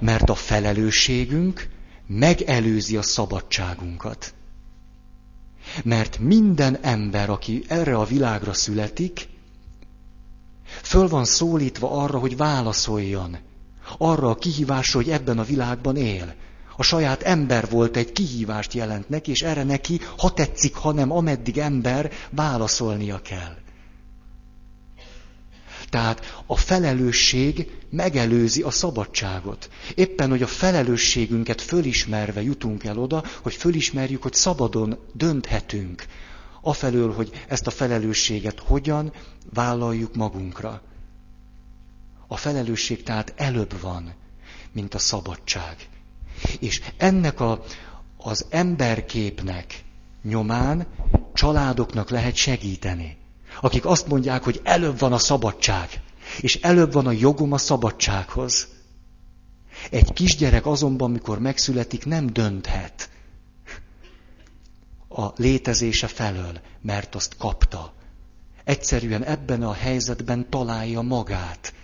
Mert 0.00 0.30
a 0.30 0.34
felelősségünk 0.34 1.68
megelőzi 2.06 2.96
a 2.96 3.02
szabadságunkat. 3.02 4.34
Mert 5.84 6.18
minden 6.18 6.76
ember, 6.76 7.30
aki 7.30 7.64
erre 7.68 7.96
a 7.96 8.04
világra 8.04 8.52
születik, 8.52 9.28
föl 10.82 11.08
van 11.08 11.24
szólítva 11.24 11.90
arra, 11.90 12.18
hogy 12.18 12.36
válaszoljon. 12.36 13.36
Arra 13.98 14.30
a 14.30 14.34
kihívásra, 14.34 14.98
hogy 15.00 15.10
ebben 15.10 15.38
a 15.38 15.44
világban 15.44 15.96
él. 15.96 16.34
A 16.76 16.82
saját 16.82 17.22
ember 17.22 17.68
volt 17.70 17.96
egy 17.96 18.12
kihívást 18.12 18.74
jelent 18.74 19.08
neki, 19.08 19.30
és 19.30 19.42
erre 19.42 19.62
neki, 19.64 20.00
ha 20.18 20.30
tetszik, 20.30 20.74
ha 20.74 20.88
ameddig 20.88 21.58
ember, 21.58 22.12
válaszolnia 22.30 23.22
kell. 23.22 23.56
Tehát 25.90 26.42
a 26.46 26.56
felelősség 26.56 27.70
megelőzi 27.90 28.62
a 28.62 28.70
szabadságot. 28.70 29.70
Éppen, 29.94 30.30
hogy 30.30 30.42
a 30.42 30.46
felelősségünket 30.46 31.60
fölismerve 31.60 32.42
jutunk 32.42 32.84
el 32.84 32.98
oda, 32.98 33.24
hogy 33.42 33.54
fölismerjük, 33.54 34.22
hogy 34.22 34.34
szabadon 34.34 34.98
dönthetünk. 35.12 36.04
Afelől, 36.62 37.12
hogy 37.12 37.44
ezt 37.48 37.66
a 37.66 37.70
felelősséget 37.70 38.58
hogyan 38.58 39.12
vállaljuk 39.52 40.14
magunkra. 40.14 40.82
A 42.26 42.36
felelősség 42.36 43.02
tehát 43.02 43.32
előbb 43.36 43.80
van, 43.80 44.14
mint 44.72 44.94
a 44.94 44.98
szabadság. 44.98 45.88
És 46.58 46.82
ennek 46.96 47.40
a, 47.40 47.62
az 48.16 48.46
emberképnek 48.50 49.84
nyomán 50.22 50.86
családoknak 51.34 52.10
lehet 52.10 52.34
segíteni 52.34 53.18
akik 53.60 53.86
azt 53.86 54.06
mondják, 54.08 54.42
hogy 54.44 54.60
előbb 54.64 54.98
van 54.98 55.12
a 55.12 55.18
szabadság, 55.18 55.88
és 56.40 56.54
előbb 56.56 56.92
van 56.92 57.06
a 57.06 57.10
jogom 57.12 57.52
a 57.52 57.58
szabadsághoz. 57.58 58.68
Egy 59.90 60.12
kisgyerek 60.12 60.66
azonban, 60.66 61.10
mikor 61.10 61.38
megszületik, 61.38 62.04
nem 62.04 62.26
dönthet 62.26 63.08
a 65.12 65.32
létezése 65.36 66.06
felől, 66.06 66.60
mert 66.80 67.14
azt 67.14 67.36
kapta. 67.36 67.92
Egyszerűen 68.64 69.24
ebben 69.24 69.62
a 69.62 69.72
helyzetben 69.72 70.50
találja 70.50 71.00
magát. 71.00 71.74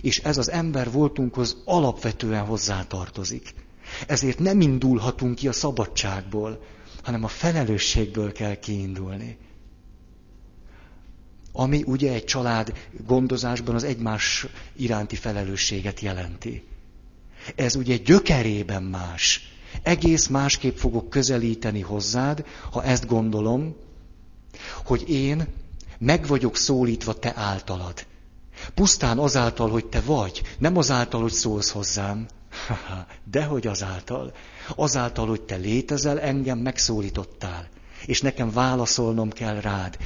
És 0.00 0.18
ez 0.18 0.38
az 0.38 0.50
ember 0.50 0.90
voltunkhoz 0.90 1.56
alapvetően 1.64 2.44
hozzátartozik. 2.44 3.54
Ezért 4.06 4.38
nem 4.38 4.60
indulhatunk 4.60 5.34
ki 5.34 5.48
a 5.48 5.52
szabadságból, 5.52 6.64
hanem 7.02 7.24
a 7.24 7.28
felelősségből 7.28 8.32
kell 8.32 8.54
kiindulni. 8.54 9.38
Ami 11.52 11.82
ugye 11.86 12.12
egy 12.12 12.24
család 12.24 12.72
gondozásban 13.06 13.74
az 13.74 13.84
egymás 13.84 14.46
iránti 14.76 15.16
felelősséget 15.16 16.00
jelenti. 16.00 16.64
Ez 17.54 17.74
ugye 17.74 17.96
gyökerében 17.96 18.82
más. 18.82 19.53
Egész 19.82 20.26
másképp 20.26 20.76
fogok 20.76 21.10
közelíteni 21.10 21.80
hozzád, 21.80 22.44
ha 22.70 22.82
ezt 22.84 23.06
gondolom, 23.06 23.76
hogy 24.84 25.10
én 25.10 25.46
meg 25.98 26.26
vagyok 26.26 26.56
szólítva 26.56 27.12
te 27.12 27.32
általad. 27.36 28.06
Pusztán 28.74 29.18
azáltal, 29.18 29.70
hogy 29.70 29.86
te 29.86 30.00
vagy, 30.00 30.42
nem 30.58 30.76
azáltal, 30.76 31.20
hogy 31.20 31.32
szólsz 31.32 31.70
hozzám. 31.70 32.26
Dehogy 33.30 33.66
azáltal. 33.66 34.32
Azáltal, 34.76 35.26
hogy 35.26 35.42
te 35.42 35.56
létezel, 35.56 36.20
engem 36.20 36.58
megszólítottál. 36.58 37.68
És 38.06 38.20
nekem 38.20 38.50
válaszolnom 38.50 39.30
kell 39.30 39.60
rád. 39.60 39.96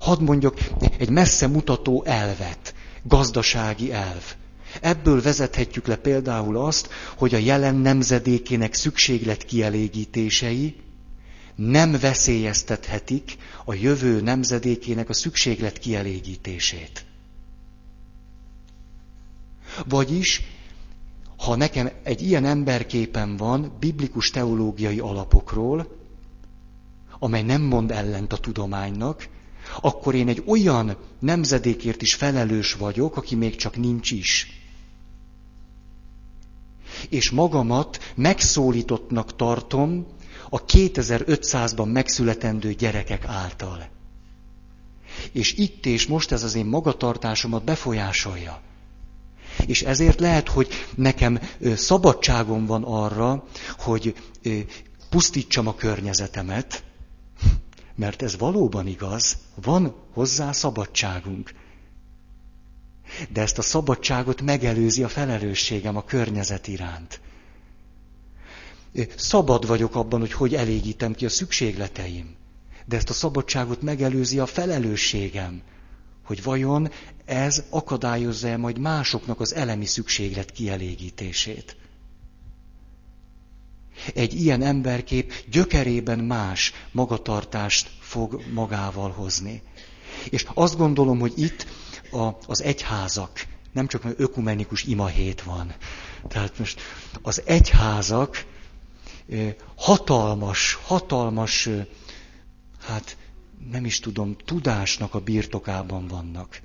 Hadd 0.00 0.22
mondjuk 0.22 0.58
egy 0.98 1.10
messze 1.10 1.46
mutató 1.46 2.04
elvet, 2.04 2.74
gazdasági 3.02 3.92
elv. 3.92 4.34
Ebből 4.80 5.22
vezethetjük 5.22 5.86
le 5.86 5.96
például 5.96 6.56
azt, 6.56 6.88
hogy 7.16 7.34
a 7.34 7.38
jelen 7.38 7.74
nemzedékének 7.74 8.74
szükséglet 8.74 9.44
kielégítései 9.44 10.76
nem 11.54 11.98
veszélyeztethetik 12.00 13.36
a 13.64 13.74
jövő 13.74 14.20
nemzedékének 14.20 15.08
a 15.08 15.12
szükséglet 15.12 15.78
kielégítését. 15.78 17.04
Vagyis 19.88 20.42
ha 21.36 21.56
nekem 21.56 21.90
egy 22.02 22.22
ilyen 22.22 22.44
emberképen 22.44 23.36
van 23.36 23.76
biblikus 23.80 24.30
teológiai 24.30 24.98
alapokról, 24.98 25.96
amely 27.18 27.42
nem 27.42 27.62
mond 27.62 27.90
ellent 27.90 28.32
a 28.32 28.38
tudománynak, 28.38 29.28
akkor 29.80 30.14
én 30.14 30.28
egy 30.28 30.42
olyan 30.46 30.96
nemzedékért 31.18 32.02
is 32.02 32.14
felelős 32.14 32.72
vagyok, 32.72 33.16
aki 33.16 33.34
még 33.34 33.56
csak 33.56 33.76
nincs 33.76 34.10
is. 34.10 34.57
És 37.08 37.30
magamat 37.30 38.12
megszólítottnak 38.14 39.36
tartom 39.36 40.06
a 40.50 40.64
2500-ban 40.64 41.92
megszületendő 41.92 42.72
gyerekek 42.72 43.24
által. 43.26 43.88
És 45.32 45.52
itt 45.52 45.86
és 45.86 46.06
most 46.06 46.32
ez 46.32 46.42
az 46.42 46.54
én 46.54 46.66
magatartásomat 46.66 47.64
befolyásolja. 47.64 48.60
És 49.66 49.82
ezért 49.82 50.20
lehet, 50.20 50.48
hogy 50.48 50.68
nekem 50.94 51.40
szabadságom 51.74 52.66
van 52.66 52.82
arra, 52.84 53.44
hogy 53.78 54.14
pusztítsam 55.10 55.66
a 55.66 55.74
környezetemet, 55.74 56.82
mert 57.94 58.22
ez 58.22 58.38
valóban 58.38 58.86
igaz, 58.86 59.36
van 59.62 59.94
hozzá 60.12 60.52
szabadságunk. 60.52 61.52
De 63.32 63.40
ezt 63.40 63.58
a 63.58 63.62
szabadságot 63.62 64.40
megelőzi 64.42 65.02
a 65.02 65.08
felelősségem 65.08 65.96
a 65.96 66.04
környezet 66.04 66.66
iránt. 66.66 67.20
Szabad 69.16 69.66
vagyok 69.66 69.94
abban, 69.94 70.20
hogy 70.20 70.32
hogy 70.32 70.54
elégítem 70.54 71.12
ki 71.14 71.24
a 71.24 71.28
szükségleteim. 71.28 72.36
De 72.86 72.96
ezt 72.96 73.10
a 73.10 73.12
szabadságot 73.12 73.82
megelőzi 73.82 74.38
a 74.38 74.46
felelősségem, 74.46 75.62
hogy 76.24 76.42
vajon 76.42 76.90
ez 77.24 77.62
akadályozza-e 77.70 78.56
majd 78.56 78.78
másoknak 78.78 79.40
az 79.40 79.54
elemi 79.54 79.86
szükséglet 79.86 80.50
kielégítését. 80.50 81.76
Egy 84.14 84.34
ilyen 84.34 84.62
emberkép 84.62 85.32
gyökerében 85.50 86.18
más 86.18 86.72
magatartást 86.92 87.90
fog 88.00 88.42
magával 88.52 89.10
hozni. 89.10 89.62
És 90.30 90.46
azt 90.54 90.76
gondolom, 90.76 91.18
hogy 91.18 91.32
itt 91.36 91.66
a, 92.10 92.36
az 92.46 92.62
egyházak, 92.62 93.46
nem 93.72 93.86
csak 93.86 94.02
mert 94.02 94.20
ökumenikus 94.20 94.84
imahét 94.84 95.42
van. 95.42 95.74
Tehát 96.28 96.58
most 96.58 96.80
az 97.22 97.42
egyházak 97.44 98.44
hatalmas, 99.76 100.78
hatalmas, 100.82 101.68
hát 102.80 103.16
nem 103.70 103.84
is 103.84 104.00
tudom, 104.00 104.36
tudásnak 104.44 105.14
a 105.14 105.20
birtokában 105.20 106.06
vannak. 106.06 106.60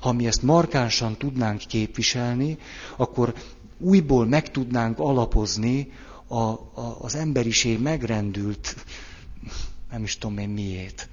Ha 0.00 0.12
mi 0.12 0.26
ezt 0.26 0.42
markánsan 0.42 1.16
tudnánk 1.16 1.58
képviselni, 1.58 2.58
akkor 2.96 3.34
újból 3.78 4.26
meg 4.26 4.50
tudnánk 4.50 4.98
alapozni 4.98 5.92
a, 6.26 6.36
a, 6.36 6.96
az 7.00 7.14
emberiség 7.14 7.80
megrendült, 7.80 8.76
nem 9.90 10.02
is 10.02 10.18
tudom 10.18 10.38
én 10.38 10.48
miért. 10.48 11.08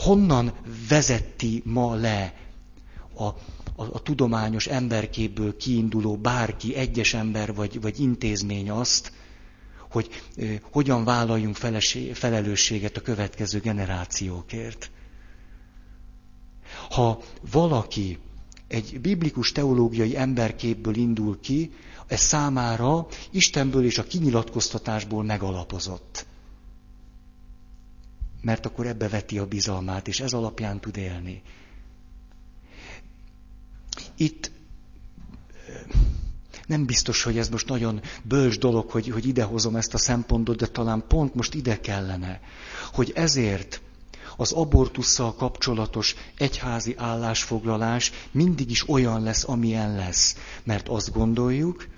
Honnan 0.00 0.52
vezetti 0.88 1.62
ma 1.64 1.94
le 1.94 2.34
a, 3.14 3.24
a, 3.24 3.34
a 3.76 4.02
tudományos 4.02 4.66
emberképből 4.66 5.56
kiinduló 5.56 6.16
bárki, 6.16 6.74
egyes 6.74 7.14
ember 7.14 7.54
vagy, 7.54 7.80
vagy 7.80 8.00
intézmény 8.00 8.70
azt, 8.70 9.12
hogy 9.90 10.08
eh, 10.36 10.58
hogyan 10.72 11.04
vállaljunk 11.04 11.56
felesé, 11.56 12.12
felelősséget 12.12 12.96
a 12.96 13.00
következő 13.00 13.58
generációkért. 13.60 14.90
Ha 16.90 17.20
valaki 17.52 18.18
egy 18.68 19.00
biblikus 19.00 19.52
teológiai 19.52 20.16
emberképből 20.16 20.94
indul 20.96 21.40
ki, 21.40 21.72
ez 22.06 22.20
számára 22.20 23.06
Istenből 23.30 23.84
és 23.84 23.98
a 23.98 24.02
kinyilatkoztatásból 24.04 25.24
megalapozott. 25.24 26.26
Mert 28.40 28.66
akkor 28.66 28.86
ebbe 28.86 29.08
veti 29.08 29.38
a 29.38 29.46
bizalmát, 29.46 30.08
és 30.08 30.20
ez 30.20 30.32
alapján 30.32 30.80
tud 30.80 30.96
élni. 30.96 31.42
Itt 34.16 34.50
nem 36.66 36.86
biztos, 36.86 37.22
hogy 37.22 37.38
ez 37.38 37.48
most 37.48 37.68
nagyon 37.68 38.00
bölcs 38.22 38.58
dolog, 38.58 38.90
hogy, 38.90 39.08
hogy 39.08 39.26
idehozom 39.26 39.76
ezt 39.76 39.94
a 39.94 39.98
szempontot, 39.98 40.56
de 40.56 40.66
talán 40.66 41.04
pont 41.08 41.34
most 41.34 41.54
ide 41.54 41.80
kellene, 41.80 42.40
hogy 42.92 43.12
ezért 43.14 43.80
az 44.36 44.52
abortussal 44.52 45.34
kapcsolatos 45.34 46.14
egyházi 46.36 46.94
állásfoglalás 46.96 48.12
mindig 48.30 48.70
is 48.70 48.88
olyan 48.88 49.22
lesz, 49.22 49.48
amilyen 49.48 49.94
lesz. 49.94 50.36
Mert 50.62 50.88
azt 50.88 51.12
gondoljuk, 51.12 51.88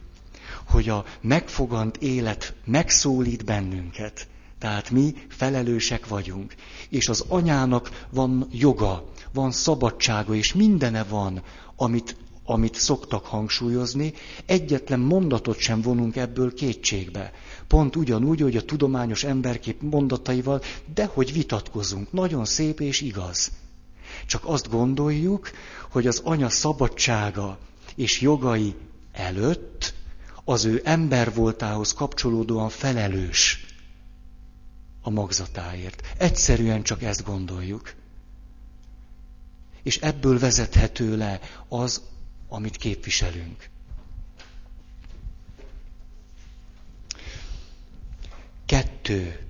hogy 0.65 0.89
a 0.89 1.05
megfogant 1.21 1.97
élet 1.97 2.55
megszólít 2.65 3.45
bennünket. 3.45 4.27
Tehát 4.63 4.91
mi 4.91 5.15
felelősek 5.29 6.09
vagyunk. 6.09 6.55
És 6.89 7.09
az 7.09 7.25
anyának 7.29 8.07
van 8.11 8.47
joga, 8.51 9.05
van 9.33 9.53
szabadsága, 9.53 10.35
és 10.35 10.55
mindene 10.55 11.05
van, 11.05 11.43
amit, 11.77 12.17
amit 12.45 12.75
szoktak 12.75 13.27
hangsúlyozni, 13.27 14.13
egyetlen 14.47 15.01
mondatot 15.01 15.59
sem 15.59 15.81
vonunk 15.81 16.17
ebből 16.17 16.55
kétségbe. 16.55 17.33
Pont 17.67 17.97
ugyanúgy, 17.97 18.41
hogy 18.41 18.57
a 18.57 18.65
tudományos 18.65 19.25
emberkép 19.25 19.81
mondataival, 19.81 20.63
de 20.95 21.05
hogy 21.05 21.33
vitatkozunk. 21.33 22.13
Nagyon 22.13 22.45
szép 22.45 22.81
és 22.81 23.01
igaz. 23.01 23.51
Csak 24.27 24.43
azt 24.45 24.71
gondoljuk, 24.71 25.51
hogy 25.91 26.07
az 26.07 26.21
anya 26.25 26.49
szabadsága 26.49 27.59
és 27.95 28.21
jogai 28.21 28.75
előtt 29.13 29.95
az 30.45 30.65
ő 30.65 30.81
ember 30.85 31.35
voltához 31.35 31.93
kapcsolódóan 31.93 32.69
felelős 32.69 33.71
a 35.03 35.11
magzatáért. 35.11 36.15
Egyszerűen 36.17 36.83
csak 36.83 37.03
ezt 37.03 37.25
gondoljuk. 37.25 37.95
És 39.83 39.97
ebből 39.99 40.39
vezethető 40.39 41.17
le 41.17 41.41
az, 41.69 42.03
amit 42.49 42.77
képviselünk. 42.77 43.69
Kettő. 48.67 49.47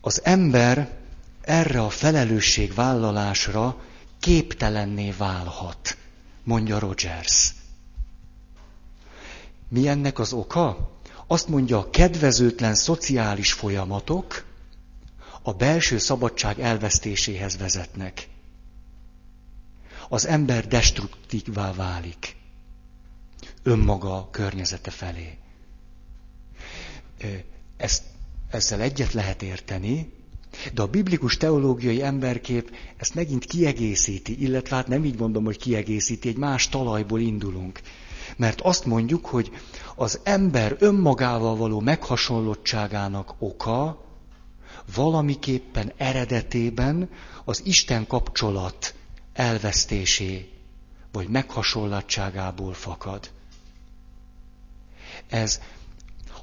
Az 0.00 0.24
ember 0.24 0.98
erre 1.40 1.82
a 1.82 1.90
felelősségvállalásra 1.90 3.76
képtelenné 4.18 5.10
válhat, 5.10 5.96
mondja 6.44 6.78
Rogers. 6.78 7.54
Mi 9.68 9.88
ennek 9.88 10.18
az 10.18 10.32
oka? 10.32 10.90
Azt 11.26 11.48
mondja, 11.48 11.78
a 11.78 11.90
kedvezőtlen 11.90 12.74
szociális 12.74 13.52
folyamatok 13.52 14.44
a 15.42 15.52
belső 15.52 15.98
szabadság 15.98 16.60
elvesztéséhez 16.60 17.56
vezetnek. 17.56 18.28
Az 20.08 20.26
ember 20.26 20.66
destruktívvá 20.66 21.72
válik 21.72 22.36
önmaga 23.62 24.28
környezete 24.30 24.90
felé. 24.90 25.38
Ezt, 27.76 28.02
ezzel 28.50 28.80
egyet 28.80 29.12
lehet 29.12 29.42
érteni, 29.42 30.12
de 30.74 30.82
a 30.82 30.86
biblikus 30.86 31.36
teológiai 31.36 32.02
emberkép 32.02 32.76
ezt 32.96 33.14
megint 33.14 33.44
kiegészíti, 33.44 34.42
illetve 34.42 34.76
hát 34.76 34.88
nem 34.88 35.04
így 35.04 35.18
mondom, 35.18 35.44
hogy 35.44 35.58
kiegészíti, 35.58 36.28
egy 36.28 36.36
más 36.36 36.68
talajból 36.68 37.20
indulunk. 37.20 37.80
Mert 38.36 38.60
azt 38.60 38.84
mondjuk, 38.84 39.26
hogy 39.26 39.50
az 39.94 40.20
ember 40.22 40.76
önmagával 40.78 41.56
való 41.56 41.80
meghasonlottságának 41.80 43.34
oka 43.38 44.04
valamiképpen 44.94 45.92
eredetében 45.96 47.10
az 47.44 47.62
Isten 47.64 48.06
kapcsolat 48.06 48.94
elvesztésé 49.32 50.48
vagy 51.12 51.28
meghasonlatságából 51.28 52.72
fakad. 52.72 53.30
Ez, 55.28 55.60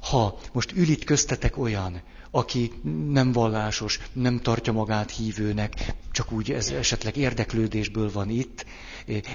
ha 0.00 0.38
most 0.52 0.72
ül 0.72 0.88
itt 0.88 1.04
köztetek 1.04 1.56
olyan, 1.58 2.02
aki 2.30 2.72
nem 3.08 3.32
vallásos, 3.32 4.00
nem 4.12 4.40
tartja 4.40 4.72
magát 4.72 5.10
hívőnek, 5.10 5.94
csak 6.10 6.32
úgy 6.32 6.52
ez 6.52 6.68
esetleg 6.68 7.16
érdeklődésből 7.16 8.12
van 8.12 8.28
itt, 8.30 8.64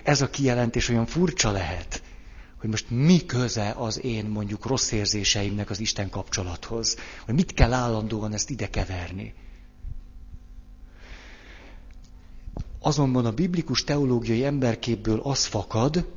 ez 0.03 0.21
a 0.21 0.29
kijelentés 0.29 0.89
olyan 0.89 1.05
furcsa 1.05 1.51
lehet 1.51 2.01
hogy 2.65 2.73
most 2.73 2.89
mi 2.89 3.25
köze 3.25 3.69
az 3.77 4.03
én 4.03 4.25
mondjuk 4.25 4.65
rossz 4.65 4.91
érzéseimnek 4.91 5.69
az 5.69 5.79
Isten 5.79 6.09
kapcsolathoz, 6.09 6.97
hogy 7.25 7.33
mit 7.33 7.53
kell 7.53 7.73
állandóan 7.73 8.33
ezt 8.33 8.49
ide 8.49 8.69
keverni. 8.69 9.33
Azonban 12.79 13.25
a 13.25 13.31
biblikus 13.31 13.83
teológiai 13.83 14.43
emberképből 14.45 15.19
az 15.19 15.45
fakad, 15.45 16.09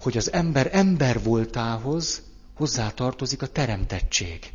hogy 0.00 0.16
az 0.16 0.32
ember 0.32 0.68
ember 0.72 1.22
voltához 1.22 2.22
hozzátartozik 2.54 3.42
a 3.42 3.46
teremtettség. 3.46 4.52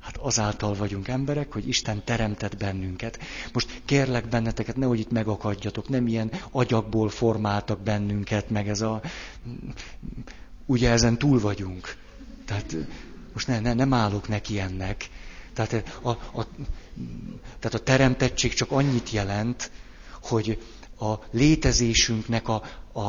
Hát 0.00 0.16
azáltal 0.16 0.74
vagyunk 0.74 1.08
emberek, 1.08 1.52
hogy 1.52 1.68
Isten 1.68 2.04
teremtett 2.04 2.56
bennünket. 2.56 3.18
Most 3.52 3.82
kérlek 3.84 4.28
benneteket, 4.28 4.76
nehogy 4.76 4.98
itt 4.98 5.10
megakadjatok, 5.10 5.88
nem 5.88 6.06
ilyen 6.06 6.30
agyakból 6.50 7.08
formáltak 7.08 7.80
bennünket, 7.80 8.50
meg 8.50 8.68
ez 8.68 8.80
a... 8.80 9.00
Ugye 10.66 10.90
ezen 10.90 11.18
túl 11.18 11.40
vagyunk. 11.40 11.96
Tehát 12.44 12.76
most 13.32 13.46
ne, 13.46 13.60
ne, 13.60 13.74
nem 13.74 13.92
állok 13.92 14.28
neki 14.28 14.58
ennek. 14.58 15.08
Tehát 15.52 15.98
a, 16.02 16.08
a, 16.10 16.46
tehát 17.58 17.74
a 17.74 17.82
teremtettség 17.82 18.54
csak 18.54 18.70
annyit 18.70 19.10
jelent, 19.10 19.70
hogy 20.22 20.62
a 20.98 21.14
létezésünknek 21.30 22.48
a, 22.48 22.62
a, 22.92 23.00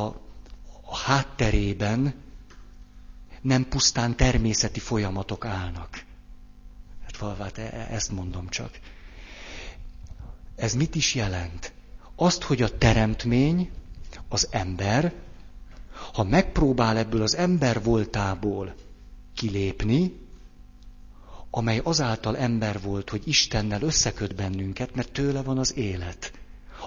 a 0.82 0.98
hátterében 1.06 2.14
nem 3.42 3.68
pusztán 3.68 4.16
természeti 4.16 4.80
folyamatok 4.80 5.46
állnak 5.46 6.10
falvát, 7.22 7.58
e, 7.58 7.62
e, 7.62 7.88
ezt 7.94 8.12
mondom 8.12 8.50
csak. 8.50 8.80
Ez 10.56 10.74
mit 10.74 10.96
is 10.96 11.16
jelent? 11.16 11.74
Azt, 12.16 12.44
hogy 12.44 12.62
a 12.62 12.78
teremtmény, 12.78 13.70
az 14.30 14.48
ember, 14.52 15.14
ha 16.14 16.24
megpróbál 16.24 16.98
ebből 16.98 17.22
az 17.22 17.36
ember 17.36 17.84
voltából 17.84 18.76
kilépni, 19.36 20.20
amely 21.50 21.82
azáltal 21.84 22.38
ember 22.38 22.82
volt, 22.82 23.10
hogy 23.10 23.28
Istennel 23.28 23.82
összeköt 23.82 24.36
bennünket, 24.36 24.96
mert 24.96 25.12
tőle 25.12 25.42
van 25.42 25.58
az 25.58 25.78
élet, 25.78 26.32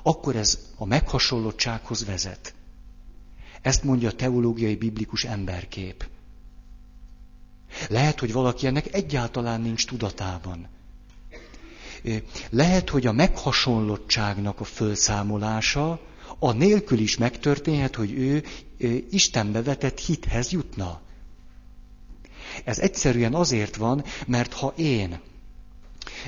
akkor 0.03 0.37
ez 0.37 0.59
a 0.76 0.85
meghasonlottsághoz 0.85 2.05
vezet. 2.05 2.55
Ezt 3.62 3.82
mondja 3.82 4.09
a 4.09 4.12
teológiai 4.12 4.76
biblikus 4.76 5.24
emberkép. 5.24 6.09
Lehet, 7.88 8.20
hogy 8.20 8.32
valaki 8.32 8.66
ennek 8.66 8.94
egyáltalán 8.94 9.60
nincs 9.60 9.86
tudatában. 9.86 10.68
Lehet, 12.50 12.90
hogy 12.90 13.06
a 13.06 13.12
meghasonlottságnak 13.12 14.60
a 14.60 14.64
fölszámolása 14.64 16.00
a 16.38 16.52
nélkül 16.52 16.98
is 16.98 17.16
megtörténhet, 17.16 17.94
hogy 17.94 18.12
ő 18.12 18.44
Istenbe 19.10 19.62
vetett 19.62 19.98
hithez 19.98 20.50
jutna. 20.50 21.00
Ez 22.64 22.78
egyszerűen 22.78 23.34
azért 23.34 23.76
van, 23.76 24.04
mert 24.26 24.52
ha 24.52 24.72
én 24.76 25.20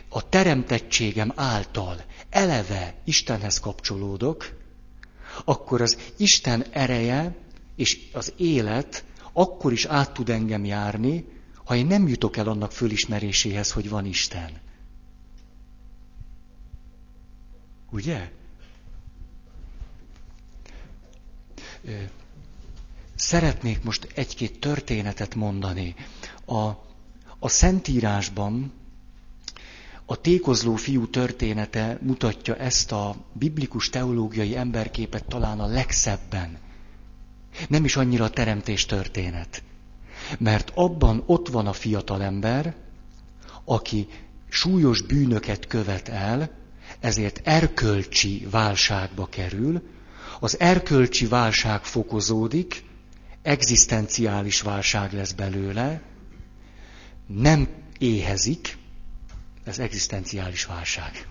a 0.08 0.28
teremtettségem 0.28 1.32
által 1.34 2.04
eleve 2.30 2.94
Istenhez 3.04 3.60
kapcsolódok, 3.60 4.56
akkor 5.44 5.80
az 5.80 5.98
Isten 6.16 6.64
ereje 6.70 7.36
és 7.76 7.98
az 8.12 8.32
élet 8.36 9.04
akkor 9.32 9.72
is 9.72 9.84
át 9.84 10.12
tud 10.12 10.30
engem 10.30 10.64
járni, 10.64 11.24
ha 11.66 11.74
én 11.76 11.86
nem 11.86 12.08
jutok 12.08 12.36
el 12.36 12.48
annak 12.48 12.72
fölismeréséhez, 12.72 13.70
hogy 13.72 13.88
van 13.88 14.04
Isten. 14.06 14.50
Ugye? 17.90 18.30
Szeretnék 23.14 23.82
most 23.82 24.08
egy-két 24.14 24.60
történetet 24.60 25.34
mondani. 25.34 25.94
A, 26.44 26.56
a 27.38 27.48
Szentírásban 27.48 28.72
a 30.04 30.20
tékozló 30.20 30.74
fiú 30.74 31.06
története 31.06 31.98
mutatja 32.02 32.56
ezt 32.56 32.92
a 32.92 33.16
biblikus 33.32 33.88
teológiai 33.90 34.56
emberképet 34.56 35.24
talán 35.24 35.60
a 35.60 35.66
legszebben. 35.66 36.58
Nem 37.68 37.84
is 37.84 37.96
annyira 37.96 38.24
a 38.24 38.30
teremtés 38.30 38.86
történet. 38.86 39.62
Mert 40.38 40.72
abban 40.74 41.22
ott 41.26 41.48
van 41.48 41.66
a 41.66 41.72
fiatalember, 41.72 42.74
aki 43.64 44.08
súlyos 44.48 45.02
bűnöket 45.02 45.66
követ 45.66 46.08
el, 46.08 46.50
ezért 47.00 47.40
erkölcsi 47.44 48.46
válságba 48.50 49.26
kerül, 49.26 49.82
az 50.40 50.60
erkölcsi 50.60 51.26
válság 51.26 51.84
fokozódik, 51.84 52.84
egzisztenciális 53.42 54.60
válság 54.60 55.12
lesz 55.12 55.32
belőle, 55.32 56.02
nem 57.26 57.68
éhezik, 57.98 58.76
ez 59.64 59.78
egzisztenciális 59.78 60.64
válság. 60.64 61.28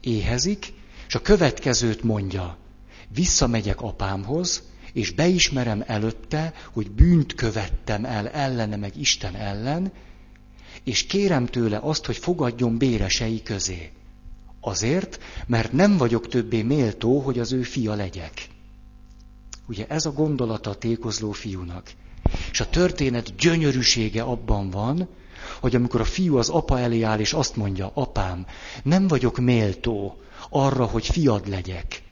Éhezik, 0.00 0.72
és 1.06 1.14
a 1.14 1.22
következőt 1.22 2.02
mondja, 2.02 2.56
visszamegyek 3.08 3.80
apámhoz, 3.80 4.62
és 4.92 5.10
beismerem 5.10 5.82
előtte, 5.86 6.52
hogy 6.72 6.90
bűnt 6.90 7.34
követtem 7.34 8.04
el 8.04 8.28
ellene 8.28 8.76
meg 8.76 8.96
Isten 8.96 9.34
ellen, 9.34 9.92
és 10.84 11.06
kérem 11.06 11.46
tőle 11.46 11.78
azt, 11.82 12.06
hogy 12.06 12.16
fogadjon 12.16 12.78
béresei 12.78 13.42
közé. 13.42 13.90
Azért, 14.60 15.18
mert 15.46 15.72
nem 15.72 15.96
vagyok 15.96 16.28
többé 16.28 16.62
méltó, 16.62 17.18
hogy 17.18 17.38
az 17.38 17.52
ő 17.52 17.62
fia 17.62 17.94
legyek. 17.94 18.48
Ugye 19.66 19.86
ez 19.88 20.06
a 20.06 20.12
gondolata 20.12 20.70
a 20.70 20.74
tékozló 20.74 21.30
fiúnak. 21.30 21.90
És 22.50 22.60
a 22.60 22.68
történet 22.68 23.36
gyönyörűsége 23.36 24.22
abban 24.22 24.70
van, 24.70 25.08
hogy 25.60 25.74
amikor 25.74 26.00
a 26.00 26.04
fiú 26.04 26.36
az 26.36 26.48
apa 26.48 26.78
elé 26.78 27.02
áll, 27.02 27.18
és 27.18 27.32
azt 27.32 27.56
mondja, 27.56 27.90
apám, 27.94 28.46
nem 28.82 29.08
vagyok 29.08 29.38
méltó 29.38 30.16
arra, 30.50 30.84
hogy 30.84 31.06
fiad 31.06 31.48
legyek, 31.48 32.02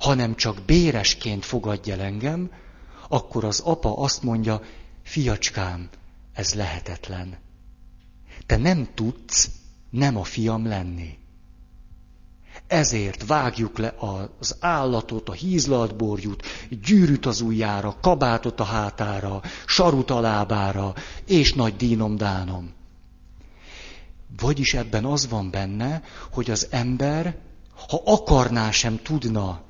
hanem 0.00 0.34
csak 0.34 0.62
béresként 0.66 1.44
fogadj 1.44 1.90
el 1.90 2.00
engem, 2.00 2.50
akkor 3.08 3.44
az 3.44 3.60
apa 3.60 3.96
azt 3.96 4.22
mondja, 4.22 4.60
fiacskám, 5.02 5.88
ez 6.32 6.54
lehetetlen. 6.54 7.38
Te 8.46 8.56
nem 8.56 8.88
tudsz 8.94 9.50
nem 9.90 10.16
a 10.16 10.24
fiam 10.24 10.66
lenni. 10.66 11.18
Ezért 12.66 13.26
vágjuk 13.26 13.78
le 13.78 13.94
az 14.38 14.56
állatot, 14.60 15.28
a 15.28 15.32
hízlalt 15.32 15.96
borjút, 15.96 16.42
gyűrűt 16.84 17.26
az 17.26 17.40
ujjára, 17.40 17.96
kabátot 18.00 18.60
a 18.60 18.64
hátára, 18.64 19.42
sarut 19.66 20.10
a 20.10 20.20
lábára, 20.20 20.94
és 21.26 21.52
nagy 21.52 21.76
dínom 21.76 22.16
dánom. 22.16 22.74
Vagyis 24.40 24.74
ebben 24.74 25.04
az 25.04 25.28
van 25.28 25.50
benne, 25.50 26.02
hogy 26.32 26.50
az 26.50 26.66
ember, 26.70 27.38
ha 27.88 28.02
akarná 28.04 28.70
sem 28.70 29.02
tudna 29.02 29.64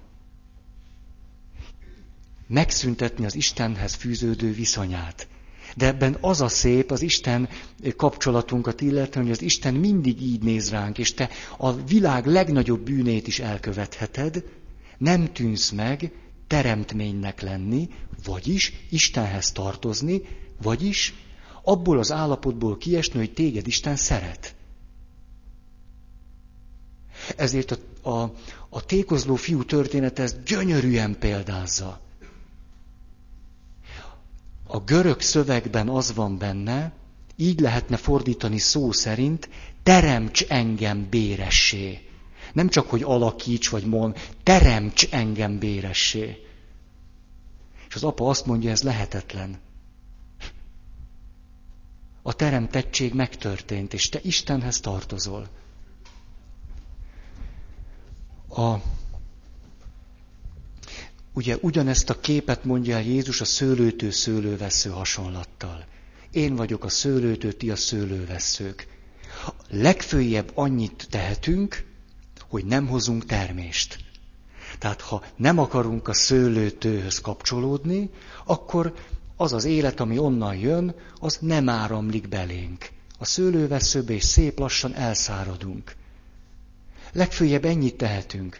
megszüntetni 2.46 3.24
az 3.24 3.34
Istenhez 3.34 3.94
fűződő 3.94 4.52
viszonyát. 4.52 5.28
De 5.76 5.86
ebben 5.86 6.16
az 6.20 6.40
a 6.40 6.48
szép, 6.48 6.90
az 6.90 7.02
Isten 7.02 7.48
kapcsolatunkat 7.96 8.80
illetően, 8.80 9.24
hogy 9.24 9.34
az 9.34 9.42
Isten 9.42 9.74
mindig 9.74 10.22
így 10.22 10.42
néz 10.42 10.70
ránk, 10.70 10.98
és 10.98 11.14
te 11.14 11.28
a 11.58 11.72
világ 11.72 12.26
legnagyobb 12.26 12.80
bűnét 12.80 13.26
is 13.26 13.38
elkövetheted, 13.38 14.44
nem 14.98 15.32
tűnsz 15.32 15.70
meg 15.70 16.12
teremtménynek 16.46 17.40
lenni, 17.40 17.88
vagyis 18.24 18.72
Istenhez 18.90 19.52
tartozni, 19.52 20.22
vagyis 20.62 21.14
abból 21.62 21.98
az 21.98 22.12
állapotból 22.12 22.78
kiesni, 22.78 23.18
hogy 23.18 23.32
téged 23.32 23.66
Isten 23.66 23.96
szeret. 23.96 24.54
Ezért 27.36 27.78
a, 28.02 28.10
a, 28.10 28.32
a 28.68 28.84
tékozló 28.84 29.34
fiú 29.34 29.64
történet 29.64 30.18
ezt 30.18 30.42
gyönyörűen 30.42 31.18
példázza. 31.18 32.00
A 34.76 34.80
görög 34.80 35.20
szövegben 35.20 35.88
az 35.88 36.14
van 36.14 36.38
benne, 36.38 36.92
így 37.36 37.60
lehetne 37.60 37.96
fordítani 37.96 38.58
szó 38.58 38.92
szerint, 38.92 39.48
teremts 39.82 40.42
engem 40.48 41.06
béressé. 41.10 42.08
Nem 42.52 42.68
csak, 42.68 42.90
hogy 42.90 43.02
alakíts, 43.02 43.68
vagy 43.68 43.84
mond, 43.84 44.18
teremts 44.42 45.08
engem 45.10 45.58
béressé. 45.58 46.46
És 47.88 47.94
az 47.94 48.04
apa 48.04 48.28
azt 48.28 48.46
mondja, 48.46 48.70
ez 48.70 48.82
lehetetlen. 48.82 49.58
A 52.22 52.32
teremtettség 52.32 53.14
megtörtént, 53.14 53.94
és 53.94 54.08
te 54.08 54.18
Istenhez 54.22 54.80
tartozol. 54.80 55.48
A 58.48 58.74
Ugye 61.36 61.56
ugyanezt 61.60 62.10
a 62.10 62.20
képet 62.20 62.64
mondja 62.64 62.96
el 62.96 63.02
Jézus 63.02 63.40
a 63.40 63.44
szőlőtő 63.44 64.10
szőlővesző 64.10 64.90
hasonlattal. 64.90 65.84
Én 66.30 66.54
vagyok 66.54 66.84
a 66.84 66.88
szőlőtő, 66.88 67.52
ti 67.52 67.70
a 67.70 67.76
szőlőveszők. 67.76 68.86
Legfőjebb 69.68 70.50
annyit 70.54 71.06
tehetünk, 71.10 71.84
hogy 72.48 72.64
nem 72.64 72.86
hozunk 72.86 73.26
termést. 73.26 73.98
Tehát 74.78 75.00
ha 75.00 75.24
nem 75.36 75.58
akarunk 75.58 76.08
a 76.08 76.14
szőlőtőhöz 76.14 77.20
kapcsolódni, 77.20 78.10
akkor 78.44 78.94
az 79.36 79.52
az 79.52 79.64
élet, 79.64 80.00
ami 80.00 80.18
onnan 80.18 80.56
jön, 80.56 80.94
az 81.20 81.38
nem 81.40 81.68
áramlik 81.68 82.28
belénk. 82.28 82.90
A 83.18 83.24
szőlőveszőbe 83.24 84.12
és 84.12 84.24
szép 84.24 84.58
lassan 84.58 84.94
elszáradunk. 84.94 85.94
Legfőjebb 87.12 87.64
ennyit 87.64 87.96
tehetünk. 87.96 88.58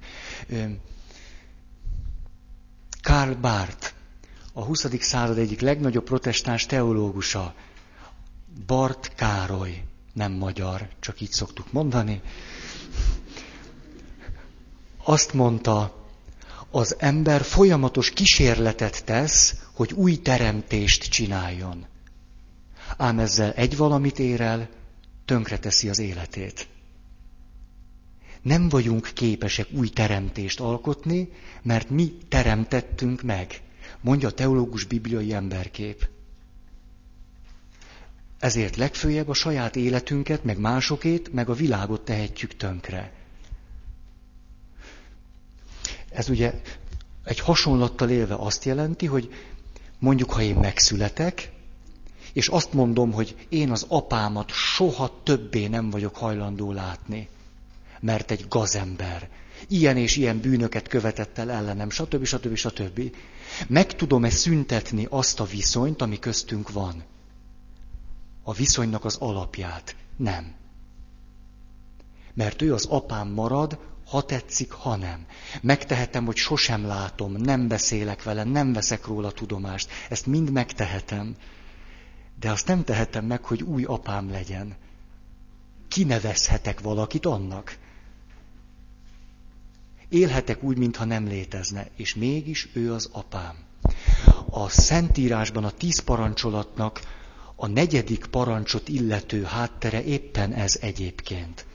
Karl 3.07 3.33
Barth, 3.33 3.93
a 4.53 4.65
20. 4.65 4.87
század 5.01 5.39
egyik 5.39 5.61
legnagyobb 5.61 6.05
protestáns 6.05 6.67
teológusa, 6.67 7.55
Bart 8.67 9.13
Károly, 9.15 9.83
nem 10.13 10.33
magyar, 10.33 10.89
csak 11.01 11.21
így 11.21 11.31
szoktuk 11.31 11.73
mondani, 11.73 12.21
azt 15.05 15.33
mondta, 15.33 16.07
az 16.71 16.97
ember 16.99 17.43
folyamatos 17.43 18.11
kísérletet 18.11 19.05
tesz, 19.05 19.55
hogy 19.73 19.93
új 19.93 20.17
teremtést 20.17 21.03
csináljon. 21.03 21.87
Ám 22.97 23.19
ezzel 23.19 23.53
egy 23.53 23.77
valamit 23.77 24.19
ér 24.19 24.41
el, 24.41 24.69
tönkreteszi 25.25 25.89
az 25.89 25.99
életét 25.99 26.69
nem 28.47 28.69
vagyunk 28.69 29.11
képesek 29.15 29.67
új 29.73 29.89
teremtést 29.89 30.61
alkotni, 30.61 31.29
mert 31.63 31.91
mi 31.91 32.13
teremtettünk 32.29 33.23
meg, 33.23 33.61
mondja 34.01 34.29
a 34.29 34.33
teológus 34.33 34.85
bibliai 34.85 35.33
emberkép. 35.33 36.09
Ezért 38.39 38.77
legfőjebb 38.77 39.29
a 39.29 39.35
saját 39.35 39.77
életünket, 39.77 40.45
meg 40.45 40.59
másokét, 40.59 41.33
meg 41.33 41.49
a 41.49 41.55
világot 41.55 42.05
tehetjük 42.05 42.57
tönkre. 42.57 43.13
Ez 46.11 46.29
ugye 46.29 46.61
egy 47.25 47.41
hasonlattal 47.41 48.11
élve 48.11 48.35
azt 48.35 48.65
jelenti, 48.65 49.07
hogy 49.07 49.31
mondjuk, 49.99 50.31
ha 50.31 50.43
én 50.43 50.57
megszületek, 50.57 51.53
és 52.33 52.49
azt 52.49 52.73
mondom, 52.73 53.13
hogy 53.13 53.47
én 53.49 53.71
az 53.71 53.87
apámat 53.89 54.51
soha 54.51 55.21
többé 55.23 55.67
nem 55.67 55.91
vagyok 55.91 56.17
hajlandó 56.17 56.73
látni 56.73 57.29
mert 58.01 58.31
egy 58.31 58.45
gazember. 58.49 59.29
Ilyen 59.69 59.97
és 59.97 60.17
ilyen 60.17 60.41
bűnöket 60.41 60.89
követett 60.89 61.39
el 61.39 61.51
ellenem, 61.51 61.91
stb. 61.91 62.25
stb. 62.25 62.55
stb. 62.55 63.17
Meg 63.67 63.87
tudom-e 63.87 64.31
szüntetni 64.31 65.07
azt 65.11 65.41
a 65.41 65.45
viszonyt, 65.45 66.03
ami 66.03 66.19
köztünk 66.19 66.73
van? 66.73 67.05
A 68.43 68.53
viszonynak 68.53 69.05
az 69.05 69.17
alapját. 69.17 69.97
Nem. 70.17 70.55
Mert 72.35 72.63
ő 72.63 72.75
az 72.75 72.87
apám 72.87 73.29
marad, 73.29 73.79
ha 74.07 74.23
tetszik, 74.23 74.73
ha 74.73 74.97
nem. 74.97 75.27
Megtehetem, 75.63 76.25
hogy 76.25 76.37
sosem 76.37 76.87
látom, 76.87 77.33
nem 77.33 77.69
beszélek 77.69 78.23
vele, 78.23 78.45
nem 78.45 78.73
veszek 78.73 79.07
róla 79.07 79.31
tudomást. 79.31 79.91
Ezt 80.09 80.27
mind 80.27 80.51
megtehetem. 80.51 81.37
De 82.39 82.51
azt 82.51 82.67
nem 82.67 82.85
tehetem 82.85 83.25
meg, 83.25 83.45
hogy 83.45 83.63
új 83.63 83.85
apám 83.85 84.31
legyen. 84.31 84.77
Kinevezhetek 85.89 86.81
valakit 86.81 87.27
annak. 87.27 87.79
Élhetek 90.09 90.63
úgy, 90.63 90.79
mintha 90.79 91.05
nem 91.05 91.27
létezne, 91.27 91.89
és 91.97 92.15
mégis 92.15 92.69
ő 92.73 92.93
az 92.93 93.09
apám. 93.13 93.55
A 94.51 94.69
Szentírásban 94.69 95.65
a 95.65 95.71
tíz 95.71 95.99
parancsolatnak 95.99 97.01
a 97.55 97.67
negyedik 97.67 98.27
parancsot 98.27 98.89
illető 98.89 99.43
háttere 99.43 100.05
éppen 100.05 100.53
ez 100.53 100.79
egyébként. 100.81 101.67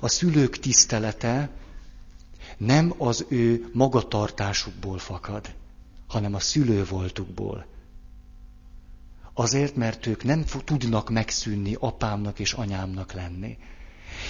A 0.00 0.08
szülők 0.08 0.58
tisztelete 0.58 1.50
nem 2.56 2.94
az 2.98 3.24
ő 3.28 3.70
magatartásukból 3.72 4.98
fakad, 4.98 5.54
hanem 6.06 6.34
a 6.34 6.40
szülő 6.40 6.84
voltukból. 6.84 7.66
Azért, 9.34 9.76
mert 9.76 10.06
ők 10.06 10.24
nem 10.24 10.44
tudnak 10.64 11.10
megszűnni 11.10 11.76
apámnak 11.80 12.38
és 12.38 12.52
anyámnak 12.52 13.12
lenni. 13.12 13.58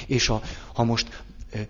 És 0.06 0.28
a, 0.28 0.42
ha 0.74 0.84
most 0.84 1.24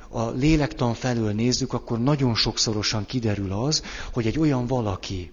a 0.09 0.30
lélektan 0.30 0.95
felől 0.95 1.32
nézzük, 1.32 1.72
akkor 1.72 2.03
nagyon 2.03 2.34
sokszorosan 2.34 3.07
kiderül 3.07 3.53
az, 3.53 3.82
hogy 4.12 4.26
egy 4.26 4.39
olyan 4.39 4.66
valaki, 4.66 5.30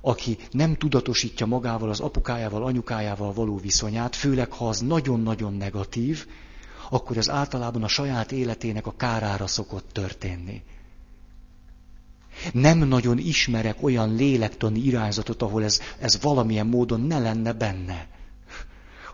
aki 0.00 0.38
nem 0.50 0.76
tudatosítja 0.76 1.46
magával, 1.46 1.90
az 1.90 2.00
apukájával, 2.00 2.64
anyukájával 2.64 3.32
való 3.32 3.56
viszonyát, 3.56 4.16
főleg 4.16 4.52
ha 4.52 4.68
az 4.68 4.80
nagyon-nagyon 4.80 5.54
negatív, 5.54 6.26
akkor 6.90 7.16
ez 7.16 7.30
általában 7.30 7.82
a 7.82 7.88
saját 7.88 8.32
életének 8.32 8.86
a 8.86 8.94
kárára 8.96 9.46
szokott 9.46 9.88
történni. 9.92 10.62
Nem 12.52 12.78
nagyon 12.78 13.18
ismerek 13.18 13.82
olyan 13.82 14.14
lélektani 14.14 14.78
irányzatot, 14.78 15.42
ahol 15.42 15.64
ez, 15.64 15.80
ez 15.98 16.20
valamilyen 16.20 16.66
módon 16.66 17.00
ne 17.00 17.18
lenne 17.18 17.52
benne. 17.52 18.17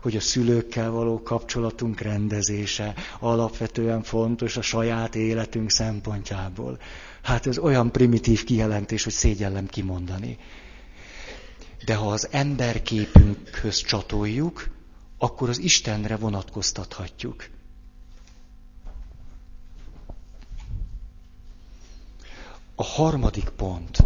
Hogy 0.05 0.15
a 0.15 0.19
szülőkkel 0.19 0.91
való 0.91 1.21
kapcsolatunk 1.21 1.99
rendezése 1.99 2.93
alapvetően 3.19 4.03
fontos 4.03 4.57
a 4.57 4.61
saját 4.61 5.15
életünk 5.15 5.69
szempontjából. 5.69 6.79
Hát 7.21 7.47
ez 7.47 7.57
olyan 7.57 7.91
primitív 7.91 8.43
kijelentés, 8.43 9.03
hogy 9.03 9.13
szégyellem 9.13 9.67
kimondani. 9.67 10.37
De 11.85 11.95
ha 11.95 12.07
az 12.11 12.27
emberképünkhöz 12.31 13.81
csatoljuk, 13.81 14.69
akkor 15.17 15.49
az 15.49 15.59
Istenre 15.59 16.15
vonatkoztathatjuk. 16.15 17.49
A 22.75 22.83
harmadik 22.83 23.49
pont. 23.49 24.01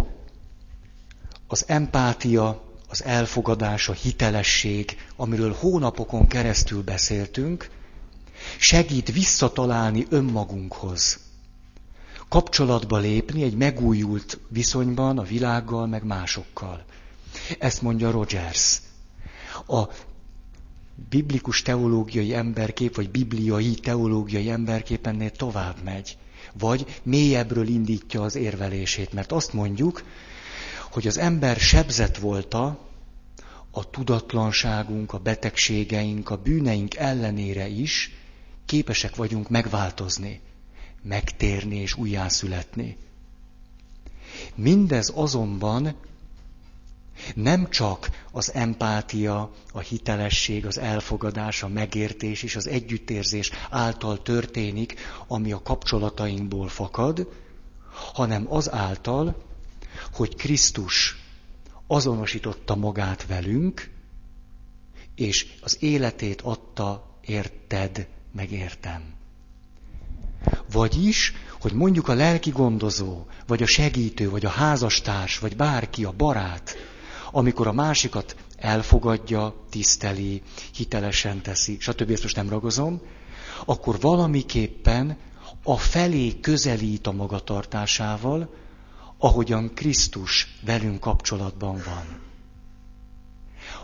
Az 1.47 1.63
empátia, 1.67 2.68
az 2.89 3.03
elfogadás, 3.03 3.89
a 3.89 3.93
hitelesség, 3.93 4.97
amiről 5.15 5.55
hónapokon 5.59 6.27
keresztül 6.27 6.83
beszéltünk, 6.83 7.69
segít 8.57 9.11
visszatalálni 9.11 10.05
önmagunkhoz. 10.09 11.19
Kapcsolatba 12.29 12.97
lépni 12.97 13.43
egy 13.43 13.55
megújult 13.55 14.39
viszonyban 14.47 15.17
a 15.17 15.23
világgal, 15.23 15.87
meg 15.87 16.03
másokkal. 16.03 16.83
Ezt 17.59 17.81
mondja 17.81 18.11
Rogers. 18.11 18.81
A 19.67 19.83
biblikus 21.09 21.61
teológiai 21.61 22.33
emberkép, 22.33 22.95
vagy 22.95 23.09
bibliai 23.09 23.73
teológiai 23.73 24.49
emberkép 24.49 25.07
ennél 25.07 25.31
tovább 25.31 25.83
megy 25.83 26.17
vagy 26.53 26.99
mélyebbről 27.03 27.67
indítja 27.67 28.21
az 28.21 28.35
érvelését. 28.35 29.13
Mert 29.13 29.31
azt 29.31 29.53
mondjuk, 29.53 30.03
hogy 30.91 31.07
az 31.07 31.17
ember 31.17 31.57
sebzett 31.57 32.17
volta 32.17 32.87
a 33.71 33.89
tudatlanságunk, 33.89 35.13
a 35.13 35.19
betegségeink, 35.19 36.29
a 36.29 36.37
bűneink 36.37 36.95
ellenére 36.95 37.67
is 37.67 38.11
képesek 38.65 39.15
vagyunk 39.15 39.49
megváltozni, 39.49 40.41
megtérni 41.01 41.75
és 41.75 41.95
újjászületni. 41.95 42.97
Mindez 44.55 45.11
azonban 45.15 45.95
nem 47.35 47.69
csak 47.69 48.09
az 48.31 48.53
empátia, 48.53 49.51
a 49.73 49.79
hitelesség, 49.79 50.65
az 50.65 50.77
elfogadás, 50.77 51.63
a 51.63 51.67
megértés 51.67 52.43
és 52.43 52.55
az 52.55 52.67
együttérzés 52.67 53.51
által 53.69 54.21
történik, 54.21 54.95
ami 55.27 55.51
a 55.51 55.61
kapcsolatainkból 55.61 56.67
fakad, 56.67 57.29
hanem 58.13 58.53
az 58.53 58.71
által, 58.71 59.48
hogy 60.13 60.35
Krisztus 60.35 61.17
azonosította 61.87 62.75
magát 62.75 63.25
velünk, 63.27 63.89
és 65.15 65.45
az 65.61 65.77
életét 65.79 66.41
adta 66.41 67.17
érted, 67.21 68.07
meg 68.31 68.51
értem. 68.51 69.01
Vagyis, 70.71 71.33
hogy 71.59 71.73
mondjuk 71.73 72.07
a 72.07 72.13
lelki 72.13 72.49
gondozó, 72.49 73.25
vagy 73.47 73.63
a 73.63 73.67
segítő, 73.67 74.29
vagy 74.29 74.45
a 74.45 74.49
házastárs, 74.49 75.39
vagy 75.39 75.55
bárki, 75.55 76.03
a 76.03 76.11
barát, 76.11 76.75
amikor 77.31 77.67
a 77.67 77.73
másikat 77.73 78.35
elfogadja, 78.57 79.65
tiszteli, 79.69 80.41
hitelesen 80.73 81.41
teszi, 81.41 81.77
stb. 81.79 82.11
ezt 82.11 82.23
most 82.23 82.35
nem 82.35 82.49
ragozom, 82.49 83.01
akkor 83.65 83.99
valamiképpen 83.99 85.17
a 85.63 85.77
felé 85.77 86.39
közelít 86.39 87.07
a 87.07 87.11
magatartásával, 87.11 88.53
ahogyan 89.19 89.73
Krisztus 89.73 90.47
velünk 90.61 90.99
kapcsolatban 90.99 91.81
van. 91.85 92.21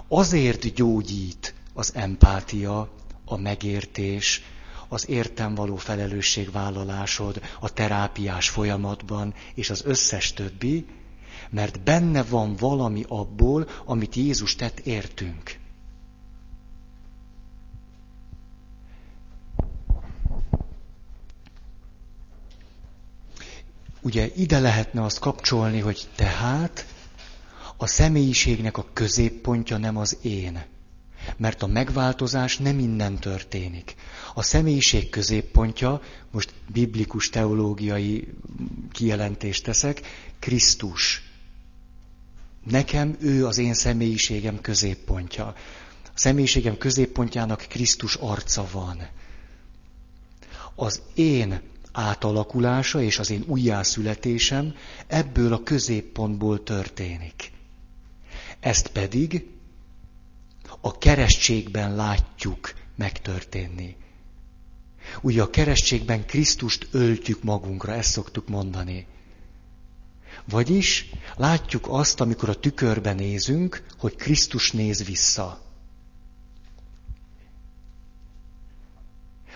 Azért 0.08 0.74
gyógyít 0.74 1.54
az 1.74 1.92
empátia, 1.96 2.90
a 3.26 3.38
megértés, 3.38 4.42
az 4.88 5.10
értem 5.10 5.56
való 5.56 5.76
felelősségvállalásod, 5.76 7.42
a 7.60 7.74
terápiás 7.74 8.50
folyamatban, 8.50 9.34
és 9.56 9.70
az 9.70 9.82
összes 9.86 10.34
többi, 10.34 10.86
mert 11.50 11.84
benne 11.84 12.24
van 12.24 12.56
valami 12.56 13.06
abból, 13.08 13.68
amit 13.86 14.16
Jézus 14.16 14.56
tett 14.56 14.80
értünk. 14.80 15.64
Ugye 24.06 24.32
ide 24.36 24.60
lehetne 24.60 25.04
azt 25.04 25.20
kapcsolni, 25.20 25.80
hogy 25.80 26.08
tehát 26.16 26.86
a 27.78 27.88
személyiségnek 27.88 28.78
a 28.78 28.86
középpontja 28.94 29.78
nem 29.78 29.98
az 29.98 30.18
én. 30.22 30.64
Mert 31.38 31.62
a 31.62 31.68
megváltozás 31.68 32.58
nem 32.58 32.80
innen 32.80 33.20
történik. 33.20 33.96
A 34.34 34.42
személyiség 34.44 35.10
középpontja, 35.10 36.02
most 36.32 36.54
biblikus 36.68 37.30
teológiai 37.30 38.34
kijelentést 38.92 39.64
teszek, 39.64 40.02
Krisztus. 40.40 41.22
Nekem 42.64 43.16
ő 43.20 43.46
az 43.46 43.58
én 43.58 43.74
személyiségem 43.74 44.62
középpontja. 44.62 45.46
A 46.04 46.14
személyiségem 46.14 46.78
középpontjának 46.78 47.66
Krisztus 47.70 48.16
arca 48.16 48.68
van. 48.72 49.08
Az 50.76 51.02
én 51.14 51.74
átalakulása 51.96 53.02
és 53.02 53.20
az 53.20 53.30
én 53.30 53.44
újjászületésem 53.48 54.76
ebből 55.08 55.54
a 55.54 55.64
középpontból 55.64 56.64
történik. 56.64 57.52
Ezt 58.60 58.88
pedig 58.88 59.48
a 60.82 60.98
keresztségben 60.98 61.96
látjuk 61.96 62.74
megtörténni. 62.96 63.96
Ugye 65.22 65.42
a 65.42 65.50
keresztségben 65.50 66.26
Krisztust 66.26 66.88
öltjük 66.92 67.44
magunkra, 67.44 67.94
ezt 67.94 68.12
szoktuk 68.12 68.48
mondani. 68.48 69.08
Vagyis 70.50 71.10
látjuk 71.36 71.86
azt, 71.90 72.22
amikor 72.22 72.50
a 72.50 72.60
tükörbe 72.60 73.14
nézünk, 73.14 73.86
hogy 73.98 74.16
Krisztus 74.16 74.72
néz 74.72 75.06
vissza. 75.06 75.62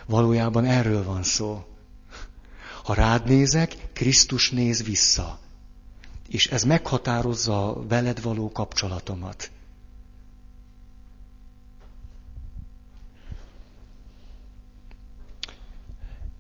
Valójában 0.06 0.66
erről 0.66 1.04
van 1.04 1.24
szó. 1.24 1.64
Ha 2.90 2.96
rád 2.96 3.26
nézek, 3.26 3.76
Krisztus 3.94 4.52
néz 4.52 4.84
vissza. 4.84 5.40
És 6.30 6.46
ez 6.48 6.64
meghatározza 6.64 7.84
veled 7.88 8.22
való 8.22 8.52
kapcsolatomat. 8.52 9.52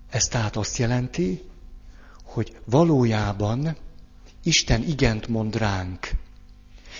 Ez 0.10 0.24
tehát 0.28 0.56
azt 0.56 0.78
jelenti, 0.78 1.42
hogy 2.24 2.58
valójában 2.66 3.78
Isten 4.44 4.84
igent 4.84 5.28
mond 5.28 5.56
ránk, 5.56 6.10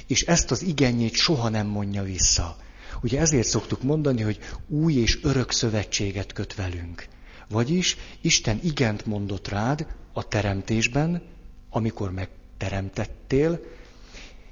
és 0.08 0.22
ezt 0.22 0.52
az 0.52 0.62
igenjét 0.62 1.14
soha 1.14 1.50
nem 1.50 1.68
mondja 1.68 2.04
vissza. 2.04 2.58
Ugye 3.02 3.20
ezért 3.20 3.48
szoktuk 3.48 3.84
mondani, 3.84 4.22
hogy 4.22 4.40
új 4.68 4.94
és 4.94 5.24
örök 5.24 5.52
szövetséget 5.52 6.34
köt 6.34 6.56
velünk. 6.56 7.08
Vagyis 7.50 7.98
Isten 8.22 8.60
igent 8.64 9.06
mondott 9.06 9.48
rád 9.48 9.88
a 10.14 10.28
teremtésben, 10.28 11.22
amikor 11.70 12.12
megteremtettél, 12.12 13.60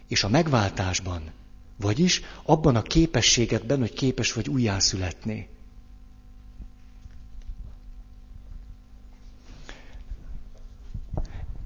és 0.08 0.24
a 0.24 0.30
megváltásban. 0.30 1.32
Vagyis 1.80 2.22
abban 2.44 2.76
a 2.76 2.82
képességedben, 2.82 3.80
hogy 3.80 3.94
képes 3.94 4.34
vagy 4.34 4.50
újjászületni. 4.50 5.48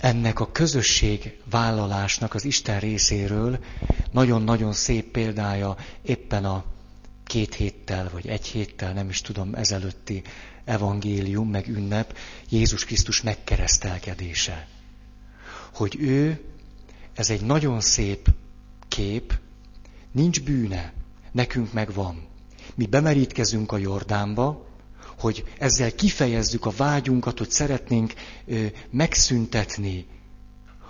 ennek 0.01 0.39
a 0.39 0.51
közösség 0.51 1.37
vállalásnak 1.49 2.33
az 2.33 2.45
Isten 2.45 2.79
részéről 2.79 3.59
nagyon-nagyon 4.11 4.73
szép 4.73 5.05
példája 5.11 5.75
éppen 6.01 6.45
a 6.45 6.63
két 7.23 7.55
héttel, 7.55 8.09
vagy 8.13 8.27
egy 8.27 8.45
héttel, 8.45 8.93
nem 8.93 9.09
is 9.09 9.21
tudom, 9.21 9.55
ezelőtti 9.55 10.21
evangélium, 10.65 11.49
meg 11.49 11.67
ünnep, 11.67 12.17
Jézus 12.49 12.85
Krisztus 12.85 13.21
megkeresztelkedése. 13.21 14.67
Hogy 15.73 15.95
ő 15.99 16.41
ez 17.13 17.29
egy 17.29 17.41
nagyon 17.41 17.81
szép 17.81 18.29
kép, 18.87 19.39
nincs 20.11 20.41
bűne, 20.41 20.93
nekünk 21.31 21.73
meg 21.73 21.93
van. 21.93 22.27
Mi 22.75 22.85
bemerítkezünk 22.85 23.71
a 23.71 23.77
Jordánba, 23.77 24.69
hogy 25.19 25.43
ezzel 25.57 25.95
kifejezzük 25.95 26.65
a 26.65 26.73
vágyunkat, 26.77 27.37
hogy 27.37 27.51
szeretnénk 27.51 28.13
ö, 28.45 28.65
megszüntetni 28.89 30.05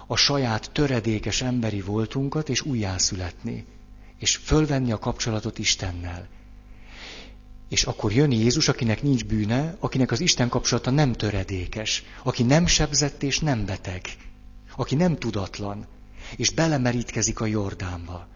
a 0.08 0.16
saját 0.16 0.72
töredékes 0.72 1.42
emberi 1.42 1.82
voltunkat, 1.82 2.50
és 2.50 2.62
újjászületni, 2.62 3.66
és 4.18 4.36
fölvenni 4.36 4.92
a 4.92 5.00
kapcsolatot 5.00 5.60
Istennel. 5.60 6.28
És 7.72 7.84
akkor 7.84 8.12
jön 8.12 8.32
Jézus, 8.32 8.68
akinek 8.68 9.02
nincs 9.02 9.26
bűne, 9.26 9.76
akinek 9.80 10.12
az 10.12 10.20
Isten 10.20 10.50
kapcsolata 10.50 10.90
nem 10.90 11.14
töredékes, 11.14 12.04
aki 12.24 12.44
nem 12.44 12.66
sebzett 12.66 13.24
és 13.24 13.40
nem 13.40 13.66
beteg, 13.66 14.02
aki 14.76 14.96
nem 14.96 15.16
tudatlan, 15.16 15.86
és 16.36 16.50
belemerítkezik 16.50 17.40
a 17.40 17.46
Jordánba. 17.46 18.28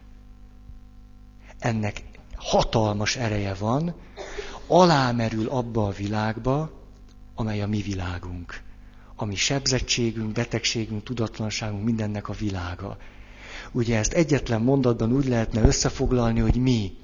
Ennek 1.59 2.03
hatalmas 2.35 3.15
ereje 3.15 3.53
van, 3.53 3.95
alámerül 4.67 5.49
abba 5.49 5.85
a 5.85 5.91
világba, 5.91 6.71
amely 7.33 7.61
a 7.61 7.67
mi 7.67 7.81
világunk. 7.81 8.61
A 9.15 9.25
mi 9.25 9.35
sebzettségünk, 9.35 10.31
betegségünk, 10.31 11.03
tudatlanságunk, 11.03 11.83
mindennek 11.83 12.29
a 12.29 12.33
világa. 12.33 12.97
Ugye 13.71 13.97
ezt 13.97 14.13
egyetlen 14.13 14.61
mondatban 14.61 15.11
úgy 15.11 15.27
lehetne 15.27 15.61
összefoglalni, 15.61 16.39
hogy 16.39 16.55
mi 16.55 16.97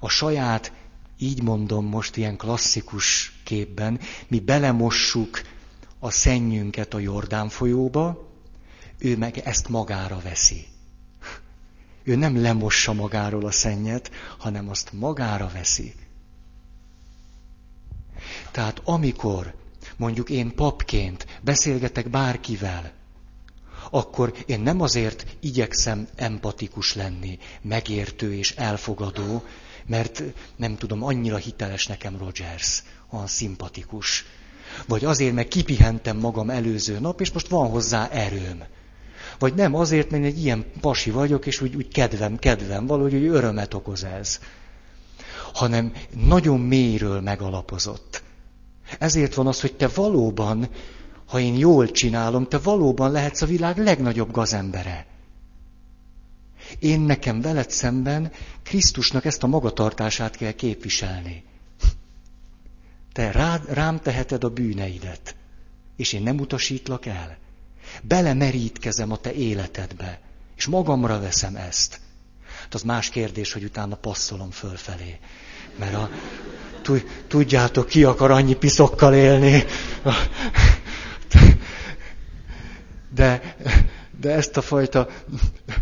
a 0.00 0.08
saját, 0.08 0.72
így 1.20 1.42
mondom 1.42 1.86
most 1.86 2.16
ilyen 2.16 2.36
klasszikus 2.36 3.32
képben, 3.44 4.00
mi 4.28 4.40
belemossuk 4.40 5.42
a 5.98 6.10
szennyünket 6.10 6.94
a 6.94 6.98
Jordán 6.98 7.48
folyóba, 7.48 8.28
ő 8.98 9.16
meg 9.16 9.38
ezt 9.38 9.68
magára 9.68 10.20
veszi. 10.22 10.66
Ő 12.02 12.16
nem 12.16 12.40
lemossa 12.40 12.92
magáról 12.92 13.46
a 13.46 13.50
szennyet, 13.50 14.10
hanem 14.38 14.68
azt 14.68 14.92
magára 14.92 15.50
veszi. 15.52 15.94
Tehát 18.50 18.80
amikor 18.84 19.54
mondjuk 19.96 20.30
én 20.30 20.54
papként 20.54 21.26
beszélgetek 21.42 22.10
bárkivel, 22.10 22.92
akkor 23.90 24.34
én 24.46 24.60
nem 24.60 24.80
azért 24.80 25.36
igyekszem 25.40 26.08
empatikus 26.14 26.94
lenni, 26.94 27.38
megértő 27.62 28.34
és 28.34 28.54
elfogadó, 28.54 29.42
mert 29.86 30.22
nem 30.56 30.76
tudom, 30.76 31.04
annyira 31.04 31.36
hiteles 31.36 31.86
nekem 31.86 32.18
Rogers, 32.18 32.82
olyan 33.10 33.26
szimpatikus. 33.26 34.24
Vagy 34.86 35.04
azért, 35.04 35.34
mert 35.34 35.48
kipihentem 35.48 36.16
magam 36.16 36.50
előző 36.50 36.98
nap, 36.98 37.20
és 37.20 37.32
most 37.32 37.48
van 37.48 37.70
hozzá 37.70 38.08
erőm. 38.08 38.62
Vagy 39.38 39.54
nem 39.54 39.74
azért, 39.74 40.10
mert 40.10 40.24
egy 40.24 40.44
ilyen 40.44 40.64
pasi 40.80 41.10
vagyok, 41.10 41.46
és 41.46 41.60
úgy, 41.60 41.76
úgy 41.76 41.88
kedvem, 41.88 42.38
kedvem, 42.38 42.86
valahogy 42.86 43.12
hogy 43.12 43.26
örömet 43.26 43.74
okoz 43.74 44.04
ez. 44.04 44.40
Hanem 45.52 45.92
nagyon 46.26 46.60
mélyről 46.60 47.20
megalapozott. 47.20 48.22
Ezért 48.98 49.34
van 49.34 49.46
az, 49.46 49.60
hogy 49.60 49.74
te 49.74 49.88
valóban, 49.88 50.68
ha 51.26 51.40
én 51.40 51.56
jól 51.56 51.90
csinálom, 51.90 52.48
te 52.48 52.58
valóban 52.58 53.10
lehetsz 53.10 53.42
a 53.42 53.46
világ 53.46 53.78
legnagyobb 53.78 54.30
gazembere. 54.30 55.06
Én 56.78 57.00
nekem 57.00 57.40
veled 57.40 57.70
szemben 57.70 58.32
Krisztusnak 58.62 59.24
ezt 59.24 59.42
a 59.42 59.46
magatartását 59.46 60.36
kell 60.36 60.52
képviselni. 60.52 61.44
Te 63.12 63.30
rád, 63.30 63.72
rám 63.72 64.00
teheted 64.00 64.44
a 64.44 64.48
bűneidet, 64.48 65.36
és 65.96 66.12
én 66.12 66.22
nem 66.22 66.38
utasítlak 66.38 67.06
el. 67.06 67.38
Belemerítkezem 68.02 69.12
a 69.12 69.16
te 69.16 69.32
életedbe, 69.32 70.20
és 70.56 70.66
magamra 70.66 71.20
veszem 71.20 71.56
ezt. 71.56 72.00
Hát 72.60 72.74
az 72.74 72.82
más 72.82 73.08
kérdés, 73.08 73.52
hogy 73.52 73.64
utána 73.64 73.96
passzolom 73.96 74.50
fölfelé. 74.50 75.18
Mert 75.78 75.94
a, 75.94 76.10
tudjátok, 77.28 77.86
ki 77.86 78.04
akar 78.04 78.30
annyi 78.30 78.54
piszokkal 78.54 79.14
élni. 79.14 79.64
De, 83.14 83.56
de 84.20 84.30
ezt 84.30 84.56
a 84.56 84.60
fajta, 84.60 85.08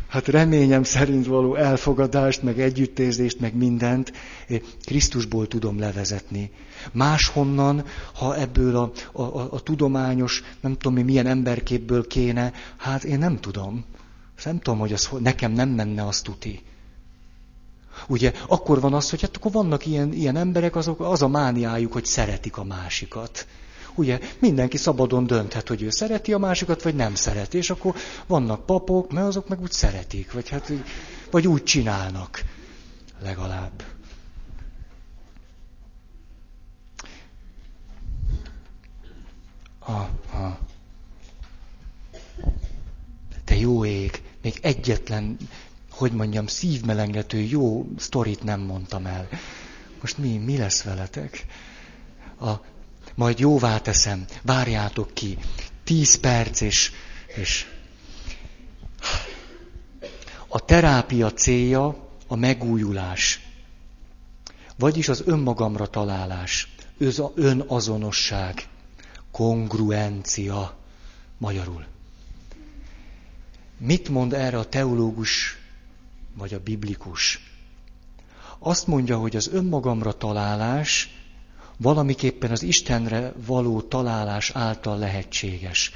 hát 0.09 0.27
reményem 0.27 0.83
szerint 0.83 1.27
való 1.27 1.55
elfogadást, 1.55 2.43
meg 2.43 2.61
együttérzést, 2.61 3.41
meg 3.41 3.55
mindent 3.55 4.13
Krisztusból 4.85 5.49
tudom 5.49 5.79
levezetni. 5.79 6.51
Máshonnan, 6.93 7.85
ha 8.15 8.37
ebből 8.37 8.77
a, 8.77 8.93
a, 9.13 9.23
a, 9.23 9.49
a 9.53 9.61
tudományos, 9.61 10.43
nem 10.61 10.73
tudom 10.73 10.95
mi 10.95 11.03
milyen 11.03 11.27
emberképből 11.27 12.07
kéne, 12.07 12.53
hát 12.77 13.05
én 13.05 13.19
nem 13.19 13.41
tudom. 13.41 13.85
Nem 14.45 14.59
tudom, 14.59 14.79
hogy 14.79 14.93
az, 14.93 15.09
nekem 15.19 15.53
nem 15.53 15.69
menne 15.69 16.07
azt 16.07 16.25
tuti. 16.25 16.63
Ugye, 18.09 18.33
akkor 18.49 18.81
van 18.81 18.95
az, 18.95 19.11
hogy 19.11 19.21
hát 19.21 19.37
akkor 19.37 19.53
vannak 19.53 19.87
ilyen, 19.87 20.13
ilyen 20.13 20.37
emberek, 20.37 20.77
azok, 20.77 21.01
az 21.01 21.23
a 21.23 21.29
mániájuk, 21.29 21.93
hogy 21.93 22.05
szeretik 22.05 22.57
a 22.57 22.65
másikat. 22.65 23.47
Ugye, 23.99 24.19
mindenki 24.39 24.77
szabadon 24.77 25.27
dönthet, 25.27 25.69
hogy 25.69 25.83
ő 25.83 25.91
szereti 25.91 26.33
a 26.33 26.39
másikat, 26.39 26.83
vagy 26.83 26.95
nem 26.95 27.15
szereti. 27.15 27.57
És 27.57 27.71
akkor 27.71 27.95
vannak 28.27 28.67
papok, 28.67 29.13
mert 29.13 29.27
azok 29.27 29.49
meg 29.49 29.61
úgy 29.61 29.73
szeretik, 29.73 30.33
vagy, 30.33 30.49
hát, 30.49 30.73
vagy 31.31 31.47
úgy 31.47 31.63
csinálnak. 31.63 32.45
Legalább. 33.23 33.83
Aha. 39.79 40.59
Te 43.45 43.57
jó 43.57 43.85
ég, 43.85 44.23
még 44.43 44.59
egyetlen 44.63 45.37
hogy 45.99 46.13
mondjam, 46.13 46.47
szívmelengető 46.47 47.39
jó 47.39 47.89
sztorit 47.97 48.43
nem 48.43 48.61
mondtam 48.61 49.07
el. 49.07 49.29
Most 50.01 50.19
mi, 50.19 50.37
mi 50.37 50.57
lesz 50.57 50.83
veletek? 50.83 51.47
A, 52.41 52.51
majd 53.19 53.39
jóvá 53.39 53.79
teszem, 53.79 54.25
várjátok 54.43 55.15
ki. 55.15 55.39
Tíz 55.85 56.21
perc, 56.21 56.61
és, 56.61 56.93
és 57.27 57.67
a 60.49 60.65
terápia 60.65 61.33
célja 61.33 62.09
a 62.27 62.37
megújulás. 62.37 63.41
Vagyis 64.77 65.09
az 65.09 65.23
önmagamra 65.27 65.87
találás, 65.87 66.75
önazonosság, 67.35 68.69
kongruencia 69.31 70.77
magyarul. 71.39 71.87
Mit 73.79 74.09
mond 74.09 74.33
erre 74.33 74.59
a 74.59 74.69
teológus 74.69 75.57
vagy 76.35 76.55
a 76.55 76.61
biblikus. 76.61 77.41
Azt 78.59 78.87
mondja, 78.87 79.19
hogy 79.19 79.37
az 79.37 79.49
önmagamra 79.49 80.13
találás 80.13 81.19
valamiképpen 81.79 82.51
az 82.51 82.63
Istenre 82.63 83.33
való 83.47 83.81
találás 83.81 84.51
által 84.55 84.99
lehetséges. 84.99 85.93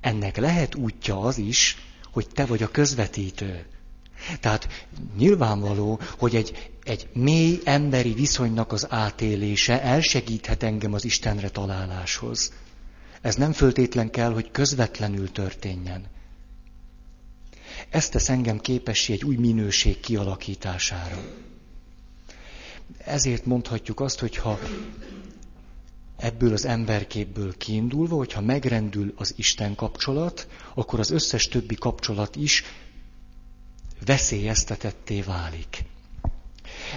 Ennek 0.00 0.36
lehet 0.36 0.74
útja 0.74 1.20
az 1.20 1.38
is, 1.38 1.76
hogy 2.12 2.26
te 2.34 2.46
vagy 2.46 2.62
a 2.62 2.70
közvetítő. 2.70 3.66
Tehát 4.40 4.68
nyilvánvaló, 5.16 6.00
hogy 6.18 6.34
egy, 6.36 6.70
egy 6.82 7.08
mély 7.12 7.60
emberi 7.64 8.12
viszonynak 8.12 8.72
az 8.72 8.86
átélése 8.90 9.82
elsegíthet 9.82 10.62
engem 10.62 10.92
az 10.92 11.04
Istenre 11.04 11.48
találáshoz. 11.48 12.52
Ez 13.20 13.34
nem 13.34 13.52
föltétlen 13.52 14.10
kell, 14.10 14.32
hogy 14.32 14.50
közvetlenül 14.50 15.32
történjen. 15.32 16.04
Ez 17.90 18.08
tesz 18.08 18.28
engem 18.28 18.58
képessé 18.58 19.12
egy 19.12 19.24
új 19.24 19.36
minőség 19.36 20.00
kialakítására. 20.00 21.18
Ezért 22.98 23.44
mondhatjuk 23.44 24.00
azt, 24.00 24.20
hogy 24.20 24.36
ha 24.36 24.58
ebből 26.16 26.52
az 26.52 26.64
emberképből 26.64 27.56
kiindulva, 27.56 28.16
hogyha 28.16 28.40
megrendül 28.40 29.12
az 29.16 29.34
Isten 29.36 29.74
kapcsolat, 29.74 30.48
akkor 30.74 30.98
az 30.98 31.10
összes 31.10 31.48
többi 31.48 31.74
kapcsolat 31.74 32.36
is 32.36 32.64
veszélyeztetetté 34.06 35.20
válik. 35.20 35.84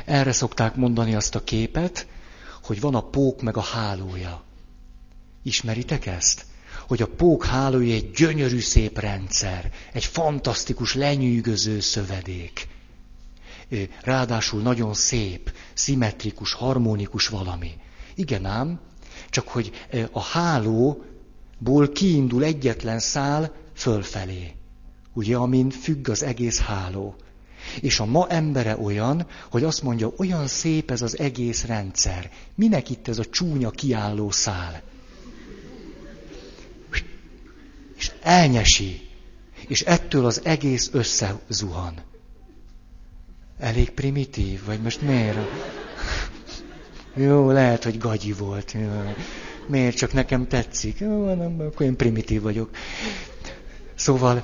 Erre 0.05 0.31
szokták 0.31 0.75
mondani 0.75 1.15
azt 1.15 1.35
a 1.35 1.43
képet, 1.43 2.07
hogy 2.63 2.79
van 2.79 2.95
a 2.95 3.09
pók 3.09 3.41
meg 3.41 3.57
a 3.57 3.61
hálója. 3.61 4.43
Ismeritek 5.43 6.05
ezt? 6.05 6.45
hogy 6.91 7.01
a 7.01 7.07
pók 7.07 7.45
hálója 7.45 7.93
egy 7.93 8.11
gyönyörű 8.11 8.59
szép 8.59 8.99
rendszer, 8.99 9.71
egy 9.93 10.05
fantasztikus, 10.05 10.93
lenyűgöző 10.93 11.79
szövedék. 11.79 12.67
Ráadásul 14.01 14.61
nagyon 14.61 14.93
szép, 14.93 15.53
szimmetrikus, 15.73 16.53
harmonikus 16.53 17.27
valami. 17.27 17.71
Igen 18.15 18.45
ám, 18.45 18.79
csak 19.29 19.47
hogy 19.47 19.71
a 20.11 20.21
hálóból 20.21 21.89
kiindul 21.93 22.43
egyetlen 22.43 22.99
szál 22.99 23.51
fölfelé. 23.73 24.51
Ugye, 25.13 25.35
amin 25.35 25.69
függ 25.69 26.09
az 26.09 26.23
egész 26.23 26.59
háló. 26.59 27.15
És 27.81 27.99
a 27.99 28.05
ma 28.05 28.27
embere 28.27 28.77
olyan, 28.77 29.27
hogy 29.49 29.63
azt 29.63 29.81
mondja, 29.81 30.13
olyan 30.17 30.47
szép 30.47 30.91
ez 30.91 31.01
az 31.01 31.19
egész 31.19 31.65
rendszer. 31.65 32.31
Minek 32.55 32.89
itt 32.89 33.07
ez 33.07 33.19
a 33.19 33.25
csúnya 33.25 33.69
kiálló 33.69 34.31
szál? 34.31 34.81
és 38.01 38.11
elnyesi. 38.21 39.09
És 39.67 39.81
ettől 39.81 40.25
az 40.25 40.41
egész 40.43 40.89
összezuhan. 40.93 42.10
Elég 43.61 43.89
primitív, 43.89 44.65
vagy 44.65 44.81
most 44.81 45.01
miért? 45.01 45.37
Jó, 47.15 47.51
lehet, 47.51 47.83
hogy 47.83 47.97
gagyi 47.97 48.31
volt. 48.31 48.71
Jó. 48.71 49.13
Miért 49.67 49.95
csak 49.95 50.13
nekem 50.13 50.47
tetszik? 50.47 50.99
Jó, 50.99 51.33
nem, 51.33 51.55
akkor 51.59 51.85
én 51.85 51.95
primitív 51.95 52.41
vagyok. 52.41 52.69
Szóval 53.95 54.43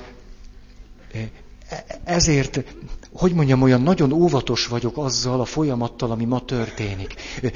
ezért, 2.04 2.64
hogy 3.12 3.32
mondjam, 3.32 3.62
olyan 3.62 3.82
nagyon 3.82 4.12
óvatos 4.12 4.66
vagyok 4.66 4.98
azzal 4.98 5.40
a 5.40 5.44
folyamattal, 5.44 6.10
ami 6.10 6.24
ma 6.24 6.44
történik. 6.44 7.14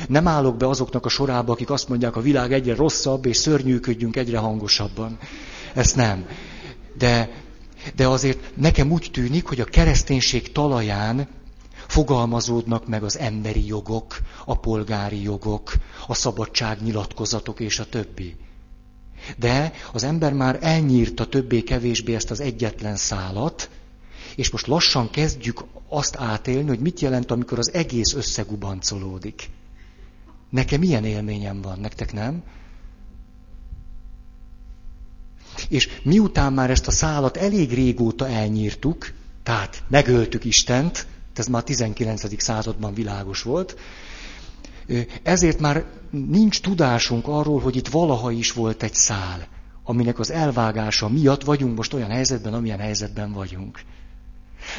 Nem 0.08 0.28
állok 0.28 0.56
be 0.56 0.68
azoknak 0.68 1.06
a 1.06 1.08
sorába, 1.08 1.52
akik 1.52 1.70
azt 1.70 1.88
mondják, 1.88 2.16
a 2.16 2.20
világ 2.20 2.52
egyre 2.52 2.74
rosszabb, 2.74 3.26
és 3.26 3.36
szörnyűködjünk 3.36 4.16
egyre 4.16 4.38
hangosabban. 4.38 5.18
Ezt 5.74 5.96
nem. 5.96 6.26
De, 6.98 7.30
de 7.94 8.06
azért 8.06 8.56
nekem 8.56 8.90
úgy 8.90 9.08
tűnik, 9.12 9.46
hogy 9.46 9.60
a 9.60 9.64
kereszténység 9.64 10.52
talaján 10.52 11.28
fogalmazódnak 11.92 12.86
meg 12.88 13.02
az 13.02 13.18
emberi 13.18 13.66
jogok, 13.66 14.20
a 14.44 14.58
polgári 14.58 15.22
jogok, 15.22 15.72
a 16.06 16.14
szabadságnyilatkozatok 16.14 17.60
és 17.60 17.78
a 17.78 17.88
többi. 17.88 18.36
De 19.36 19.72
az 19.92 20.02
ember 20.02 20.32
már 20.32 20.58
elnyírta 20.60 21.26
többé-kevésbé 21.26 22.14
ezt 22.14 22.30
az 22.30 22.40
egyetlen 22.40 22.96
szálat, 22.96 23.70
és 24.36 24.50
most 24.50 24.66
lassan 24.66 25.10
kezdjük 25.10 25.64
azt 25.88 26.16
átélni, 26.16 26.68
hogy 26.68 26.78
mit 26.78 27.00
jelent, 27.00 27.30
amikor 27.30 27.58
az 27.58 27.72
egész 27.72 28.14
összegubancolódik. 28.14 29.50
Nekem 30.50 30.82
ilyen 30.82 31.04
élményem 31.04 31.60
van, 31.60 31.78
nektek 31.78 32.12
nem? 32.12 32.42
És 35.68 35.88
miután 36.02 36.52
már 36.52 36.70
ezt 36.70 36.86
a 36.86 36.90
szálat 36.90 37.36
elég 37.36 37.72
régóta 37.74 38.28
elnyírtuk, 38.28 39.12
tehát 39.42 39.82
megöltük 39.88 40.44
Istent, 40.44 41.06
ez 41.38 41.46
már 41.46 41.60
a 41.60 41.64
19. 41.64 42.42
században 42.42 42.94
világos 42.94 43.42
volt, 43.42 43.76
ezért 45.22 45.60
már 45.60 45.84
nincs 46.10 46.60
tudásunk 46.60 47.28
arról, 47.28 47.60
hogy 47.60 47.76
itt 47.76 47.88
valaha 47.88 48.30
is 48.30 48.52
volt 48.52 48.82
egy 48.82 48.94
szál, 48.94 49.46
aminek 49.84 50.18
az 50.18 50.30
elvágása 50.30 51.08
miatt 51.08 51.44
vagyunk 51.44 51.76
most 51.76 51.94
olyan 51.94 52.10
helyzetben, 52.10 52.54
amilyen 52.54 52.78
helyzetben 52.78 53.32
vagyunk. 53.32 53.80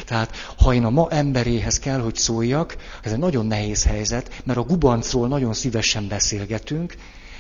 Tehát, 0.05 0.35
ha 0.57 0.73
én 0.73 0.83
a 0.83 0.89
ma 0.89 1.07
emberéhez 1.09 1.79
kell, 1.79 1.99
hogy 1.99 2.15
szóljak, 2.15 2.77
ez 3.03 3.11
egy 3.11 3.19
nagyon 3.19 3.45
nehéz 3.45 3.83
helyzet, 3.85 4.41
mert 4.45 4.59
a 4.59 4.63
gubancról 4.63 5.27
nagyon 5.27 5.53
szívesen 5.53 6.07
beszélgetünk, 6.07 6.95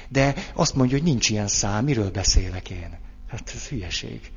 de 0.09 0.33
azt 0.53 0.75
mondja, 0.75 0.97
hogy 0.97 1.05
nincs 1.05 1.29
ilyen 1.29 1.47
szám, 1.47 1.83
miről 1.83 2.11
beszélek 2.11 2.69
én. 2.69 2.97
Hát 3.27 3.51
ez 3.55 3.67
hülyeség. 3.67 4.31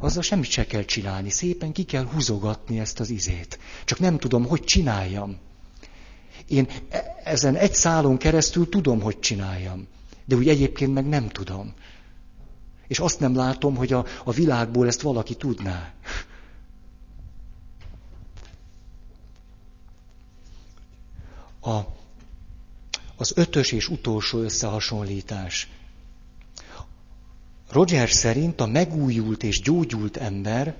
Azzal 0.00 0.22
semmit 0.22 0.50
se 0.50 0.66
kell 0.66 0.84
csinálni, 0.84 1.30
szépen 1.30 1.72
ki 1.72 1.82
kell 1.82 2.04
húzogatni 2.04 2.78
ezt 2.80 3.00
az 3.00 3.10
izét. 3.10 3.58
Csak 3.84 3.98
nem 3.98 4.18
tudom, 4.18 4.46
hogy 4.46 4.64
csináljam. 4.64 5.38
Én 6.46 6.68
e- 6.88 7.20
ezen 7.24 7.56
egy 7.56 7.74
szálon 7.74 8.16
keresztül 8.16 8.68
tudom, 8.68 9.00
hogy 9.00 9.18
csináljam. 9.18 9.86
De 10.24 10.36
úgy 10.36 10.48
egyébként 10.48 10.94
meg 10.94 11.08
nem 11.08 11.28
tudom. 11.28 11.74
És 12.86 12.98
azt 12.98 13.20
nem 13.20 13.34
látom, 13.34 13.76
hogy 13.76 13.92
a, 13.92 14.04
a 14.24 14.32
világból 14.32 14.86
ezt 14.86 15.00
valaki 15.00 15.34
tudná. 15.34 15.92
A, 21.60 21.78
az 23.16 23.32
ötös 23.36 23.72
és 23.72 23.88
utolsó 23.88 24.38
összehasonlítás. 24.38 25.68
Roger 27.70 28.08
szerint 28.10 28.60
a 28.60 28.66
megújult 28.66 29.42
és 29.42 29.60
gyógyult 29.60 30.16
ember 30.16 30.76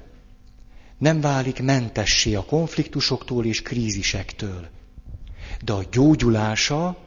nem 0.99 1.21
válik 1.21 1.63
mentessé 1.63 2.35
a 2.35 2.45
konfliktusoktól 2.45 3.47
és 3.47 3.63
krízisektől. 3.63 4.69
De 5.65 5.73
a 5.73 5.85
gyógyulása 5.91 6.99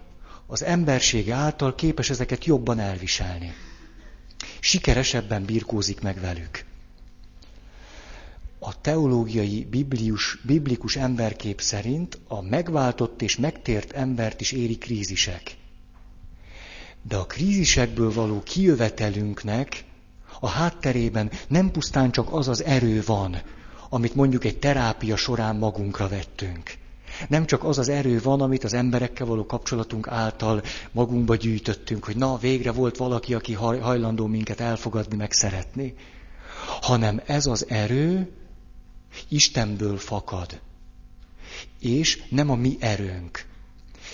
az 0.48 0.64
emberség 0.64 1.32
által 1.32 1.76
képes 1.76 2.10
ezeket 2.10 2.46
jobban 2.46 2.80
elviselni. 2.80 3.54
Sikeresebben 4.60 5.46
birkózik 5.46 6.02
meg 6.02 6.20
velük. 6.20 6.66
A 8.60 8.82
teológiai 8.82 9.66
biblius, 9.70 10.38
biblikus 10.44 10.96
emberkép 10.96 11.62
szerint 11.62 12.20
a 12.28 12.42
megváltott 12.42 13.22
és 13.22 13.38
megtért 13.38 13.92
embert 13.92 14.42
is 14.42 14.52
éri 14.52 14.78
krízisek. 14.78 15.56
De 17.08 17.16
a 17.16 17.26
krízisekből 17.26 18.14
való 18.14 18.42
kijövetelünknek 18.44 19.84
a 20.40 20.48
hátterében 20.48 21.32
nem 21.48 21.72
pusztán 21.72 22.12
csak 22.12 22.34
az 22.34 22.48
az 22.48 22.64
erő 22.64 23.04
van, 23.06 23.42
amit 23.90 24.16
mondjuk 24.16 24.44
egy 24.44 24.60
terápia 24.60 25.16
során 25.16 25.56
magunkra 25.56 26.08
vettünk. 26.08 26.74
Nem 27.28 27.46
csak 27.46 27.64
az 27.64 27.78
az 27.78 27.90
erő 27.90 28.20
van, 28.22 28.42
amit 28.42 28.64
az 28.64 28.74
emberekkel 28.74 29.26
való 29.26 29.46
kapcsolatunk 29.46 30.08
által 30.08 30.64
magunkba 30.92 31.36
gyűjtöttünk, 31.36 32.04
hogy 32.04 32.16
na, 32.16 32.38
végre 32.38 32.72
volt 32.72 32.98
valaki, 32.98 33.34
aki 33.34 33.54
hajlandó 33.54 34.28
minket 34.28 34.60
elfogadni, 34.60 35.16
meg 35.16 35.32
szeretni, 35.32 35.94
hanem 36.82 37.22
ez 37.26 37.46
az 37.46 37.66
erő 37.70 38.32
Istenből 39.30 39.98
fakad. 39.98 40.60
És 41.80 42.24
nem 42.30 42.50
a 42.50 42.56
mi 42.56 42.78
erőnk. 42.80 43.46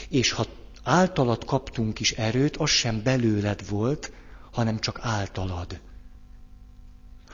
És 0.09 0.31
ha 0.31 0.45
általad 0.83 1.45
kaptunk 1.45 1.99
is 1.99 2.11
erőt, 2.11 2.57
az 2.57 2.69
sem 2.69 3.03
belőled 3.03 3.69
volt, 3.69 4.11
hanem 4.51 4.79
csak 4.79 4.99
általad. 5.01 5.79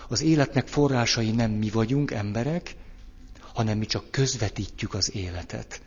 Az 0.08 0.22
életnek 0.22 0.68
forrásai 0.68 1.32
nem 1.32 1.52
mi 1.52 1.70
vagyunk, 1.70 2.12
emberek, 2.12 2.76
hanem 3.54 3.78
mi 3.78 3.86
csak 3.86 4.12
közvetítjük 4.12 4.94
az 4.94 5.16
életet. 5.16 5.82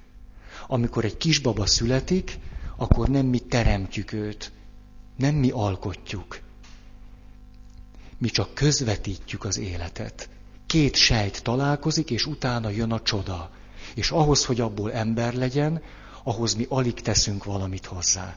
Amikor 0.67 1.05
egy 1.05 1.17
kisbaba 1.17 1.67
születik, 1.67 2.39
akkor 2.77 3.09
nem 3.09 3.27
mi 3.27 3.39
teremtjük 3.39 4.13
őt, 4.13 4.53
nem 5.17 5.35
mi 5.35 5.51
alkotjuk. 5.51 6.41
Mi 8.19 8.29
csak 8.29 8.55
közvetítjük 8.55 9.45
az 9.45 9.59
életet. 9.59 10.29
Két 10.67 10.97
sejt 10.97 11.43
találkozik, 11.43 12.11
és 12.11 12.27
utána 12.27 12.71
jön 12.71 12.93
a 12.93 13.03
csoda. 13.03 13.51
És 13.95 14.11
ahhoz, 14.11 14.45
hogy 14.45 14.61
abból 14.61 14.93
ember 14.93 15.35
legyen, 15.35 15.83
ahhoz 16.29 16.55
mi 16.55 16.66
alig 16.68 16.95
teszünk 17.01 17.45
valamit 17.45 17.87
hozzá. 17.87 18.37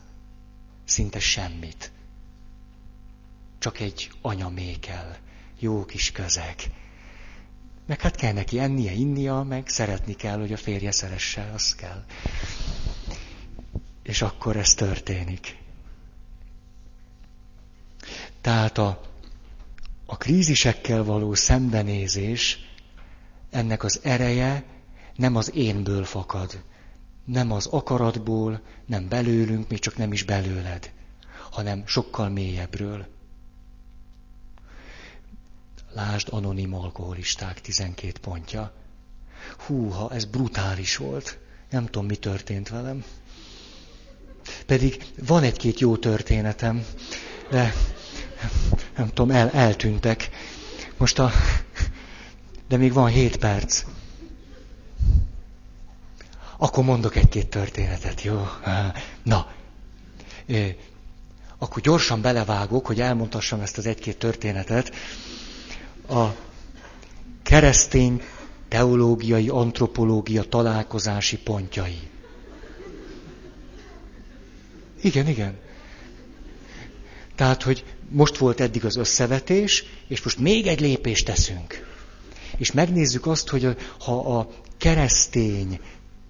Szinte 0.86 1.20
semmit. 1.20 1.92
Csak 3.60 3.80
egy 3.80 4.12
anyamékel, 4.22 5.18
jó 5.60 5.86
kis 5.86 6.12
közeg. 6.12 6.56
Meg 7.86 8.02
hát 8.02 8.16
kell 8.16 8.34
neki 8.34 8.60
ennie, 8.60 8.92
innia, 8.92 9.44
meg 9.44 9.68
szeretni 9.68 10.14
kell, 10.14 10.40
hogy 10.40 10.54
a 10.54 10.58
férje 10.58 10.92
szeresse, 10.92 11.52
az 11.54 11.76
kell. 11.76 12.06
És 14.04 14.22
akkor 14.22 14.56
ez 14.58 14.74
történik. 14.74 15.58
Tehát 18.42 18.78
a, 18.78 19.02
a 20.06 20.18
krízisekkel 20.18 21.04
való 21.04 21.34
szembenézés, 21.34 22.60
ennek 23.50 23.84
az 23.84 24.00
ereje 24.04 24.64
nem 25.16 25.36
az 25.36 25.52
énből 25.56 26.04
fakad, 26.04 26.64
nem 27.26 27.52
az 27.52 27.66
akaratból, 27.66 28.62
nem 28.86 29.08
belőlünk, 29.10 29.70
még 29.70 29.80
csak 29.80 29.98
nem 29.98 30.14
is 30.14 30.24
belőled, 30.24 30.92
hanem 31.52 31.84
sokkal 31.86 32.30
mélyebbről. 32.30 33.06
Lásd 35.94 36.28
anonim 36.32 36.74
alkoholisták 36.74 37.62
12 37.62 38.20
pontja. 38.22 38.74
Húha, 39.66 40.12
ez 40.14 40.26
brutális 40.26 40.98
volt. 40.98 41.38
Nem 41.70 41.86
tudom, 41.86 42.06
mi 42.06 42.16
történt 42.16 42.70
velem. 42.70 43.04
Pedig 44.66 45.06
van 45.26 45.44
egy-két 45.44 45.80
jó 45.80 45.98
történetem, 45.98 46.86
de 47.50 47.74
nem 48.96 49.08
tudom, 49.08 49.32
el, 49.32 49.50
eltűntek. 49.50 50.30
Most 50.98 51.20
a... 51.20 51.32
De 52.68 52.78
még 52.78 52.94
van 52.94 53.08
7 53.08 53.38
perc. 53.38 53.84
Akkor 56.64 56.84
mondok 56.84 57.16
egy-két 57.16 57.48
történetet, 57.48 58.22
jó? 58.22 58.48
Na, 59.24 59.52
akkor 61.58 61.82
gyorsan 61.82 62.22
belevágok, 62.22 62.86
hogy 62.86 63.02
elmondhassam 63.02 63.60
ezt 63.60 63.78
az 63.78 63.86
egy-két 63.86 64.18
történetet. 64.18 64.96
A 66.10 66.26
keresztény 67.44 68.22
teológiai 68.68 69.50
antropológia 69.50 70.44
találkozási 70.44 71.38
pontjai. 71.38 72.00
Igen, 75.02 75.28
igen. 75.28 75.58
Tehát, 77.36 77.64
hogy 77.64 77.86
most 78.10 78.38
volt 78.38 78.60
eddig 78.60 78.86
az 78.86 78.96
összevetés, 78.96 79.84
és 80.08 80.24
most 80.24 80.40
még 80.40 80.68
egy 80.68 80.80
lépést 80.80 81.26
teszünk. 81.26 81.88
És 82.58 82.72
megnézzük 82.72 83.26
azt, 83.26 83.50
hogy 83.50 83.76
ha 84.00 84.38
a 84.38 84.50
keresztény 84.78 85.80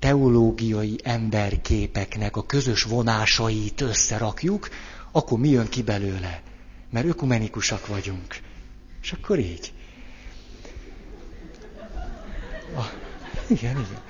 teológiai 0.01 0.99
emberképeknek 1.03 2.35
a 2.35 2.45
közös 2.45 2.83
vonásait 2.83 3.81
összerakjuk, 3.81 4.69
akkor 5.11 5.39
mi 5.39 5.49
jön 5.49 5.69
ki 5.69 5.83
belőle? 5.83 6.41
Mert 6.89 7.05
ökumenikusak 7.05 7.87
vagyunk. 7.87 8.39
És 9.01 9.11
akkor 9.11 9.39
így. 9.39 9.73
A, 12.75 12.83
igen, 13.47 13.75
igen. 13.79 14.01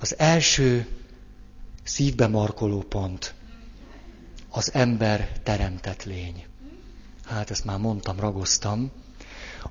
Az 0.00 0.18
első 0.18 0.86
szívbe 1.82 2.26
markoló 2.26 2.80
pont 2.80 3.34
az 4.50 4.74
ember 4.74 5.40
teremtett 5.42 6.04
lény. 6.04 6.44
Hát 7.24 7.50
ezt 7.50 7.64
már 7.64 7.78
mondtam, 7.78 8.20
ragoztam. 8.20 8.90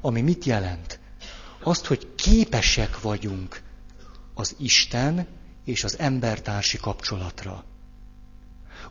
Ami 0.02 0.22
mit 0.22 0.46
jelent? 0.46 1.00
Azt, 1.66 1.86
hogy 1.86 2.16
képesek 2.16 3.02
vagyunk 3.02 3.62
az 4.34 4.56
Isten 4.60 5.28
és 5.64 5.84
az 5.84 6.00
embertársi 6.00 6.78
kapcsolatra. 6.78 7.64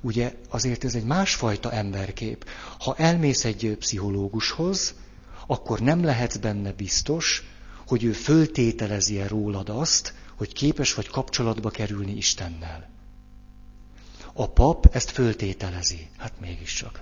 Ugye 0.01 0.35
azért 0.49 0.85
ez 0.85 0.95
egy 0.95 1.05
másfajta 1.05 1.73
emberkép. 1.73 2.49
Ha 2.79 2.97
elmész 2.97 3.45
egy 3.45 3.77
pszichológushoz, 3.79 4.95
akkor 5.47 5.81
nem 5.81 6.05
lehetsz 6.05 6.37
benne 6.37 6.73
biztos, 6.73 7.43
hogy 7.87 8.05
ő 8.05 8.13
föltételezi-e 8.13 9.29
rólad 9.29 9.69
azt, 9.69 10.15
hogy 10.37 10.53
képes 10.53 10.95
vagy 10.95 11.09
kapcsolatba 11.09 11.71
kerülni 11.71 12.17
Istennel. 12.17 12.91
A 14.33 14.51
pap 14.51 14.87
ezt 14.93 15.11
föltételezi. 15.11 16.09
Hát 16.17 16.33
mégiscsak. 16.41 17.01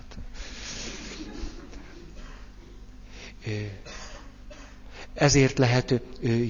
Ezért 5.15 5.59
lehet 5.59 6.01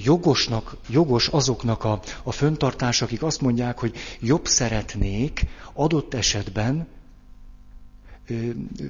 jogosnak, 0.03 0.77
jogos 0.89 1.27
azoknak 1.27 1.83
a, 1.83 1.99
a 2.23 2.31
föntartás, 2.31 3.01
akik 3.01 3.23
azt 3.23 3.41
mondják, 3.41 3.79
hogy 3.79 3.95
jobb 4.19 4.45
szeretnék 4.47 5.45
adott 5.73 6.13
esetben 6.13 6.87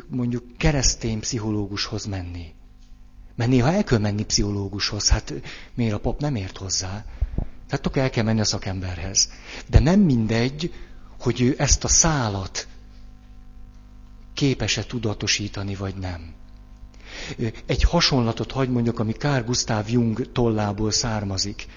mondjuk 0.07 0.43
keresztény 0.57 1.19
pszichológushoz 1.19 2.05
menni. 2.05 2.53
Mert 3.35 3.49
néha 3.49 3.71
el 3.71 3.83
kell 3.83 3.97
menni 3.99 4.25
pszichológushoz, 4.25 5.09
hát 5.09 5.33
miért 5.73 5.93
a 5.93 5.99
pap 5.99 6.19
nem 6.19 6.35
ért 6.35 6.57
hozzá? 6.57 7.05
Tehát 7.67 7.85
akkor 7.87 8.01
el 8.01 8.09
kell 8.09 8.23
menni 8.23 8.39
a 8.39 8.45
szakemberhez. 8.45 9.29
De 9.67 9.79
nem 9.79 9.99
mindegy, 9.99 10.73
hogy 11.19 11.41
ő 11.41 11.55
ezt 11.57 11.83
a 11.83 11.87
szálat 11.87 12.67
képes-e 14.33 14.83
tudatosítani, 14.83 15.75
vagy 15.75 15.95
nem. 15.95 16.33
Egy 17.65 17.83
hasonlatot 17.83 18.51
hagy 18.51 18.69
mondjak, 18.69 18.99
ami 18.99 19.13
Kár 19.13 19.45
Gustav 19.45 19.89
Jung 19.89 20.31
tollából 20.31 20.91
származik. 20.91 21.67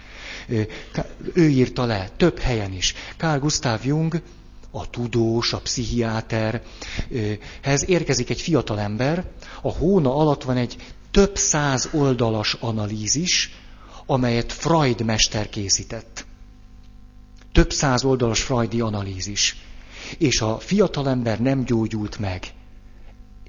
Ő 1.32 1.48
írta 1.48 1.84
le, 1.84 2.10
több 2.16 2.38
helyen 2.38 2.72
is. 2.72 2.94
Kár 3.16 3.40
Gustav 3.40 3.84
Jung, 3.84 4.22
a 4.70 4.90
tudós, 4.90 5.52
a 5.52 5.58
pszichiáterhez 5.58 6.64
érkezik 7.86 8.30
egy 8.30 8.40
fiatalember, 8.40 9.24
a 9.62 9.72
hóna 9.72 10.16
alatt 10.16 10.42
van 10.42 10.56
egy 10.56 10.76
több 11.10 11.36
száz 11.36 11.88
oldalas 11.92 12.54
analízis, 12.54 13.50
amelyet 14.06 14.52
Freud 14.52 15.04
mester 15.04 15.48
készített. 15.48 16.26
Több 17.52 17.72
száz 17.72 18.04
oldalas 18.04 18.42
Freudi 18.42 18.80
analízis. 18.80 19.56
És 20.18 20.40
a 20.40 20.58
fiatalember 20.58 21.40
nem 21.40 21.64
gyógyult 21.64 22.18
meg. 22.18 22.52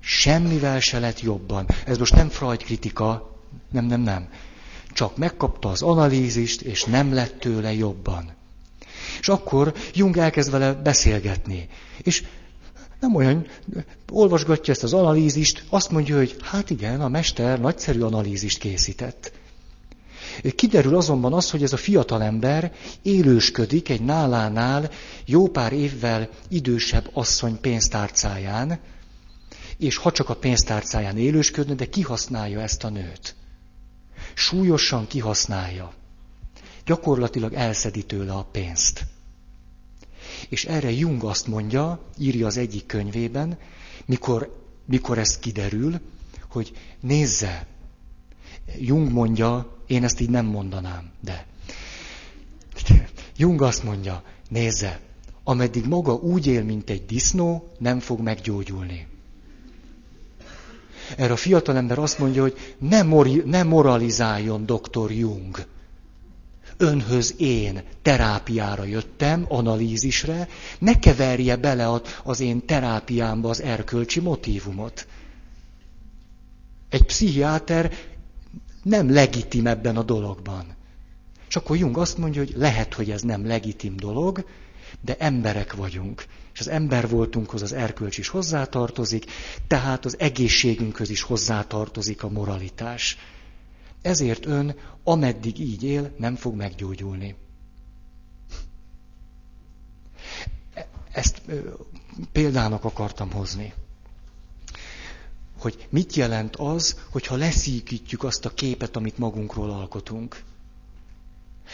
Semmivel 0.10 0.80
se 0.80 1.00
lett 1.00 1.22
jobban. 1.22 1.68
Ez 1.86 1.98
most 1.98 2.16
nem 2.16 2.30
Freud 2.30 2.64
kritika, 2.64 3.36
nem, 3.72 3.86
nem, 3.86 4.02
nem. 4.02 4.30
Csak 4.94 5.18
megkapta 5.18 5.70
az 5.70 5.82
analízist, 5.82 6.62
és 6.62 6.84
nem 6.84 7.14
lett 7.14 7.40
tőle 7.40 7.74
jobban. 7.74 8.32
És 9.20 9.30
akkor 9.30 9.74
Jung 9.94 10.18
elkezd 10.18 10.52
vele 10.52 10.74
beszélgetni. 10.74 11.70
És 12.02 12.24
nem 13.00 13.16
olyan, 13.16 13.48
olvasgatja 14.12 14.74
ezt 14.74 14.84
az 14.84 14.94
analízist, 14.94 15.64
azt 15.70 15.92
mondja, 15.92 16.18
hogy 16.18 16.36
hát 16.42 16.70
igen, 16.70 17.02
a 17.02 17.08
mester 17.08 17.60
nagyszerű 17.60 18.02
analízist 18.02 18.58
készített. 18.58 19.32
Kiderül 20.56 20.96
azonban 20.96 21.34
az, 21.34 21.50
hogy 21.50 21.64
ez 21.64 21.74
a 21.74 21.78
fiatalember 21.78 22.74
élősködik 23.02 23.90
egy 23.90 24.02
nálánál 24.02 24.92
jó 25.26 25.48
pár 25.48 25.74
évvel 25.74 26.30
idősebb 26.50 27.10
asszony 27.14 27.60
pénztárcáján, 27.62 28.80
és 29.78 29.98
ha 29.98 30.12
csak 30.12 30.30
a 30.30 30.36
pénztárcáján 30.36 31.18
élősködne, 31.18 31.74
de 31.74 31.90
kihasználja 31.90 32.62
ezt 32.62 32.84
a 32.84 32.90
nőt. 32.90 33.36
Súlyosan 34.34 35.08
kihasználja. 35.08 35.94
Gyakorlatilag 36.86 37.54
elszedi 37.54 38.04
tőle 38.04 38.34
a 38.34 38.44
pénzt. 38.44 39.06
És 40.50 40.66
erre 40.66 40.92
Jung 40.92 41.24
azt 41.24 41.48
mondja, 41.48 42.00
írja 42.18 42.46
az 42.48 42.58
egyik 42.58 42.86
könyvében, 42.86 43.58
mikor, 44.06 44.64
mikor 44.86 45.18
ez 45.18 45.40
kiderül, 45.40 46.00
hogy 46.50 46.72
nézze, 47.00 47.68
Jung 48.80 49.12
mondja, 49.12 49.78
én 49.88 50.04
ezt 50.04 50.20
így 50.20 50.30
nem 50.30 50.46
mondanám, 50.46 51.12
de 51.22 51.46
Jung 53.38 53.62
azt 53.62 53.84
mondja, 53.84 54.24
nézze, 54.50 55.00
ameddig 55.44 55.86
maga 55.86 56.14
úgy 56.14 56.48
él, 56.48 56.64
mint 56.64 56.90
egy 56.90 57.06
disznó, 57.06 57.72
nem 57.78 58.00
fog 58.00 58.20
meggyógyulni. 58.20 59.08
Erre 61.18 61.34
a 61.34 61.36
fiatalember 61.36 62.00
azt 62.00 62.20
mondja, 62.20 62.42
hogy 62.42 62.76
ne, 62.78 63.04
mori, 63.04 63.44
ne 63.46 63.64
moralizáljon 63.64 64.66
dr. 64.66 65.12
Jung. 65.12 65.66
Önhöz 66.78 67.34
én 67.38 67.82
terápiára 68.02 68.84
jöttem, 68.84 69.46
analízisre, 69.50 70.48
ne 70.80 71.00
keverje 71.00 71.56
bele 71.56 72.02
az 72.24 72.40
én 72.40 72.66
terápiámba 72.66 73.50
az 73.50 73.62
erkölcsi 73.62 74.20
motívumot. 74.20 75.08
Egy 76.90 77.04
pszichiáter 77.04 77.92
nem 78.84 79.14
legitim 79.14 79.68
ebben 79.68 79.98
a 79.98 80.04
dologban. 80.04 80.76
És 81.48 81.56
akkor 81.56 81.78
Jung 81.78 81.98
azt 81.98 82.18
mondja, 82.18 82.42
hogy 82.42 82.54
lehet, 82.56 82.94
hogy 82.94 83.12
ez 83.12 83.22
nem 83.22 83.48
legitim 83.48 83.96
dolog, 83.98 84.46
de 85.02 85.16
emberek 85.18 85.74
vagyunk. 85.76 86.26
És 86.54 86.60
az 86.60 86.68
ember 86.68 87.10
voltunkhoz 87.10 87.62
az 87.62 87.74
erkölcs 87.74 88.18
is 88.18 88.28
hozzátartozik, 88.28 89.26
tehát 89.68 90.06
az 90.06 90.20
egészségünkhöz 90.20 91.10
is 91.10 91.22
hozzátartozik 91.22 92.24
a 92.24 92.30
moralitás. 92.30 93.18
Ezért 94.02 94.46
ön, 94.46 94.76
ameddig 95.04 95.60
így 95.60 95.84
él, 95.84 96.14
nem 96.18 96.36
fog 96.36 96.56
meggyógyulni. 96.56 97.36
Ezt 101.12 101.42
példának 102.32 102.84
akartam 102.84 103.32
hozni 103.32 103.74
hogy 105.60 105.88
mit 105.90 106.16
jelent 106.16 106.56
az, 106.56 107.00
hogyha 107.12 107.36
leszíkítjük 107.36 108.24
azt 108.24 108.46
a 108.46 108.50
képet, 108.54 108.96
amit 108.96 109.18
magunkról 109.18 109.70
alkotunk. 109.72 110.44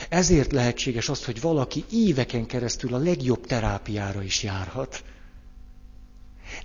Ezért 0.09 0.51
lehetséges 0.51 1.09
az, 1.09 1.25
hogy 1.25 1.41
valaki 1.41 1.85
éveken 1.91 2.45
keresztül 2.45 2.93
a 2.93 2.97
legjobb 2.97 3.45
terápiára 3.45 4.21
is 4.23 4.43
járhat. 4.43 5.03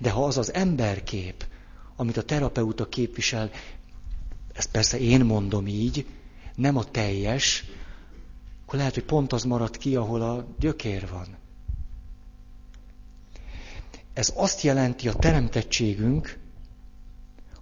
De 0.01 0.11
ha 0.11 0.25
az 0.25 0.39
az 0.39 0.53
emberkép, 0.53 1.47
amit 1.97 2.17
a 2.17 2.23
terapeuta 2.23 2.89
képvisel, 2.89 3.51
ezt 4.53 4.71
persze 4.71 4.99
én 4.99 5.25
mondom 5.25 5.67
így, 5.67 6.07
nem 6.55 6.77
a 6.77 6.85
teljes, 6.85 7.65
akkor 8.65 8.79
lehet, 8.79 8.95
hogy 8.95 9.05
pont 9.05 9.33
az 9.33 9.43
marad 9.45 9.77
ki, 9.77 9.97
ahol 9.97 10.23
a 10.23 10.47
gyökér 10.59 11.09
van. 11.09 11.37
Ez 14.13 14.33
azt 14.37 14.63
jelenti 14.63 15.09
a 15.09 15.13
teremtettségünk, 15.15 16.39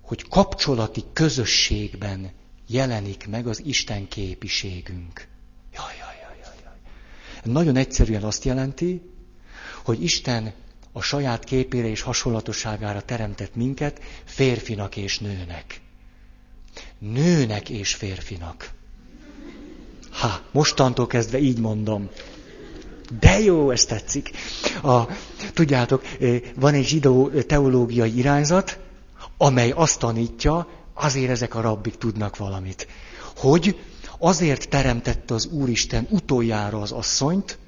hogy 0.01 0.29
kapcsolati 0.29 1.05
közösségben 1.13 2.31
jelenik 2.67 3.29
meg 3.29 3.47
az 3.47 3.63
Isten 3.65 4.09
képiségünk. 4.09 5.29
Jaj, 5.73 5.95
jaj, 5.99 6.17
jaj, 6.23 6.39
jaj, 6.43 6.55
jaj. 6.65 6.75
Nagyon 7.47 7.77
egyszerűen 7.77 8.23
azt 8.23 8.45
jelenti, 8.45 9.11
hogy 9.85 10.03
Isten 10.03 10.53
a 10.93 11.03
saját 11.03 11.45
képére 11.45 11.89
és 11.89 12.01
hasonlatosságára 12.01 13.01
teremtett 13.01 13.55
minket 13.55 14.01
férfinak 14.25 14.97
és 14.97 15.19
nőnek. 15.19 15.81
Nőnek 16.99 17.71
és 17.71 17.95
férfinak. 17.95 18.71
Ha, 20.11 20.41
mostantól 20.51 21.07
kezdve 21.07 21.39
így 21.39 21.59
mondom. 21.59 22.09
De 23.21 23.41
jó, 23.41 23.71
ez 23.71 23.85
tetszik. 23.85 24.31
A, 24.83 25.03
tudjátok, 25.55 26.03
eh, 26.21 26.41
van 26.55 26.75
egy 26.75 26.87
zsidó 26.87 27.29
teológiai 27.29 28.17
irányzat, 28.17 28.79
amely 29.37 29.71
azt 29.71 29.99
tanítja, 29.99 30.69
azért 30.95 31.31
ezek 31.31 31.55
a 31.55 31.61
rabbik 31.61 31.95
tudnak 31.95 32.37
valamit, 32.37 32.87
hogy 33.37 33.77
azért 34.19 34.69
teremtette 34.69 35.35
az 35.35 35.47
Úristen 35.47 36.07
utoljára 36.11 36.81
az 36.81 36.93
asszonyt, 36.93 37.59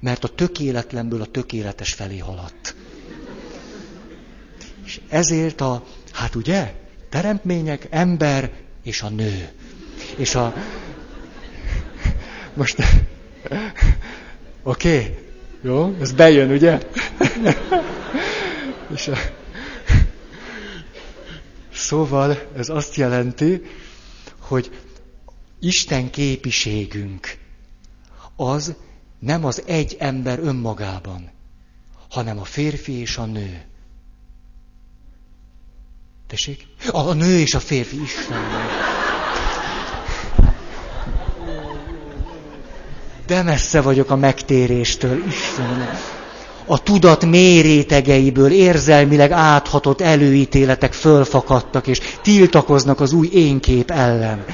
mert 0.00 0.24
a 0.24 0.28
tökéletlenből 0.28 1.20
a 1.20 1.26
tökéletes 1.26 1.92
felé 1.92 2.18
haladt. 2.18 2.74
És 4.84 5.00
ezért 5.08 5.60
a, 5.60 5.84
hát 6.12 6.34
ugye, 6.34 6.74
teremtmények, 7.08 7.86
ember 7.90 8.52
és 8.82 9.02
a 9.02 9.08
nő. 9.08 9.48
És 10.16 10.34
a... 10.34 10.54
Most... 12.54 12.76
Oké? 14.62 14.98
Okay. 14.98 15.16
Jó? 15.62 15.96
Ez 16.00 16.12
bejön, 16.12 16.50
ugye? 16.50 16.78
és 18.94 19.08
a... 19.08 19.16
Szóval 21.74 22.38
ez 22.56 22.68
azt 22.68 22.94
jelenti, 22.94 23.62
hogy 24.38 24.70
Isten 25.60 26.10
képiségünk 26.10 27.38
az 28.36 28.74
nem 29.18 29.44
az 29.44 29.62
egy 29.66 29.96
ember 29.98 30.38
önmagában, 30.38 31.30
hanem 32.10 32.38
a 32.38 32.44
férfi 32.44 32.92
és 32.92 33.16
a 33.16 33.24
nő. 33.24 33.62
Tessék? 36.26 36.66
A, 36.90 36.98
a 36.98 37.12
nő 37.12 37.38
és 37.38 37.54
a 37.54 37.60
férfi, 37.60 38.02
Isten. 38.02 38.42
De 43.26 43.42
messze 43.42 43.80
vagyok 43.80 44.10
a 44.10 44.16
megtéréstől, 44.16 45.26
Istenem. 45.26 45.98
A 46.66 46.82
tudat 46.82 47.24
mély 47.24 47.60
rétegeiből 47.60 48.50
érzelmileg 48.50 49.30
áthatott 49.30 50.00
előítéletek 50.00 50.92
fölfakadtak, 50.92 51.86
és 51.86 52.00
tiltakoznak 52.22 53.00
az 53.00 53.12
új 53.12 53.28
énkép 53.32 53.90
ellen. 53.90 54.44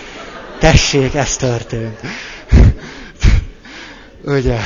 Tessék, 0.59 1.15
ez 1.15 1.37
történt. 1.37 2.01
Ugye? 4.25 4.59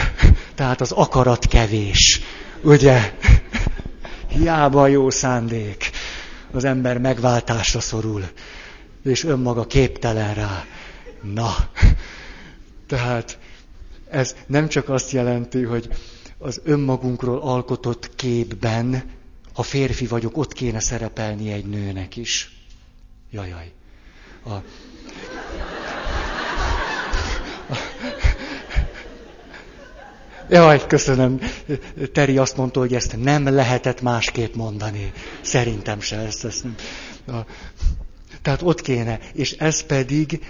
Tehát 0.54 0.80
az 0.80 0.92
akarat 0.92 1.46
kevés. 1.46 2.20
Ugye? 2.62 3.12
Hiába 4.28 4.82
a 4.82 4.86
jó 4.86 5.10
szándék. 5.10 5.90
Az 6.52 6.64
ember 6.64 6.98
megváltásra 6.98 7.80
szorul, 7.80 8.24
és 9.04 9.24
önmaga 9.24 9.66
képtelen 9.66 10.34
rá. 10.34 10.64
Na, 11.22 11.54
tehát 12.86 13.38
ez 14.10 14.36
nem 14.46 14.68
csak 14.68 14.88
azt 14.88 15.10
jelenti, 15.10 15.62
hogy 15.62 15.88
az 16.38 16.60
önmagunkról 16.64 17.38
alkotott 17.38 18.14
képben, 18.14 19.02
ha 19.54 19.62
férfi 19.62 20.06
vagyok, 20.06 20.36
ott 20.36 20.52
kéne 20.52 20.80
szerepelni 20.80 21.52
egy 21.52 21.66
nőnek 21.66 22.16
is. 22.16 22.52
Jajaj. 23.30 23.72
A... 24.44 24.50
Jaj, 30.50 30.86
köszönöm. 30.86 31.40
Teri 32.12 32.38
azt 32.38 32.56
mondta, 32.56 32.80
hogy 32.80 32.94
ezt 32.94 33.16
nem 33.22 33.54
lehetett 33.54 34.00
másképp 34.00 34.54
mondani. 34.54 35.12
Szerintem 35.40 36.00
se 36.00 36.16
ezt. 36.16 36.44
ezt 36.44 36.64
nem. 36.64 36.76
Tehát 38.42 38.62
ott 38.62 38.80
kéne. 38.80 39.18
És 39.32 39.52
ez 39.52 39.80
pedig 39.82 40.40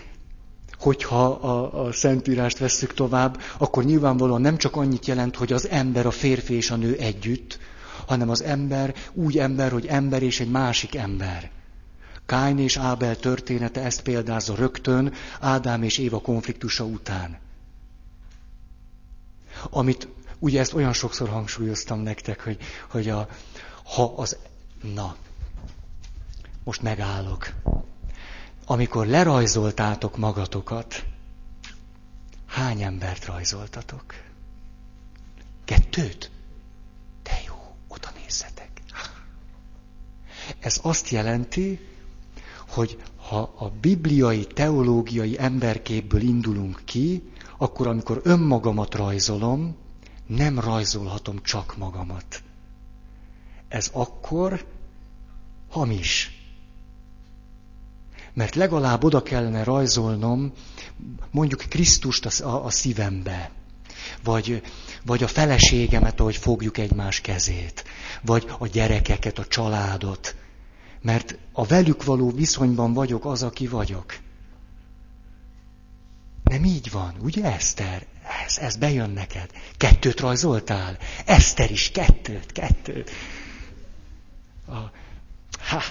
hogyha 0.78 1.26
a, 1.26 1.84
a 1.86 1.92
Szentírást 1.92 2.58
vesszük 2.58 2.94
tovább, 2.94 3.40
akkor 3.58 3.84
nyilvánvalóan 3.84 4.40
nem 4.40 4.56
csak 4.56 4.76
annyit 4.76 5.06
jelent, 5.06 5.36
hogy 5.36 5.52
az 5.52 5.68
ember, 5.68 6.06
a 6.06 6.10
férfi 6.10 6.54
és 6.54 6.70
a 6.70 6.76
nő 6.76 6.96
együtt, 6.96 7.58
hanem 8.06 8.30
az 8.30 8.42
ember 8.42 8.94
úgy 9.12 9.38
ember, 9.38 9.70
hogy 9.72 9.86
ember 9.86 10.22
és 10.22 10.40
egy 10.40 10.50
másik 10.50 10.94
ember. 10.94 11.50
Káin 12.26 12.58
és 12.58 12.76
Ábel 12.76 13.16
története 13.16 13.82
ezt 13.82 14.02
példázza 14.02 14.54
rögtön 14.54 15.12
Ádám 15.40 15.82
és 15.82 15.98
Éva 15.98 16.18
konfliktusa 16.20 16.84
után. 16.84 17.38
Amit 19.78 20.08
ugye 20.38 20.60
ezt 20.60 20.74
olyan 20.74 20.92
sokszor 20.92 21.28
hangsúlyoztam 21.28 22.00
nektek, 22.00 22.44
hogy, 22.44 22.58
hogy 22.90 23.08
a, 23.08 23.28
ha 23.84 24.14
az... 24.16 24.36
Na, 24.94 25.16
most 26.64 26.82
megállok 26.82 27.52
amikor 28.70 29.06
lerajzoltátok 29.06 30.16
magatokat, 30.16 31.04
hány 32.46 32.82
embert 32.82 33.24
rajzoltatok? 33.24 34.04
Kettőt? 35.64 36.30
De 37.22 37.40
jó, 37.46 37.54
oda 37.88 38.08
nézzetek. 38.22 38.70
Ez 40.58 40.78
azt 40.82 41.08
jelenti, 41.08 41.80
hogy 42.68 43.02
ha 43.16 43.54
a 43.56 43.68
bibliai, 43.80 44.46
teológiai 44.46 45.38
emberképből 45.38 46.20
indulunk 46.20 46.80
ki, 46.84 47.32
akkor 47.58 47.86
amikor 47.86 48.20
önmagamat 48.24 48.94
rajzolom, 48.94 49.76
nem 50.26 50.58
rajzolhatom 50.58 51.42
csak 51.42 51.76
magamat. 51.76 52.42
Ez 53.68 53.90
akkor 53.92 54.66
hamis 55.68 56.38
mert 58.38 58.54
legalább 58.54 59.04
oda 59.04 59.22
kellene 59.22 59.64
rajzolnom 59.64 60.52
mondjuk 61.30 61.64
Krisztust 61.68 62.40
a, 62.40 62.64
a 62.64 62.70
szívembe, 62.70 63.50
vagy, 64.24 64.62
vagy 65.04 65.22
a 65.22 65.28
feleségemet, 65.28 66.20
ahogy 66.20 66.36
fogjuk 66.36 66.78
egymás 66.78 67.20
kezét, 67.20 67.84
vagy 68.22 68.46
a 68.58 68.66
gyerekeket, 68.66 69.38
a 69.38 69.46
családot, 69.46 70.34
mert 71.02 71.38
a 71.52 71.66
velük 71.66 72.04
való 72.04 72.30
viszonyban 72.30 72.92
vagyok 72.92 73.24
az, 73.24 73.42
aki 73.42 73.66
vagyok. 73.66 74.18
Nem 76.48 76.64
így 76.64 76.90
van, 76.90 77.14
ugye 77.20 77.44
Eszter? 77.44 78.06
Ez, 78.46 78.58
ez 78.58 78.76
bejön 78.76 79.10
neked. 79.10 79.50
Kettőt 79.76 80.20
rajzoltál? 80.20 80.96
Eszter 81.24 81.70
is 81.70 81.90
kettőt, 81.90 82.52
kettőt. 82.52 83.10
A, 84.66 84.76
ha, 85.58 85.82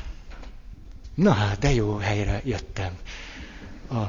Na 1.17 1.31
hát, 1.31 1.59
de 1.59 1.73
jó 1.73 1.95
helyre 1.95 2.41
jöttem. 2.45 2.97
A... 3.89 4.01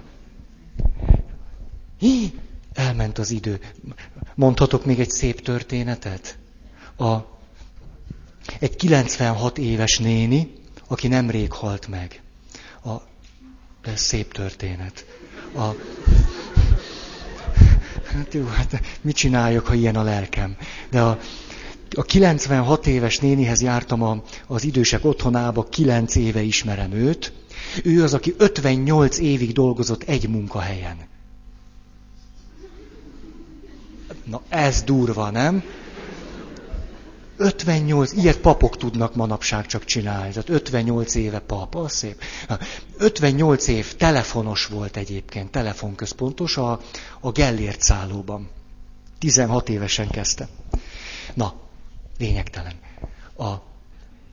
Hí, 1.98 2.32
elment 2.72 3.18
az 3.18 3.30
idő. 3.30 3.60
Mondhatok 4.34 4.84
még 4.84 5.00
egy 5.00 5.10
szép 5.10 5.40
történetet? 5.40 6.38
A... 6.96 7.16
Egy 8.58 8.76
96 8.76 9.58
éves 9.58 9.98
néni, 9.98 10.52
aki 10.86 11.08
nemrég 11.08 11.52
halt 11.52 11.86
meg. 11.86 12.22
A... 12.84 12.94
De 13.82 13.96
szép 13.96 14.32
történet. 14.32 15.06
A... 15.54 15.68
Hát 18.14 18.34
jó, 18.34 18.44
hát 18.44 18.80
mit 19.00 19.16
csináljak, 19.16 19.66
ha 19.66 19.74
ilyen 19.74 19.96
a 19.96 20.02
lelkem? 20.02 20.56
De 20.90 21.00
a, 21.02 21.18
a 21.90 22.02
96 22.02 22.86
éves 22.86 23.18
nénihez 23.18 23.62
jártam 23.62 24.02
a, 24.02 24.22
az 24.46 24.64
idősek 24.64 25.04
otthonába, 25.04 25.64
9 25.64 26.14
éve 26.14 26.42
ismerem 26.42 26.92
őt. 26.92 27.32
Ő 27.84 28.02
az, 28.02 28.14
aki 28.14 28.34
58 28.38 29.18
évig 29.18 29.52
dolgozott 29.52 30.02
egy 30.02 30.28
munkahelyen. 30.28 30.96
Na 34.24 34.42
ez 34.48 34.82
durva, 34.82 35.30
nem? 35.30 35.62
58, 37.38 38.12
ilyet 38.12 38.38
papok 38.38 38.76
tudnak 38.76 39.14
manapság 39.14 39.66
csak 39.66 39.84
csinálni. 39.84 40.28
Tehát 40.28 40.48
58 40.48 41.14
éve 41.14 41.38
pap, 41.38 41.74
az 41.74 41.92
szép. 41.92 42.20
58 42.98 43.66
év 43.66 43.96
telefonos 43.96 44.66
volt 44.66 44.96
egyébként, 44.96 45.50
telefonközpontos 45.50 46.56
a, 46.56 46.80
a 47.20 47.30
Gellért 47.30 47.80
szállóban. 47.80 48.48
16 49.18 49.68
évesen 49.68 50.08
kezdte. 50.08 50.48
Na, 51.34 51.54
lényegtelen. 52.18 52.74
A 53.36 53.54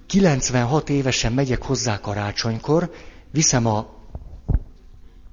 96 0.07 0.89
évesen 0.89 1.33
megyek 1.33 1.61
hozzá 1.63 1.99
karácsonykor, 1.99 2.91
viszem 3.31 3.65
a 3.65 3.93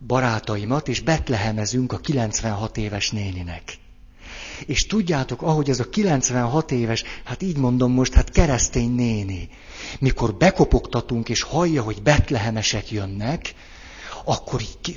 barátaimat, 0.07 0.89
és 0.89 1.01
betlehemezünk 1.01 1.93
a 1.93 1.99
96 1.99 2.77
éves 2.77 3.11
néninek. 3.11 3.63
És 4.67 4.87
tudjátok, 4.87 5.43
ahogy 5.43 5.71
ez 5.71 5.81
a 5.81 5.89
96 5.89 6.71
éves, 6.71 7.05
hát 7.25 7.43
így 7.43 7.57
mondom 7.57 7.93
most, 7.93 8.13
hát 8.13 8.31
keresztény 8.31 8.95
néni, 8.95 9.49
mikor 9.99 10.35
bekopogtatunk, 10.35 11.29
és 11.29 11.43
hallja, 11.43 11.83
hogy 11.83 12.03
betlehemesek 12.03 12.91
jönnek, 12.91 13.55
akkor 14.25 14.61
így 14.61 14.97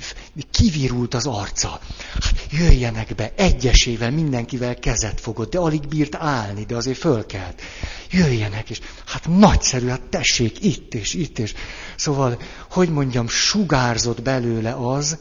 kivirult 0.50 1.14
az 1.14 1.26
arca. 1.26 1.80
Hát 2.12 2.46
jöjjenek 2.50 3.14
be, 3.14 3.32
egyesével, 3.36 4.10
mindenkivel 4.10 4.78
kezet 4.78 5.20
fogott, 5.20 5.50
de 5.50 5.58
alig 5.58 5.88
bírt 5.88 6.14
állni, 6.14 6.64
de 6.64 6.76
azért 6.76 6.98
fölkelt. 6.98 7.62
Jöjjenek, 8.10 8.70
és 8.70 8.80
hát 9.06 9.28
nagyszerű, 9.28 9.86
hát 9.86 10.02
tessék, 10.02 10.64
itt 10.64 10.94
és 10.94 11.14
itt 11.14 11.38
és. 11.38 11.54
Szóval, 11.96 12.40
hogy 12.70 12.88
mondjam, 12.88 13.28
sugárzott 13.28 14.22
belőle 14.22 14.74
az, 14.74 15.18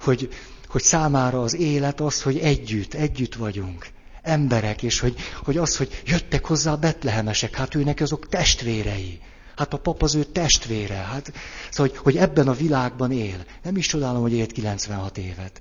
hogy, 0.00 0.28
hogy 0.68 0.82
számára 0.82 1.42
az 1.42 1.54
élet 1.54 2.00
az, 2.00 2.22
hogy 2.22 2.38
együtt, 2.38 2.94
együtt 2.94 3.34
vagyunk 3.34 3.86
emberek, 4.22 4.82
és 4.82 5.00
hogy, 5.00 5.16
hogy 5.44 5.56
az, 5.56 5.76
hogy 5.76 6.02
jöttek 6.06 6.44
hozzá 6.44 6.72
a 6.72 6.76
betlehemesek, 6.76 7.54
hát 7.54 7.74
őnek 7.74 8.00
azok 8.00 8.28
testvérei. 8.28 9.20
Hát 9.56 9.72
a 9.72 9.78
pap 9.78 10.02
az 10.02 10.14
ő 10.14 10.24
testvére. 10.24 10.94
Hát, 10.94 11.32
szóval, 11.70 11.92
hogy, 11.92 12.02
hogy 12.02 12.16
ebben 12.16 12.48
a 12.48 12.52
világban 12.52 13.12
él. 13.12 13.44
Nem 13.62 13.76
is 13.76 13.86
csodálom, 13.86 14.20
hogy 14.22 14.32
élt 14.32 14.52
96 14.52 15.18
évet. 15.18 15.60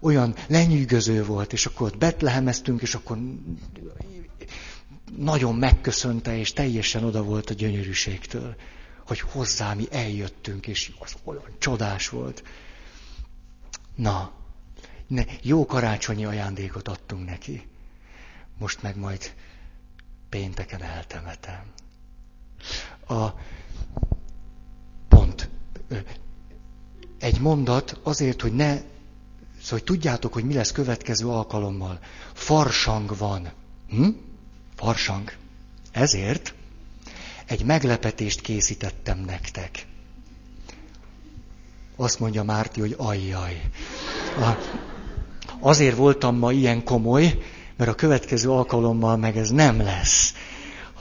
Olyan 0.00 0.34
lenyűgöző 0.46 1.24
volt, 1.24 1.52
és 1.52 1.66
akkor 1.66 1.86
ott 1.86 1.98
betlehemeztünk, 1.98 2.82
és 2.82 2.94
akkor 2.94 3.18
nagyon 5.16 5.54
megköszönte, 5.54 6.38
és 6.38 6.52
teljesen 6.52 7.04
oda 7.04 7.22
volt 7.22 7.50
a 7.50 7.54
gyönyörűségtől, 7.54 8.54
hogy 9.06 9.20
hozzá 9.20 9.74
mi 9.74 9.86
eljöttünk, 9.90 10.66
és 10.66 10.92
az 10.98 11.14
olyan 11.24 11.44
csodás 11.58 12.08
volt. 12.08 12.42
Na, 13.96 14.32
ne, 15.06 15.24
jó 15.42 15.66
karácsonyi 15.66 16.24
ajándékot 16.24 16.88
adtunk 16.88 17.26
neki. 17.26 17.68
Most 18.58 18.82
meg 18.82 18.96
majd 18.96 19.34
pénteken 20.28 20.82
eltemetem. 20.82 21.72
A 23.08 23.28
pont 25.08 25.48
egy 27.18 27.40
mondat 27.40 28.00
azért, 28.02 28.40
hogy 28.40 28.52
ne, 28.52 28.74
szóval 28.74 28.84
hogy 29.68 29.84
tudjátok, 29.84 30.32
hogy 30.32 30.44
mi 30.44 30.54
lesz 30.54 30.72
következő 30.72 31.28
alkalommal. 31.28 32.00
Farsang 32.32 33.16
van. 33.16 33.52
Hm? 33.88 34.08
Farsang. 34.74 35.32
Ezért 35.92 36.54
egy 37.46 37.64
meglepetést 37.64 38.40
készítettem 38.40 39.18
nektek. 39.18 39.86
Azt 41.96 42.20
mondja 42.20 42.42
Márti, 42.42 42.80
hogy 42.80 42.94
ajjaj. 42.98 43.62
Azért 45.60 45.96
voltam 45.96 46.36
ma 46.36 46.52
ilyen 46.52 46.84
komoly, 46.84 47.38
mert 47.76 47.90
a 47.90 47.94
következő 47.94 48.50
alkalommal 48.50 49.16
meg 49.16 49.36
ez 49.36 49.50
nem 49.50 49.80
lesz, 49.80 50.34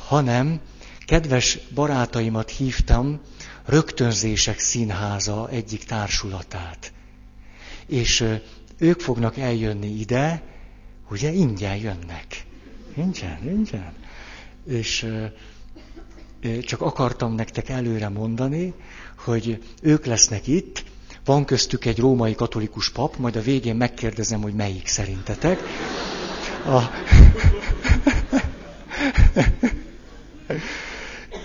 hanem 0.07 0.59
kedves 1.05 1.59
barátaimat 1.73 2.49
hívtam, 2.49 3.19
Rögtönzések 3.65 4.59
Színháza 4.59 5.49
egyik 5.49 5.83
társulatát. 5.83 6.93
És 7.87 8.25
ők 8.77 8.99
fognak 8.99 9.37
eljönni 9.37 9.99
ide, 9.99 10.41
ugye 11.09 11.31
ingyen 11.31 11.75
jönnek. 11.75 12.45
Ingyen, 12.95 13.39
ingyen. 13.47 13.93
És 14.67 15.07
csak 16.61 16.81
akartam 16.81 17.33
nektek 17.33 17.69
előre 17.69 18.09
mondani, 18.09 18.73
hogy 19.25 19.61
ők 19.81 20.05
lesznek 20.05 20.47
itt, 20.47 20.83
van 21.25 21.45
köztük 21.45 21.85
egy 21.85 21.99
római 21.99 22.35
katolikus 22.35 22.89
pap, 22.91 23.17
majd 23.17 23.35
a 23.35 23.41
végén 23.41 23.75
megkérdezem, 23.75 24.41
hogy 24.41 24.53
melyik 24.53 24.87
szerintetek. 24.87 25.59
A... 26.65 26.79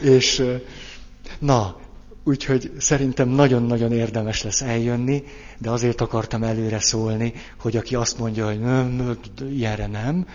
És 0.02 0.44
na, 1.38 1.76
úgyhogy 2.24 2.70
szerintem 2.78 3.28
nagyon-nagyon 3.28 3.92
érdemes 3.92 4.42
lesz 4.42 4.60
eljönni, 4.60 5.24
de 5.58 5.70
azért 5.70 6.00
akartam 6.00 6.42
előre 6.42 6.80
szólni, 6.80 7.32
hogy 7.60 7.76
aki 7.76 7.94
azt 7.94 8.18
mondja, 8.18 8.46
hogy 8.46 8.60
nem, 8.60 9.18
ilyenre 9.50 9.86
nem, 9.86 10.26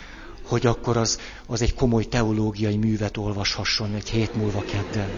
hogy 0.47 0.65
akkor 0.65 0.97
az, 0.97 1.19
az 1.47 1.61
egy 1.61 1.73
komoly 1.73 2.03
teológiai 2.03 2.77
művet 2.77 3.17
olvashasson 3.17 3.93
egy 3.95 4.09
hét 4.09 4.35
múlva 4.35 4.63
kedden. 4.63 5.09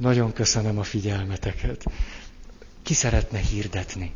Nagyon 0.00 0.32
köszönöm 0.32 0.78
a 0.78 0.82
figyelmeteket. 0.82 1.84
Ki 2.82 2.94
szeretne 2.94 3.38
hirdetni? 3.38 4.12